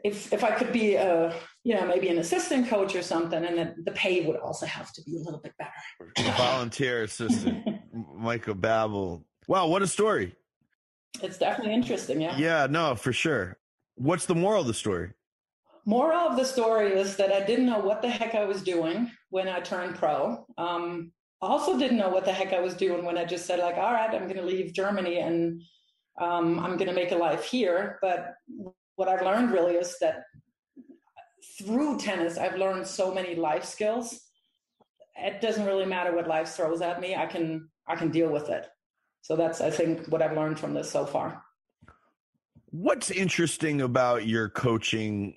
if 0.04 0.32
if 0.32 0.44
I 0.44 0.52
could 0.52 0.72
be 0.72 0.96
a 0.96 1.34
you 1.64 1.76
know 1.76 1.86
maybe 1.86 2.10
an 2.10 2.20
assistant 2.20 2.68
coach 2.68 2.96
or 2.96 3.02
something, 3.02 3.44
and 3.44 3.58
then 3.58 3.76
the 3.86 3.92
pay 3.92 4.26
would 4.26 4.38
also 4.38 4.66
have 4.66 4.92
to 4.94 5.02
be 5.04 5.18
a 5.18 5.20
little 5.20 5.40
bit 5.40 5.54
better. 5.58 6.32
Volunteer 6.38 7.04
assistant, 7.04 7.66
Meike 8.16 8.60
Babel. 8.60 9.26
Wow, 9.48 9.68
what 9.68 9.82
a 9.82 9.88
story! 9.88 10.36
It's 11.24 11.38
definitely 11.38 11.74
interesting. 11.74 12.22
Yeah. 12.22 12.38
Yeah. 12.38 12.68
No, 12.70 12.96
for 12.96 13.14
sure. 13.14 13.58
What's 13.96 14.26
the 14.26 14.36
moral 14.36 14.62
of 14.62 14.68
the 14.68 14.74
story? 14.74 15.12
moral 15.90 16.20
of 16.20 16.38
the 16.38 16.46
story 16.46 16.94
is 16.94 17.16
that 17.16 17.32
I 17.32 17.44
didn't 17.44 17.66
know 17.66 17.80
what 17.80 18.04
the 18.04 18.10
heck 18.10 18.36
I 18.36 18.46
was 18.46 18.62
doing 18.62 19.10
when 19.32 19.48
I 19.48 19.60
turned 19.60 19.96
pro. 19.96 20.46
Um, 20.56 21.12
also 21.42 21.80
didn't 21.80 21.98
know 21.98 22.10
what 22.10 22.26
the 22.26 22.32
heck 22.32 22.54
I 22.54 22.60
was 22.60 22.76
doing 22.76 23.04
when 23.04 23.18
I 23.18 23.26
just 23.26 23.48
said 23.48 23.58
like, 23.60 23.78
all 23.78 23.94
right, 23.94 24.14
I'm 24.14 24.28
going 24.28 24.36
to 24.36 24.46
leave 24.46 24.74
Germany 24.74 25.18
and 25.18 25.64
um, 26.20 26.60
I'm 26.60 26.78
going 26.78 26.88
to 26.88 26.94
make 26.94 27.12
a 27.12 27.18
life 27.18 27.44
here. 27.44 27.98
But 28.02 28.34
what 28.96 29.08
I've 29.08 29.22
learned 29.24 29.52
really 29.52 29.76
is 29.76 29.96
that 30.02 30.24
through 31.58 32.00
tennis, 32.00 32.38
I've 32.38 32.58
learned 32.58 32.86
so 32.88 33.14
many 33.14 33.36
life 33.36 33.66
skills. 33.66 34.20
It 35.16 35.42
doesn't 35.42 35.66
really 35.66 35.86
matter 35.86 36.16
what 36.16 36.28
life 36.28 36.50
throws 36.50 36.82
at 36.82 37.02
me. 37.02 37.16
I 37.16 37.26
can 37.26 37.70
I 37.88 37.96
can 37.96 38.10
deal 38.10 38.30
with 38.30 38.50
it. 38.50 38.68
So 39.22 39.36
that's 39.36 39.62
I 39.62 39.70
think 39.70 40.08
what 40.08 40.22
I've 40.22 40.36
learned 40.36 40.60
from 40.60 40.74
this 40.74 40.90
so 40.90 41.06
far. 41.06 41.44
What's 42.72 43.10
interesting 43.10 43.82
about 43.82 44.28
your 44.28 44.48
coaching 44.48 45.36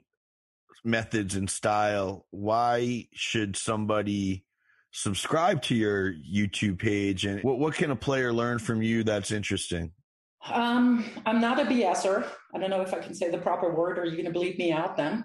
methods 0.84 1.34
and 1.34 1.48
style, 1.48 2.26
why 2.30 3.08
should 3.12 3.56
somebody 3.56 4.44
subscribe 4.92 5.62
to 5.62 5.74
your 5.74 6.12
YouTube 6.12 6.78
page? 6.78 7.24
And 7.24 7.42
what, 7.42 7.58
what 7.58 7.74
can 7.74 7.90
a 7.90 7.96
player 7.96 8.32
learn 8.32 8.58
from 8.58 8.82
you 8.82 9.04
that's 9.04 9.30
interesting? 9.30 9.92
Um, 10.50 11.04
I'm 11.24 11.40
not 11.40 11.60
a 11.60 11.64
BSer. 11.64 12.26
I 12.54 12.58
don't 12.58 12.70
know 12.70 12.80
if 12.80 12.92
I 12.92 12.98
can 12.98 13.14
say 13.14 13.30
the 13.30 13.38
proper 13.38 13.72
word, 13.72 13.98
or 13.98 14.04
you're 14.04 14.20
going 14.20 14.32
to 14.32 14.38
bleep 14.38 14.58
me 14.58 14.72
out 14.72 14.96
then. 14.96 15.24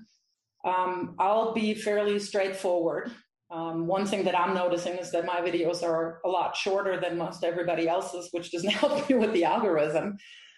Um, 0.64 1.16
I'll 1.20 1.54
be 1.54 1.74
fairly 1.74 2.20
straightforward. 2.20 3.12
Um, 3.50 3.88
one 3.88 4.06
thing 4.06 4.26
that 4.26 4.38
I'm 4.38 4.54
noticing 4.54 4.98
is 4.98 5.12
that 5.12 5.26
my 5.26 5.40
videos 5.40 5.82
are 5.82 6.20
a 6.26 6.30
lot 6.30 6.56
shorter 6.56 7.00
than 7.00 7.18
most 7.18 7.44
everybody 7.44 7.88
else's, 7.88 8.30
which 8.32 8.52
doesn't 8.52 8.70
help 8.82 9.10
me 9.10 9.16
with 9.16 9.34
the 9.34 9.46
algorithm. 9.46 10.18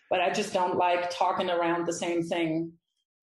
But 0.10 0.22
I 0.22 0.32
just 0.32 0.54
don't 0.54 0.78
like 0.78 1.10
talking 1.12 1.50
around 1.50 1.86
the 1.86 1.94
same 1.94 2.24
thing. 2.24 2.74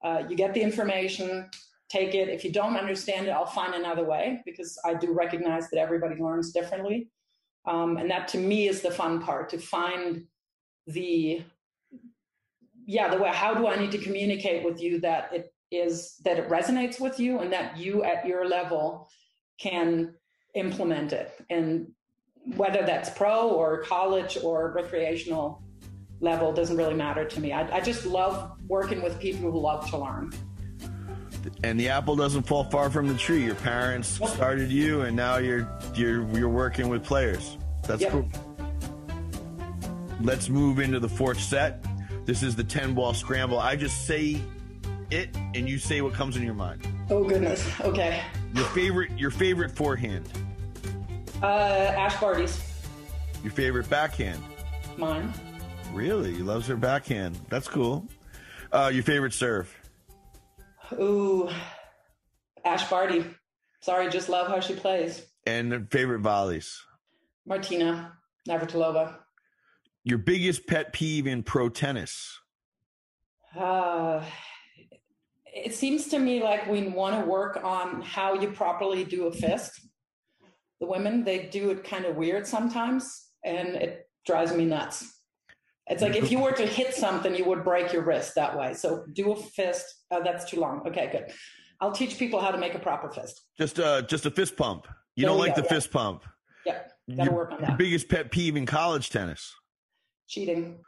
Uh, 0.04 0.22
you 0.28 0.36
get 0.36 0.54
the 0.54 0.62
information, 0.62 1.50
take 1.88 2.14
it. 2.14 2.28
If 2.28 2.44
you 2.44 2.52
don't 2.52 2.76
understand 2.76 3.26
it, 3.26 3.30
I'll 3.30 3.44
find 3.44 3.74
another 3.74 4.04
way 4.04 4.40
because 4.46 4.78
I 4.84 4.94
do 4.94 5.12
recognize 5.12 5.68
that 5.70 5.80
everybody 5.80 6.20
learns 6.20 6.52
differently. 6.52 7.08
Um, 7.66 7.96
and 7.96 8.08
that 8.10 8.28
to 8.28 8.38
me 8.38 8.68
is 8.68 8.82
the 8.82 8.92
fun 8.92 9.20
part 9.20 9.48
to 9.48 9.58
find 9.58 10.24
the, 10.86 11.42
yeah, 12.86 13.08
the 13.08 13.18
way, 13.18 13.30
how 13.30 13.54
do 13.54 13.66
I 13.66 13.76
need 13.76 13.92
to 13.92 13.98
communicate 13.98 14.64
with 14.64 14.80
you 14.80 15.00
that 15.00 15.30
it 15.32 15.52
is, 15.70 16.16
that 16.24 16.38
it 16.38 16.48
resonates 16.48 17.00
with 17.00 17.18
you 17.18 17.40
and 17.40 17.52
that 17.52 17.76
you 17.76 18.04
at 18.04 18.26
your 18.26 18.48
level 18.48 19.08
can 19.60 20.14
implement 20.54 21.12
it. 21.12 21.32
And 21.50 21.92
whether 22.56 22.82
that's 22.84 23.10
pro 23.10 23.50
or 23.50 23.82
college 23.82 24.38
or 24.42 24.72
recreational 24.72 25.62
level 26.20 26.52
doesn't 26.52 26.76
really 26.76 26.94
matter 26.94 27.24
to 27.24 27.40
me. 27.40 27.52
I, 27.52 27.76
I 27.76 27.80
just 27.80 28.06
love 28.06 28.52
working 28.68 29.02
with 29.02 29.18
people 29.18 29.50
who 29.50 29.58
love 29.58 29.90
to 29.90 29.98
learn 29.98 30.32
and 31.62 31.78
the 31.78 31.88
apple 31.88 32.16
doesn't 32.16 32.42
fall 32.42 32.64
far 32.64 32.90
from 32.90 33.08
the 33.08 33.14
tree. 33.14 33.44
Your 33.44 33.54
parents 33.56 34.08
started 34.08 34.70
you, 34.70 35.02
and 35.02 35.16
now 35.16 35.36
you're 35.38 35.68
you're 35.94 36.26
you're 36.36 36.48
working 36.48 36.88
with 36.88 37.04
players. 37.04 37.56
That's 37.84 38.02
yep. 38.02 38.12
cool. 38.12 38.28
Let's 40.20 40.48
move 40.48 40.78
into 40.78 40.98
the 41.00 41.08
fourth 41.08 41.40
set. 41.40 41.84
This 42.24 42.42
is 42.42 42.56
the 42.56 42.64
ten 42.64 42.94
ball 42.94 43.14
scramble. 43.14 43.58
I 43.58 43.76
just 43.76 44.06
say 44.06 44.40
it, 45.10 45.36
and 45.54 45.68
you 45.68 45.78
say 45.78 46.00
what 46.00 46.14
comes 46.14 46.36
in 46.36 46.42
your 46.42 46.54
mind. 46.54 46.86
Oh 47.10 47.24
goodness. 47.24 47.68
Okay. 47.80 48.22
Your 48.54 48.64
favorite 48.66 49.10
your 49.18 49.30
favorite 49.30 49.76
forehand. 49.76 50.28
Uh, 51.42 51.46
Ash 51.46 52.18
Barty's. 52.20 52.60
Your 53.42 53.52
favorite 53.52 53.88
backhand. 53.88 54.42
Mine. 54.96 55.32
Really, 55.92 56.34
he 56.34 56.42
loves 56.42 56.66
her 56.66 56.76
backhand. 56.76 57.38
That's 57.48 57.68
cool. 57.68 58.06
Uh, 58.72 58.90
your 58.92 59.04
favorite 59.04 59.34
serve. 59.34 59.72
Ooh, 60.94 61.48
Ash 62.64 62.88
Barty. 62.88 63.24
Sorry, 63.80 64.08
just 64.08 64.28
love 64.28 64.48
how 64.48 64.60
she 64.60 64.74
plays. 64.74 65.24
And 65.46 65.88
favorite 65.92 66.20
volleys? 66.20 66.82
Martina 67.46 68.12
Navratilova. 68.48 69.16
Your 70.06 70.18
biggest 70.18 70.68
pet 70.68 70.92
peeve 70.92 71.26
in 71.26 71.42
pro 71.42 71.68
tennis? 71.68 72.38
Uh, 73.58 74.22
it 75.46 75.74
seems 75.74 76.06
to 76.08 76.20
me 76.20 76.40
like 76.40 76.68
we 76.68 76.86
want 76.86 77.20
to 77.20 77.28
work 77.28 77.58
on 77.64 78.02
how 78.02 78.34
you 78.34 78.52
properly 78.52 79.02
do 79.02 79.26
a 79.26 79.32
fist. 79.32 79.72
The 80.80 80.86
women, 80.86 81.24
they 81.24 81.46
do 81.46 81.70
it 81.70 81.82
kind 81.82 82.04
of 82.04 82.14
weird 82.14 82.46
sometimes, 82.46 83.30
and 83.44 83.70
it 83.70 84.08
drives 84.24 84.52
me 84.52 84.64
nuts. 84.64 85.12
It's 85.88 86.02
like 86.02 86.14
if 86.14 86.30
you 86.30 86.38
were 86.38 86.52
to 86.52 86.66
hit 86.66 86.94
something, 86.94 87.34
you 87.34 87.44
would 87.46 87.64
break 87.64 87.92
your 87.92 88.04
wrist 88.04 88.36
that 88.36 88.56
way. 88.56 88.74
So 88.74 89.04
do 89.12 89.32
a 89.32 89.36
fist. 89.36 89.86
Oh, 90.12 90.22
that's 90.22 90.48
too 90.48 90.60
long. 90.60 90.86
Okay, 90.86 91.08
good. 91.10 91.32
I'll 91.80 91.90
teach 91.90 92.16
people 92.16 92.40
how 92.40 92.52
to 92.52 92.58
make 92.58 92.76
a 92.76 92.78
proper 92.78 93.10
fist. 93.10 93.40
Just 93.58 93.80
uh 93.80 94.02
just 94.02 94.24
a 94.24 94.30
fist 94.30 94.56
pump. 94.56 94.86
You 95.16 95.22
there 95.22 95.30
don't 95.30 95.40
like 95.40 95.56
go, 95.56 95.62
the 95.62 95.66
yeah. 95.66 95.74
fist 95.74 95.90
pump. 95.90 96.22
Yeah. 96.64 96.78
Gotta 97.08 97.24
your, 97.24 97.34
work 97.34 97.50
on 97.50 97.60
that. 97.62 97.76
biggest 97.76 98.08
pet 98.08 98.30
peeve 98.30 98.54
in 98.54 98.66
college 98.66 99.10
tennis? 99.10 99.52
Cheating. 100.28 100.78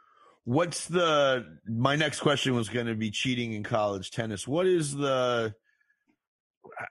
What's 0.45 0.87
the 0.87 1.45
my 1.67 1.95
next 1.95 2.21
question 2.21 2.55
was 2.55 2.69
gonna 2.69 2.95
be 2.95 3.11
cheating 3.11 3.53
in 3.53 3.63
college 3.63 4.11
tennis. 4.11 4.47
What 4.47 4.65
is 4.65 4.95
the 4.95 5.53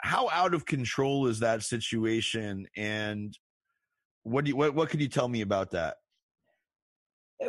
how 0.01 0.29
out 0.31 0.55
of 0.55 0.67
control 0.67 1.27
is 1.27 1.41
that 1.41 1.63
situation 1.63 2.67
and 2.77 3.37
what 4.23 4.45
do 4.45 4.51
you 4.51 4.57
what, 4.57 4.75
what 4.75 4.91
could 4.91 5.01
you 5.01 5.09
tell 5.09 5.29
me 5.29 5.41
about 5.41 5.71
that? 5.73 5.97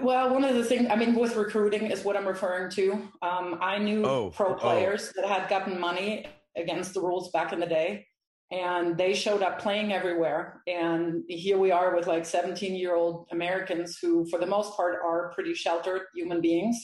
Well, 0.01 0.31
one 0.31 0.43
of 0.43 0.55
the 0.55 0.63
things, 0.63 0.87
I 0.89 0.95
mean, 0.95 1.15
with 1.15 1.35
recruiting 1.35 1.89
is 1.89 2.03
what 2.03 2.15
I'm 2.15 2.27
referring 2.27 2.69
to. 2.71 2.91
Um, 3.23 3.57
I 3.59 3.79
knew 3.79 4.05
oh, 4.05 4.29
pro 4.29 4.53
oh. 4.53 4.55
players 4.55 5.11
oh. 5.17 5.21
that 5.21 5.27
had 5.27 5.49
gotten 5.49 5.79
money 5.79 6.27
against 6.55 6.93
the 6.93 7.01
rules 7.01 7.31
back 7.31 7.53
in 7.53 7.59
the 7.59 7.65
day, 7.65 8.05
and 8.51 8.97
they 8.97 9.13
showed 9.13 9.43
up 9.43 9.59
playing 9.59 9.93
everywhere. 9.93 10.61
And 10.67 11.23
here 11.27 11.57
we 11.57 11.71
are 11.71 11.95
with 11.95 12.07
like 12.07 12.25
17 12.25 12.75
year 12.75 12.95
old 12.95 13.27
Americans 13.31 13.99
who, 14.01 14.27
for 14.29 14.39
the 14.39 14.47
most 14.47 14.75
part, 14.75 14.95
are 15.03 15.31
pretty 15.35 15.53
sheltered 15.53 16.03
human 16.15 16.41
beings. 16.41 16.77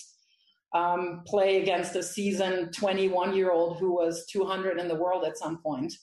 um, 0.76 1.22
play 1.26 1.62
against 1.62 1.96
a 1.96 2.04
seasoned 2.04 2.74
21 2.76 3.34
year 3.36 3.52
old 3.52 3.80
who 3.80 3.94
was 3.94 4.26
200 4.28 4.78
in 4.78 4.88
the 4.88 4.96
world 4.96 5.24
at 5.24 5.38
some 5.38 5.58
point. 5.60 5.94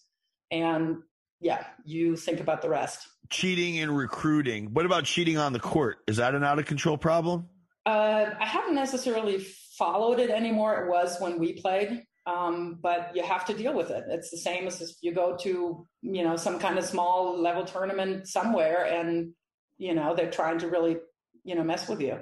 And 0.50 0.96
yeah, 1.40 1.66
you 1.84 2.16
think 2.16 2.40
about 2.40 2.62
the 2.62 2.68
rest. 2.70 3.06
Cheating 3.30 3.78
and 3.80 3.94
recruiting. 3.96 4.72
What 4.72 4.86
about 4.86 5.04
cheating 5.04 5.36
on 5.36 5.52
the 5.52 5.60
court? 5.60 5.98
Is 6.06 6.16
that 6.16 6.34
an 6.34 6.42
out 6.42 6.58
of 6.58 6.66
control 6.66 6.96
problem? 6.96 7.46
Uh, 7.84 8.26
I 8.40 8.46
haven't 8.46 8.74
necessarily 8.74 9.44
followed 9.76 10.20
it 10.20 10.30
anymore. 10.30 10.84
It 10.84 10.88
was 10.88 11.20
when 11.20 11.38
we 11.38 11.54
played, 11.54 12.04
um, 12.26 12.78
but 12.80 13.10
you 13.14 13.22
have 13.22 13.44
to 13.46 13.54
deal 13.54 13.74
with 13.74 13.90
it. 13.90 14.04
It's 14.08 14.30
the 14.30 14.38
same 14.38 14.66
as 14.66 14.80
if 14.80 14.90
you 15.00 15.12
go 15.12 15.36
to 15.38 15.86
you 16.02 16.24
know 16.24 16.36
some 16.36 16.58
kind 16.58 16.78
of 16.78 16.84
small 16.84 17.40
level 17.40 17.64
tournament 17.64 18.28
somewhere, 18.28 18.86
and 18.86 19.32
you 19.78 19.94
know 19.94 20.14
they're 20.14 20.30
trying 20.30 20.58
to 20.58 20.68
really 20.68 20.98
you 21.44 21.54
know 21.54 21.64
mess 21.64 21.88
with 21.88 22.00
you. 22.00 22.18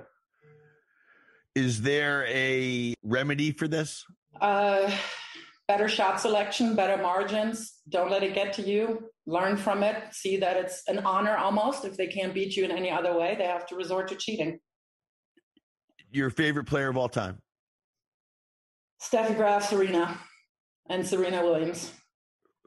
Is 1.54 1.82
there 1.82 2.24
a 2.28 2.94
remedy 3.02 3.52
for 3.52 3.68
this? 3.68 4.04
Uh, 4.40 4.90
better 5.68 5.88
shot 5.88 6.20
selection, 6.20 6.74
better 6.76 7.02
margins. 7.02 7.74
Don't 7.88 8.10
let 8.10 8.22
it 8.22 8.34
get 8.34 8.52
to 8.54 8.62
you. 8.62 9.10
Learn 9.26 9.56
from 9.56 9.82
it. 9.82 9.96
See 10.12 10.38
that 10.38 10.56
it's 10.56 10.82
an 10.88 11.00
honor 11.00 11.36
almost. 11.36 11.84
If 11.84 11.96
they 11.96 12.06
can't 12.06 12.32
beat 12.32 12.56
you 12.56 12.64
in 12.64 12.70
any 12.70 12.90
other 12.90 13.16
way, 13.16 13.34
they 13.36 13.44
have 13.44 13.66
to 13.66 13.76
resort 13.76 14.08
to 14.08 14.16
cheating. 14.16 14.60
Your 16.12 16.30
favorite 16.30 16.64
player 16.64 16.88
of 16.88 16.96
all 16.96 17.08
time? 17.08 17.40
Steffi 19.02 19.36
Graf, 19.36 19.68
Serena, 19.68 20.18
and 20.88 21.06
Serena 21.06 21.42
Williams. 21.42 21.92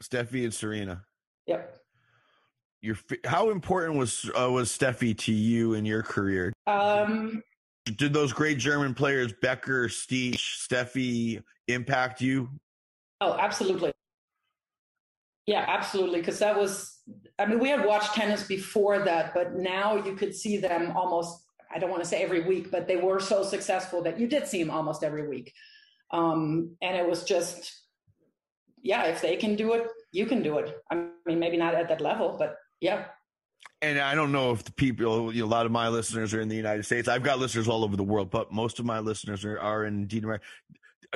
Steffi 0.01 0.43
and 0.43 0.53
Serena. 0.53 1.03
Yep. 1.47 1.77
Your 2.81 2.97
how 3.23 3.49
important 3.49 3.97
was 3.97 4.29
uh, 4.37 4.49
was 4.51 4.69
Steffi 4.69 5.17
to 5.19 5.31
you 5.31 5.73
in 5.73 5.85
your 5.85 6.03
career? 6.03 6.51
Um, 6.67 7.41
Did 7.85 8.13
those 8.13 8.33
great 8.33 8.57
German 8.57 8.93
players 8.93 9.33
Becker, 9.41 9.87
Stich, 9.87 10.67
Steffi 10.67 11.41
impact 11.67 12.19
you 12.19 12.49
Oh, 13.23 13.37
absolutely. 13.39 13.93
Yeah, 15.45 15.63
absolutely. 15.65 16.19
Because 16.19 16.39
that 16.39 16.57
was, 16.59 16.99
I 17.39 17.45
mean, 17.45 17.59
we 17.59 17.69
had 17.69 17.85
watched 17.85 18.13
tennis 18.13 18.43
before 18.43 18.99
that, 18.99 19.33
but 19.33 19.55
now 19.55 19.95
you 19.95 20.15
could 20.15 20.35
see 20.35 20.57
them 20.57 20.91
almost, 20.91 21.45
I 21.73 21.79
don't 21.79 21.89
want 21.89 22.03
to 22.03 22.09
say 22.09 22.21
every 22.21 22.41
week, 22.41 22.69
but 22.69 22.85
they 22.85 22.97
were 22.97 23.21
so 23.21 23.43
successful 23.43 24.01
that 24.03 24.19
you 24.19 24.27
did 24.27 24.45
see 24.45 24.61
them 24.61 24.71
almost 24.71 25.05
every 25.05 25.25
week. 25.29 25.53
Um, 26.13 26.77
and 26.81 26.95
it 26.95 27.09
was 27.09 27.23
just, 27.23 27.73
yeah, 28.81 29.05
if 29.05 29.19
they 29.19 29.35
can 29.35 29.55
do 29.55 29.73
it, 29.73 29.87
you 30.11 30.25
can 30.25 30.43
do 30.43 30.59
it. 30.59 30.77
I 30.91 31.07
mean, 31.25 31.39
maybe 31.39 31.57
not 31.57 31.73
at 31.73 31.89
that 31.89 31.99
level, 31.99 32.35
but 32.37 32.55
yeah. 32.79 33.05
And 33.81 33.99
I 33.99 34.15
don't 34.15 34.31
know 34.31 34.51
if 34.51 34.63
the 34.63 34.71
people, 34.71 35.33
you 35.33 35.41
know, 35.41 35.47
a 35.47 35.49
lot 35.49 35.65
of 35.65 35.71
my 35.71 35.89
listeners 35.89 36.33
are 36.33 36.39
in 36.39 36.47
the 36.47 36.55
United 36.55 36.85
States. 36.85 37.07
I've 37.07 37.23
got 37.23 37.39
listeners 37.39 37.67
all 37.67 37.83
over 37.83 37.97
the 37.97 38.03
world, 38.03 38.29
but 38.29 38.53
most 38.53 38.79
of 38.79 38.85
my 38.85 38.99
listeners 38.99 39.43
are, 39.43 39.59
are 39.59 39.85
in 39.85 40.07
America. 40.11 40.45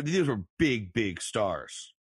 These 0.01 0.27
were 0.27 0.41
big, 0.57 0.91
big 0.93 1.21
stars. 1.21 1.93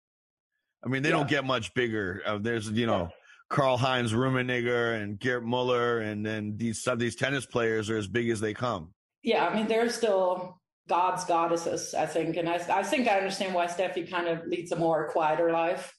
I 0.85 0.89
mean, 0.89 1.03
they 1.03 1.11
yeah. 1.11 1.17
don't 1.17 1.29
get 1.29 1.45
much 1.45 1.75
bigger. 1.75 2.23
Uh, 2.25 2.39
there's, 2.39 2.71
you 2.71 2.87
know, 2.87 3.03
yeah. 3.03 3.09
Karl 3.51 3.77
Heinz 3.77 4.13
Rummenigge 4.13 5.03
and 5.03 5.19
Gerd 5.19 5.45
Muller, 5.45 6.01
and 6.01 6.25
then 6.25 6.57
these 6.57 6.83
some 6.83 6.99
these 6.99 7.17
tennis 7.17 7.47
players 7.47 7.91
are 7.91 7.97
as 7.97 8.07
big 8.07 8.31
as 8.31 8.41
they 8.41 8.55
come. 8.55 8.95
Yeah, 9.23 9.47
I 9.47 9.55
mean, 9.55 9.67
they're 9.67 9.91
still 9.91 10.61
gods, 10.89 11.25
goddesses, 11.25 11.95
I 11.95 12.07
think, 12.07 12.37
and 12.37 12.49
I, 12.49 12.61
I 12.71 12.83
think 12.83 13.09
I 13.09 13.19
understand 13.19 13.55
why 13.55 13.67
Steffi 13.67 14.11
kind 14.11 14.29
of 14.29 14.47
leads 14.47 14.73
a 14.73 14.77
more 14.77 15.09
quieter 15.09 15.51
life 15.51 15.95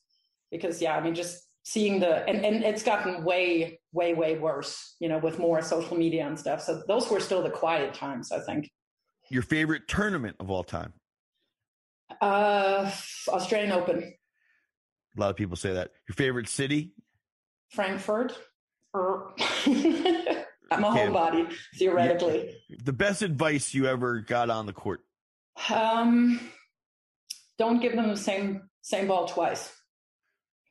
because, 0.52 0.82
yeah, 0.82 0.96
I 0.96 1.02
mean, 1.02 1.16
just 1.16 1.44
seeing 1.64 2.00
the 2.00 2.28
and, 2.30 2.46
and 2.46 2.64
it's 2.64 2.84
gotten 2.84 3.24
way, 3.24 3.80
way, 3.92 4.14
way 4.14 4.38
worse, 4.38 4.96
you 5.00 5.10
know, 5.10 5.18
with 5.18 5.40
more 5.40 5.62
social 5.62 5.98
media 5.98 6.26
and 6.28 6.38
stuff. 6.38 6.62
So 6.62 6.84
those 6.88 7.10
were 7.10 7.20
still 7.20 7.42
the 7.42 7.50
quiet 7.50 7.94
times, 7.94 8.32
I 8.32 8.40
think. 8.40 8.70
Your 9.30 9.42
favorite 9.42 9.88
tournament 9.88 10.36
of 10.40 10.52
all 10.52 10.64
time? 10.64 10.94
Uh, 12.22 12.92
Australian 13.30 13.72
Open. 13.72 14.14
A 15.18 15.20
lot 15.20 15.32
of 15.32 15.36
people 15.36 15.56
say 15.56 15.74
that. 15.74 15.92
Your 16.08 16.14
favorite 16.16 16.48
city? 16.48 16.92
Frankfurt. 17.72 18.38
I'm 20.72 20.84
a 20.84 20.90
homebody, 20.90 21.54
theoretically. 21.76 22.56
The 22.84 22.94
best 22.94 23.22
advice 23.22 23.74
you 23.74 23.86
ever 23.86 24.22
got 24.22 24.50
on 24.50 24.66
the 24.66 24.74
court? 24.74 25.02
Um, 25.70 26.40
don't 27.58 27.80
give 27.82 27.96
them 27.96 28.10
the 28.10 28.18
same 28.18 28.64
same 28.82 29.08
ball 29.08 29.28
twice. 29.28 29.74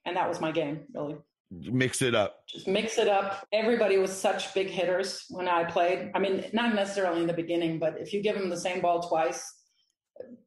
And 0.04 0.16
that 0.16 0.28
was 0.28 0.40
my 0.40 0.52
game, 0.52 0.82
really. 0.94 1.16
Mix 1.50 2.02
it 2.02 2.14
up. 2.14 2.40
Just 2.48 2.66
mix 2.68 2.98
it 2.98 3.08
up. 3.08 3.46
Everybody 3.52 3.98
was 3.98 4.12
such 4.12 4.52
big 4.54 4.68
hitters 4.68 5.24
when 5.30 5.48
I 5.48 5.64
played. 5.64 6.10
I 6.14 6.18
mean, 6.18 6.44
not 6.52 6.74
necessarily 6.74 7.20
in 7.20 7.26
the 7.26 7.32
beginning, 7.32 7.78
but 7.78 7.96
if 7.98 8.12
you 8.12 8.22
give 8.22 8.36
them 8.36 8.50
the 8.50 8.56
same 8.56 8.80
ball 8.80 9.08
twice, 9.08 9.52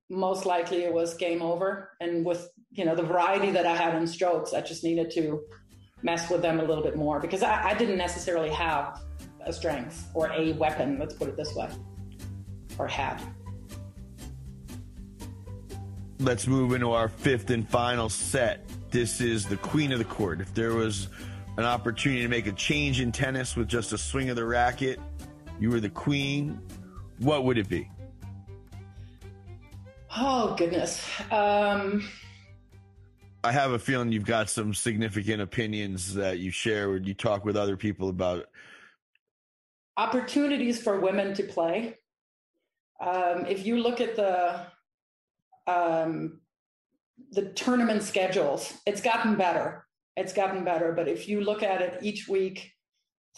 most 0.10 0.46
likely 0.46 0.84
it 0.84 0.94
was 0.94 1.14
game 1.16 1.42
over. 1.42 1.92
And 2.02 2.26
with 2.26 2.50
you 2.72 2.86
know 2.86 2.96
the 2.96 3.04
variety 3.04 3.52
that 3.52 3.66
I 3.66 3.76
had 3.76 3.96
in 3.96 4.08
strokes, 4.08 4.54
I 4.54 4.62
just 4.62 4.84
needed 4.84 5.12
to 5.12 5.42
mess 6.04 6.30
with 6.30 6.42
them 6.42 6.60
a 6.60 6.64
little 6.64 6.84
bit 6.84 6.96
more 6.96 7.20
because 7.20 7.42
I, 7.42 7.70
I 7.70 7.74
didn't 7.74 7.98
necessarily 7.98 8.50
have 8.52 9.02
a 9.48 9.54
strength 9.54 10.10
or 10.14 10.32
a 10.32 10.54
weapon. 10.54 11.00
Let's 11.00 11.14
put 11.14 11.30
it 11.30 11.38
this 11.38 11.56
way, 11.56 11.70
or 12.78 12.88
had. 12.88 13.22
Let's 16.20 16.48
move 16.48 16.74
into 16.74 16.92
our 16.92 17.10
fifth 17.10 17.50
and 17.50 17.68
final 17.68 18.10
set. 18.10 18.68
This 18.92 19.22
is 19.22 19.46
the 19.46 19.58
queen 19.58 19.92
of 19.92 20.00
the 20.00 20.06
court. 20.06 20.42
If 20.42 20.54
there 20.54 20.74
was 20.74 21.10
an 21.58 21.66
opportunity 21.66 22.22
to 22.22 22.28
make 22.28 22.48
a 22.48 22.52
change 22.52 23.02
in 23.02 23.12
tennis 23.12 23.56
with 23.56 23.68
just 23.68 23.94
a 23.94 23.98
swing 23.98 24.30
of 24.30 24.36
the 24.36 24.46
racket, 24.46 25.00
you 25.60 25.70
were 25.70 25.80
the 25.80 25.90
queen. 25.90 26.60
What 27.20 27.44
would 27.46 27.58
it 27.58 27.70
be? 27.70 27.90
Oh 30.16 30.56
goodness. 30.58 31.04
Um, 31.32 32.08
I 33.44 33.52
have 33.52 33.72
a 33.72 33.80
feeling 33.80 34.12
you've 34.12 34.26
got 34.26 34.50
some 34.50 34.74
significant 34.74 35.42
opinions 35.42 36.16
that 36.16 36.40
you 36.40 36.52
share 36.52 36.90
when 36.90 37.04
you 37.04 37.14
talk 37.14 37.46
with 37.46 37.56
other 37.56 37.78
people 37.78 38.10
about 38.10 38.46
opportunities 39.98 40.82
for 40.82 41.00
women 41.00 41.34
to 41.34 41.44
play. 41.44 41.98
Um, 43.02 43.46
if 43.48 43.66
you 43.66 43.78
look 43.80 44.00
at 44.00 44.16
the 44.16 44.62
um, 45.68 46.40
the 47.32 47.50
tournament 47.50 48.04
schedules, 48.04 48.74
it's 48.86 49.02
gotten 49.02 49.36
better. 49.36 49.86
It's 50.16 50.34
gotten 50.34 50.64
better, 50.64 50.94
but 50.94 51.08
if 51.08 51.28
you 51.28 51.42
look 51.42 51.62
at 51.62 51.82
it 51.82 52.00
each 52.02 52.28
week 52.28 52.72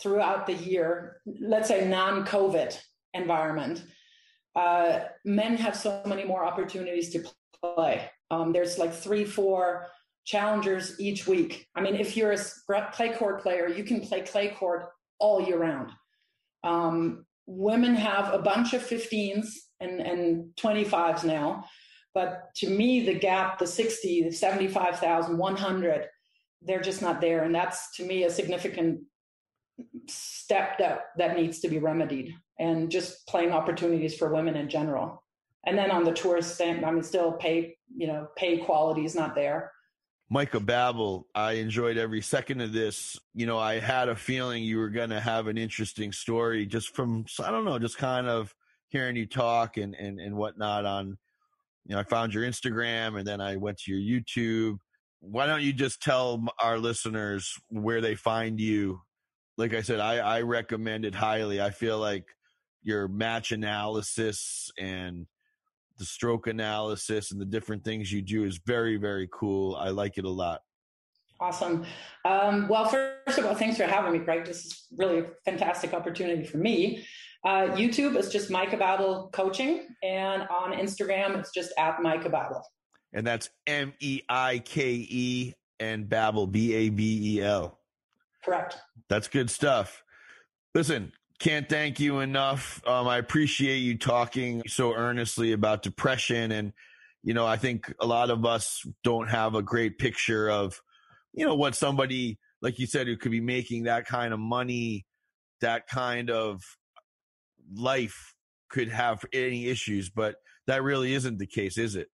throughout 0.01 0.45
the 0.45 0.53
year, 0.53 1.21
let's 1.41 1.67
say 1.67 1.87
non-COVID 1.87 2.77
environment, 3.13 3.83
uh, 4.55 4.99
men 5.25 5.57
have 5.57 5.75
so 5.75 6.01
many 6.05 6.23
more 6.23 6.45
opportunities 6.45 7.09
to 7.11 7.23
play. 7.61 8.09
Um, 8.31 8.53
there's 8.53 8.77
like 8.77 8.93
three, 8.93 9.25
four 9.25 9.87
challengers 10.25 10.99
each 10.99 11.27
week. 11.27 11.67
I 11.75 11.81
mean, 11.81 11.95
if 11.95 12.15
you're 12.15 12.33
a 12.33 12.91
clay 12.93 13.13
court 13.13 13.41
player, 13.41 13.67
you 13.67 13.83
can 13.83 14.01
play 14.01 14.21
clay 14.21 14.49
court 14.49 14.89
all 15.19 15.41
year 15.41 15.57
round. 15.57 15.91
Um, 16.63 17.25
women 17.45 17.95
have 17.95 18.33
a 18.33 18.39
bunch 18.39 18.73
of 18.73 18.85
15s 18.85 19.47
and, 19.79 19.99
and 19.99 20.45
25s 20.55 21.23
now. 21.23 21.65
But 22.13 22.49
to 22.57 22.69
me, 22.69 23.05
the 23.05 23.13
gap, 23.13 23.59
the 23.59 23.67
60, 23.67 24.23
the 24.23 24.31
75,000, 24.31 25.37
100, 25.37 26.07
they're 26.61 26.81
just 26.81 27.01
not 27.01 27.21
there. 27.21 27.43
And 27.43 27.53
that's 27.53 27.95
to 27.97 28.03
me 28.03 28.23
a 28.23 28.29
significant 28.29 29.01
step 30.07 30.77
that, 30.79 31.05
that 31.17 31.37
needs 31.37 31.59
to 31.59 31.69
be 31.69 31.79
remedied 31.79 32.35
and 32.59 32.91
just 32.91 33.25
playing 33.27 33.51
opportunities 33.51 34.15
for 34.15 34.33
women 34.33 34.55
in 34.55 34.69
general. 34.69 35.23
And 35.65 35.77
then 35.77 35.91
on 35.91 36.03
the 36.03 36.13
tourist, 36.13 36.55
stand, 36.55 36.85
I 36.85 36.91
mean, 36.91 37.03
still 37.03 37.33
pay, 37.33 37.77
you 37.95 38.07
know, 38.07 38.27
pay 38.35 38.57
quality 38.57 39.05
is 39.05 39.15
not 39.15 39.35
there. 39.35 39.71
Meike 40.31 40.63
Babel, 40.63 41.25
I 41.33 41.53
enjoyed 41.53 41.97
every 41.97 42.21
second 42.21 42.61
of 42.61 42.71
this. 42.71 43.19
You 43.33 43.47
know, 43.47 43.57
I 43.57 43.79
had 43.79 44.09
a 44.09 44.15
feeling 44.15 44.63
you 44.63 44.77
were 44.77 44.89
going 44.89 45.09
to 45.09 45.19
have 45.19 45.47
an 45.47 45.57
interesting 45.57 46.11
story 46.11 46.67
just 46.67 46.95
from, 46.95 47.25
I 47.43 47.49
don't 47.49 47.65
know, 47.65 47.79
just 47.79 47.97
kind 47.97 48.27
of 48.27 48.53
hearing 48.89 49.15
you 49.15 49.25
talk 49.25 49.77
and, 49.77 49.95
and, 49.95 50.19
and 50.19 50.35
whatnot 50.35 50.85
on, 50.85 51.17
you 51.85 51.95
know, 51.95 51.99
I 51.99 52.03
found 52.03 52.33
your 52.33 52.43
Instagram 52.43 53.17
and 53.17 53.27
then 53.27 53.41
I 53.41 53.55
went 53.55 53.79
to 53.79 53.91
your 53.91 54.21
YouTube. 54.21 54.77
Why 55.21 55.47
don't 55.47 55.63
you 55.63 55.73
just 55.73 56.01
tell 56.01 56.43
our 56.61 56.77
listeners 56.77 57.55
where 57.69 58.01
they 58.01 58.13
find 58.13 58.59
you? 58.59 59.01
Like 59.57 59.73
I 59.73 59.81
said, 59.81 59.99
I, 59.99 60.17
I 60.17 60.41
recommend 60.41 61.05
it 61.05 61.15
highly. 61.15 61.59
I 61.59 61.71
feel 61.71 61.97
like 61.97 62.25
your 62.83 63.07
match 63.07 63.51
analysis 63.51 64.69
and 64.77 65.25
the 65.99 66.05
stroke 66.05 66.47
analysis 66.47 67.31
and 67.31 67.39
the 67.39 67.45
different 67.45 67.83
things 67.83 68.11
you 68.11 68.21
do 68.21 68.45
is 68.45 68.59
very, 68.65 68.97
very 68.97 69.27
cool. 69.31 69.75
I 69.75 69.89
like 69.89 70.17
it 70.17 70.25
a 70.25 70.29
lot. 70.29 70.61
Awesome. 71.41 71.85
Um, 72.25 72.67
well, 72.67 72.85
first 72.85 73.37
of 73.37 73.45
all, 73.45 73.55
thanks 73.55 73.77
for 73.77 73.83
having 73.83 74.13
me, 74.13 74.19
Craig. 74.19 74.45
This 74.45 74.65
is 74.65 74.87
really 74.97 75.19
a 75.19 75.25
fantastic 75.45 75.93
opportunity 75.93 76.43
for 76.43 76.57
me. 76.57 77.05
Uh, 77.45 77.67
YouTube 77.67 78.17
is 78.17 78.29
just 78.29 78.49
Meike 78.49 78.77
Babel 78.77 79.29
Coaching, 79.31 79.87
and 80.03 80.43
on 80.43 80.73
Instagram, 80.73 81.37
it's 81.39 81.51
just 81.51 81.71
at 81.77 82.01
Meike 82.01 82.29
Babel. 82.29 82.61
And 83.13 83.25
that's 83.25 83.49
M 83.67 83.93
E 84.01 84.21
I 84.27 84.59
K 84.59 85.07
E 85.09 85.53
and 85.79 86.09
Babel, 86.09 86.47
B 86.47 86.73
A 86.73 86.89
B 86.89 87.37
E 87.37 87.41
L. 87.41 87.79
Correct. 88.43 88.77
That's 89.07 89.29
good 89.29 89.49
stuff. 89.49 90.03
Listen, 90.75 91.13
can't 91.39 91.69
thank 91.69 91.99
you 91.99 92.19
enough. 92.19 92.81
Um, 92.85 93.07
I 93.07 93.17
appreciate 93.17 93.77
you 93.77 93.97
talking 93.97 94.63
so 94.67 94.93
earnestly 94.93 95.53
about 95.53 95.81
depression. 95.81 96.51
And, 96.51 96.73
you 97.23 97.33
know, 97.33 97.47
I 97.47 97.55
think 97.55 97.93
a 97.99 98.05
lot 98.05 98.29
of 98.29 98.45
us 98.45 98.85
don't 99.03 99.29
have 99.29 99.55
a 99.55 99.61
great 99.61 99.97
picture 99.97 100.49
of, 100.49 100.81
you 101.33 101.45
know, 101.45 101.55
what 101.55 101.75
somebody, 101.75 102.39
like 102.61 102.77
you 102.77 102.87
said, 102.87 103.07
who 103.07 103.15
could 103.15 103.31
be 103.31 103.39
making 103.39 103.83
that 103.83 104.05
kind 104.05 104.33
of 104.33 104.39
money, 104.39 105.05
that 105.61 105.87
kind 105.87 106.29
of 106.29 106.61
life 107.73 108.33
could 108.69 108.89
have 108.89 109.23
any 109.31 109.67
issues. 109.67 110.09
But 110.09 110.35
that 110.67 110.83
really 110.83 111.13
isn't 111.13 111.39
the 111.39 111.47
case, 111.47 111.77
is 111.77 111.95
it? 111.95 112.07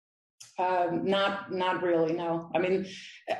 Um, 0.58 1.04
not 1.04 1.52
not 1.52 1.84
really 1.84 2.14
no. 2.14 2.50
I 2.56 2.60
mean 2.60 2.86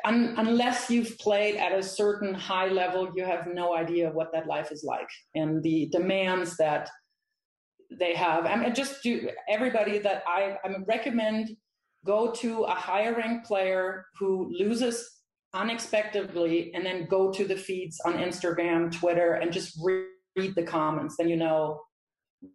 un, 0.04 0.36
unless 0.38 0.90
you've 0.90 1.18
played 1.18 1.56
at 1.56 1.72
a 1.72 1.82
certain 1.82 2.34
high 2.34 2.68
level 2.68 3.10
you 3.16 3.24
have 3.24 3.48
no 3.48 3.74
idea 3.74 4.10
what 4.10 4.34
that 4.34 4.48
life 4.48 4.70
is 4.70 4.84
like 4.84 5.08
and 5.34 5.64
the 5.64 5.88
demands 5.94 6.58
that 6.58 6.90
they 7.90 8.16
have. 8.16 8.46
I 8.46 8.56
mean 8.58 8.76
just 8.76 9.02
do 9.02 9.30
everybody 9.48 10.00
that 10.00 10.24
i 10.28 10.58
i 10.66 10.68
mean, 10.68 10.84
recommend 10.88 11.56
go 12.06 12.32
to 12.32 12.64
a 12.64 12.72
higher 12.72 13.16
ranked 13.16 13.48
player 13.48 14.06
who 14.20 14.52
loses 14.52 15.10
unexpectedly 15.54 16.74
and 16.74 16.86
then 16.86 17.08
go 17.08 17.32
to 17.32 17.46
the 17.46 17.56
feeds 17.56 17.98
on 18.06 18.16
instagram 18.16 18.92
twitter 18.92 19.36
and 19.36 19.54
just 19.54 19.80
read 19.82 20.56
the 20.56 20.64
comments. 20.64 21.16
Then 21.18 21.30
you 21.30 21.38
know 21.38 21.82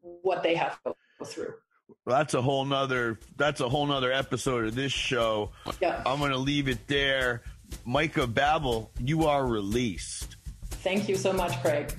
what 0.03 0.43
they 0.43 0.55
have 0.55 0.80
to 0.82 0.95
go 1.18 1.24
through 1.24 1.55
that's 2.07 2.34
a 2.34 2.43
whole 2.43 2.64
nother 2.64 3.18
that's 3.36 3.61
a 3.61 3.68
whole 3.68 3.86
nother 3.86 4.12
episode 4.12 4.66
of 4.66 4.74
this 4.74 4.93
show. 4.93 5.51
Yeah. 5.80 6.03
I'm 6.07 6.18
gonna 6.20 6.36
leave 6.36 6.68
it 6.68 6.86
there. 6.86 7.43
Meike 7.84 8.34
Babel, 8.34 8.91
you 8.99 9.26
are 9.26 9.47
released. 9.47 10.36
Thank 10.70 11.09
you 11.09 11.16
so 11.16 11.32
much, 11.32 11.61
Craig. 11.62 11.93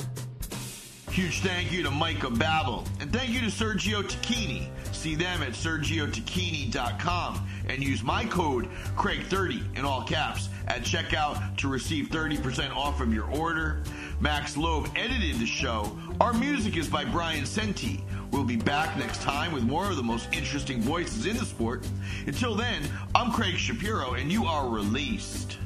Huge 1.11 1.41
thank 1.41 1.71
you 1.71 1.83
to 1.83 1.91
Meike 1.91 2.21
Babel. 2.39 2.85
And 3.01 3.11
thank 3.11 3.31
you 3.31 3.41
to 3.41 3.47
Sergio 3.47 4.01
Tacchini. 4.01 4.69
See 4.93 5.15
them 5.15 5.41
at 5.43 5.51
sergiotacchini.com 5.51 7.47
and 7.67 7.83
use 7.83 8.01
my 8.03 8.23
code 8.25 8.69
Craig30 8.95 9.77
in 9.77 9.83
all 9.83 10.03
caps 10.03 10.47
at 10.67 10.83
checkout 10.83 11.57
to 11.57 11.67
receive 11.67 12.07
30% 12.07 12.73
off 12.75 13.01
of 13.01 13.13
your 13.13 13.29
order. 13.31 13.83
Max 14.21 14.55
Loeb 14.55 14.87
edited 14.95 15.39
the 15.39 15.47
show. 15.47 15.97
Our 16.19 16.31
music 16.31 16.77
is 16.77 16.87
by 16.87 17.03
Brian 17.05 17.43
Senti. 17.43 18.03
We'll 18.29 18.43
be 18.43 18.55
back 18.55 18.95
next 18.95 19.23
time 19.23 19.51
with 19.51 19.63
more 19.63 19.89
of 19.89 19.95
the 19.95 20.03
most 20.03 20.31
interesting 20.31 20.79
voices 20.79 21.25
in 21.25 21.37
the 21.37 21.45
sport. 21.45 21.87
Until 22.27 22.53
then, 22.53 22.83
I'm 23.15 23.31
Craig 23.31 23.57
Shapiro, 23.57 24.13
and 24.13 24.31
you 24.31 24.45
are 24.45 24.69
released. 24.69 25.57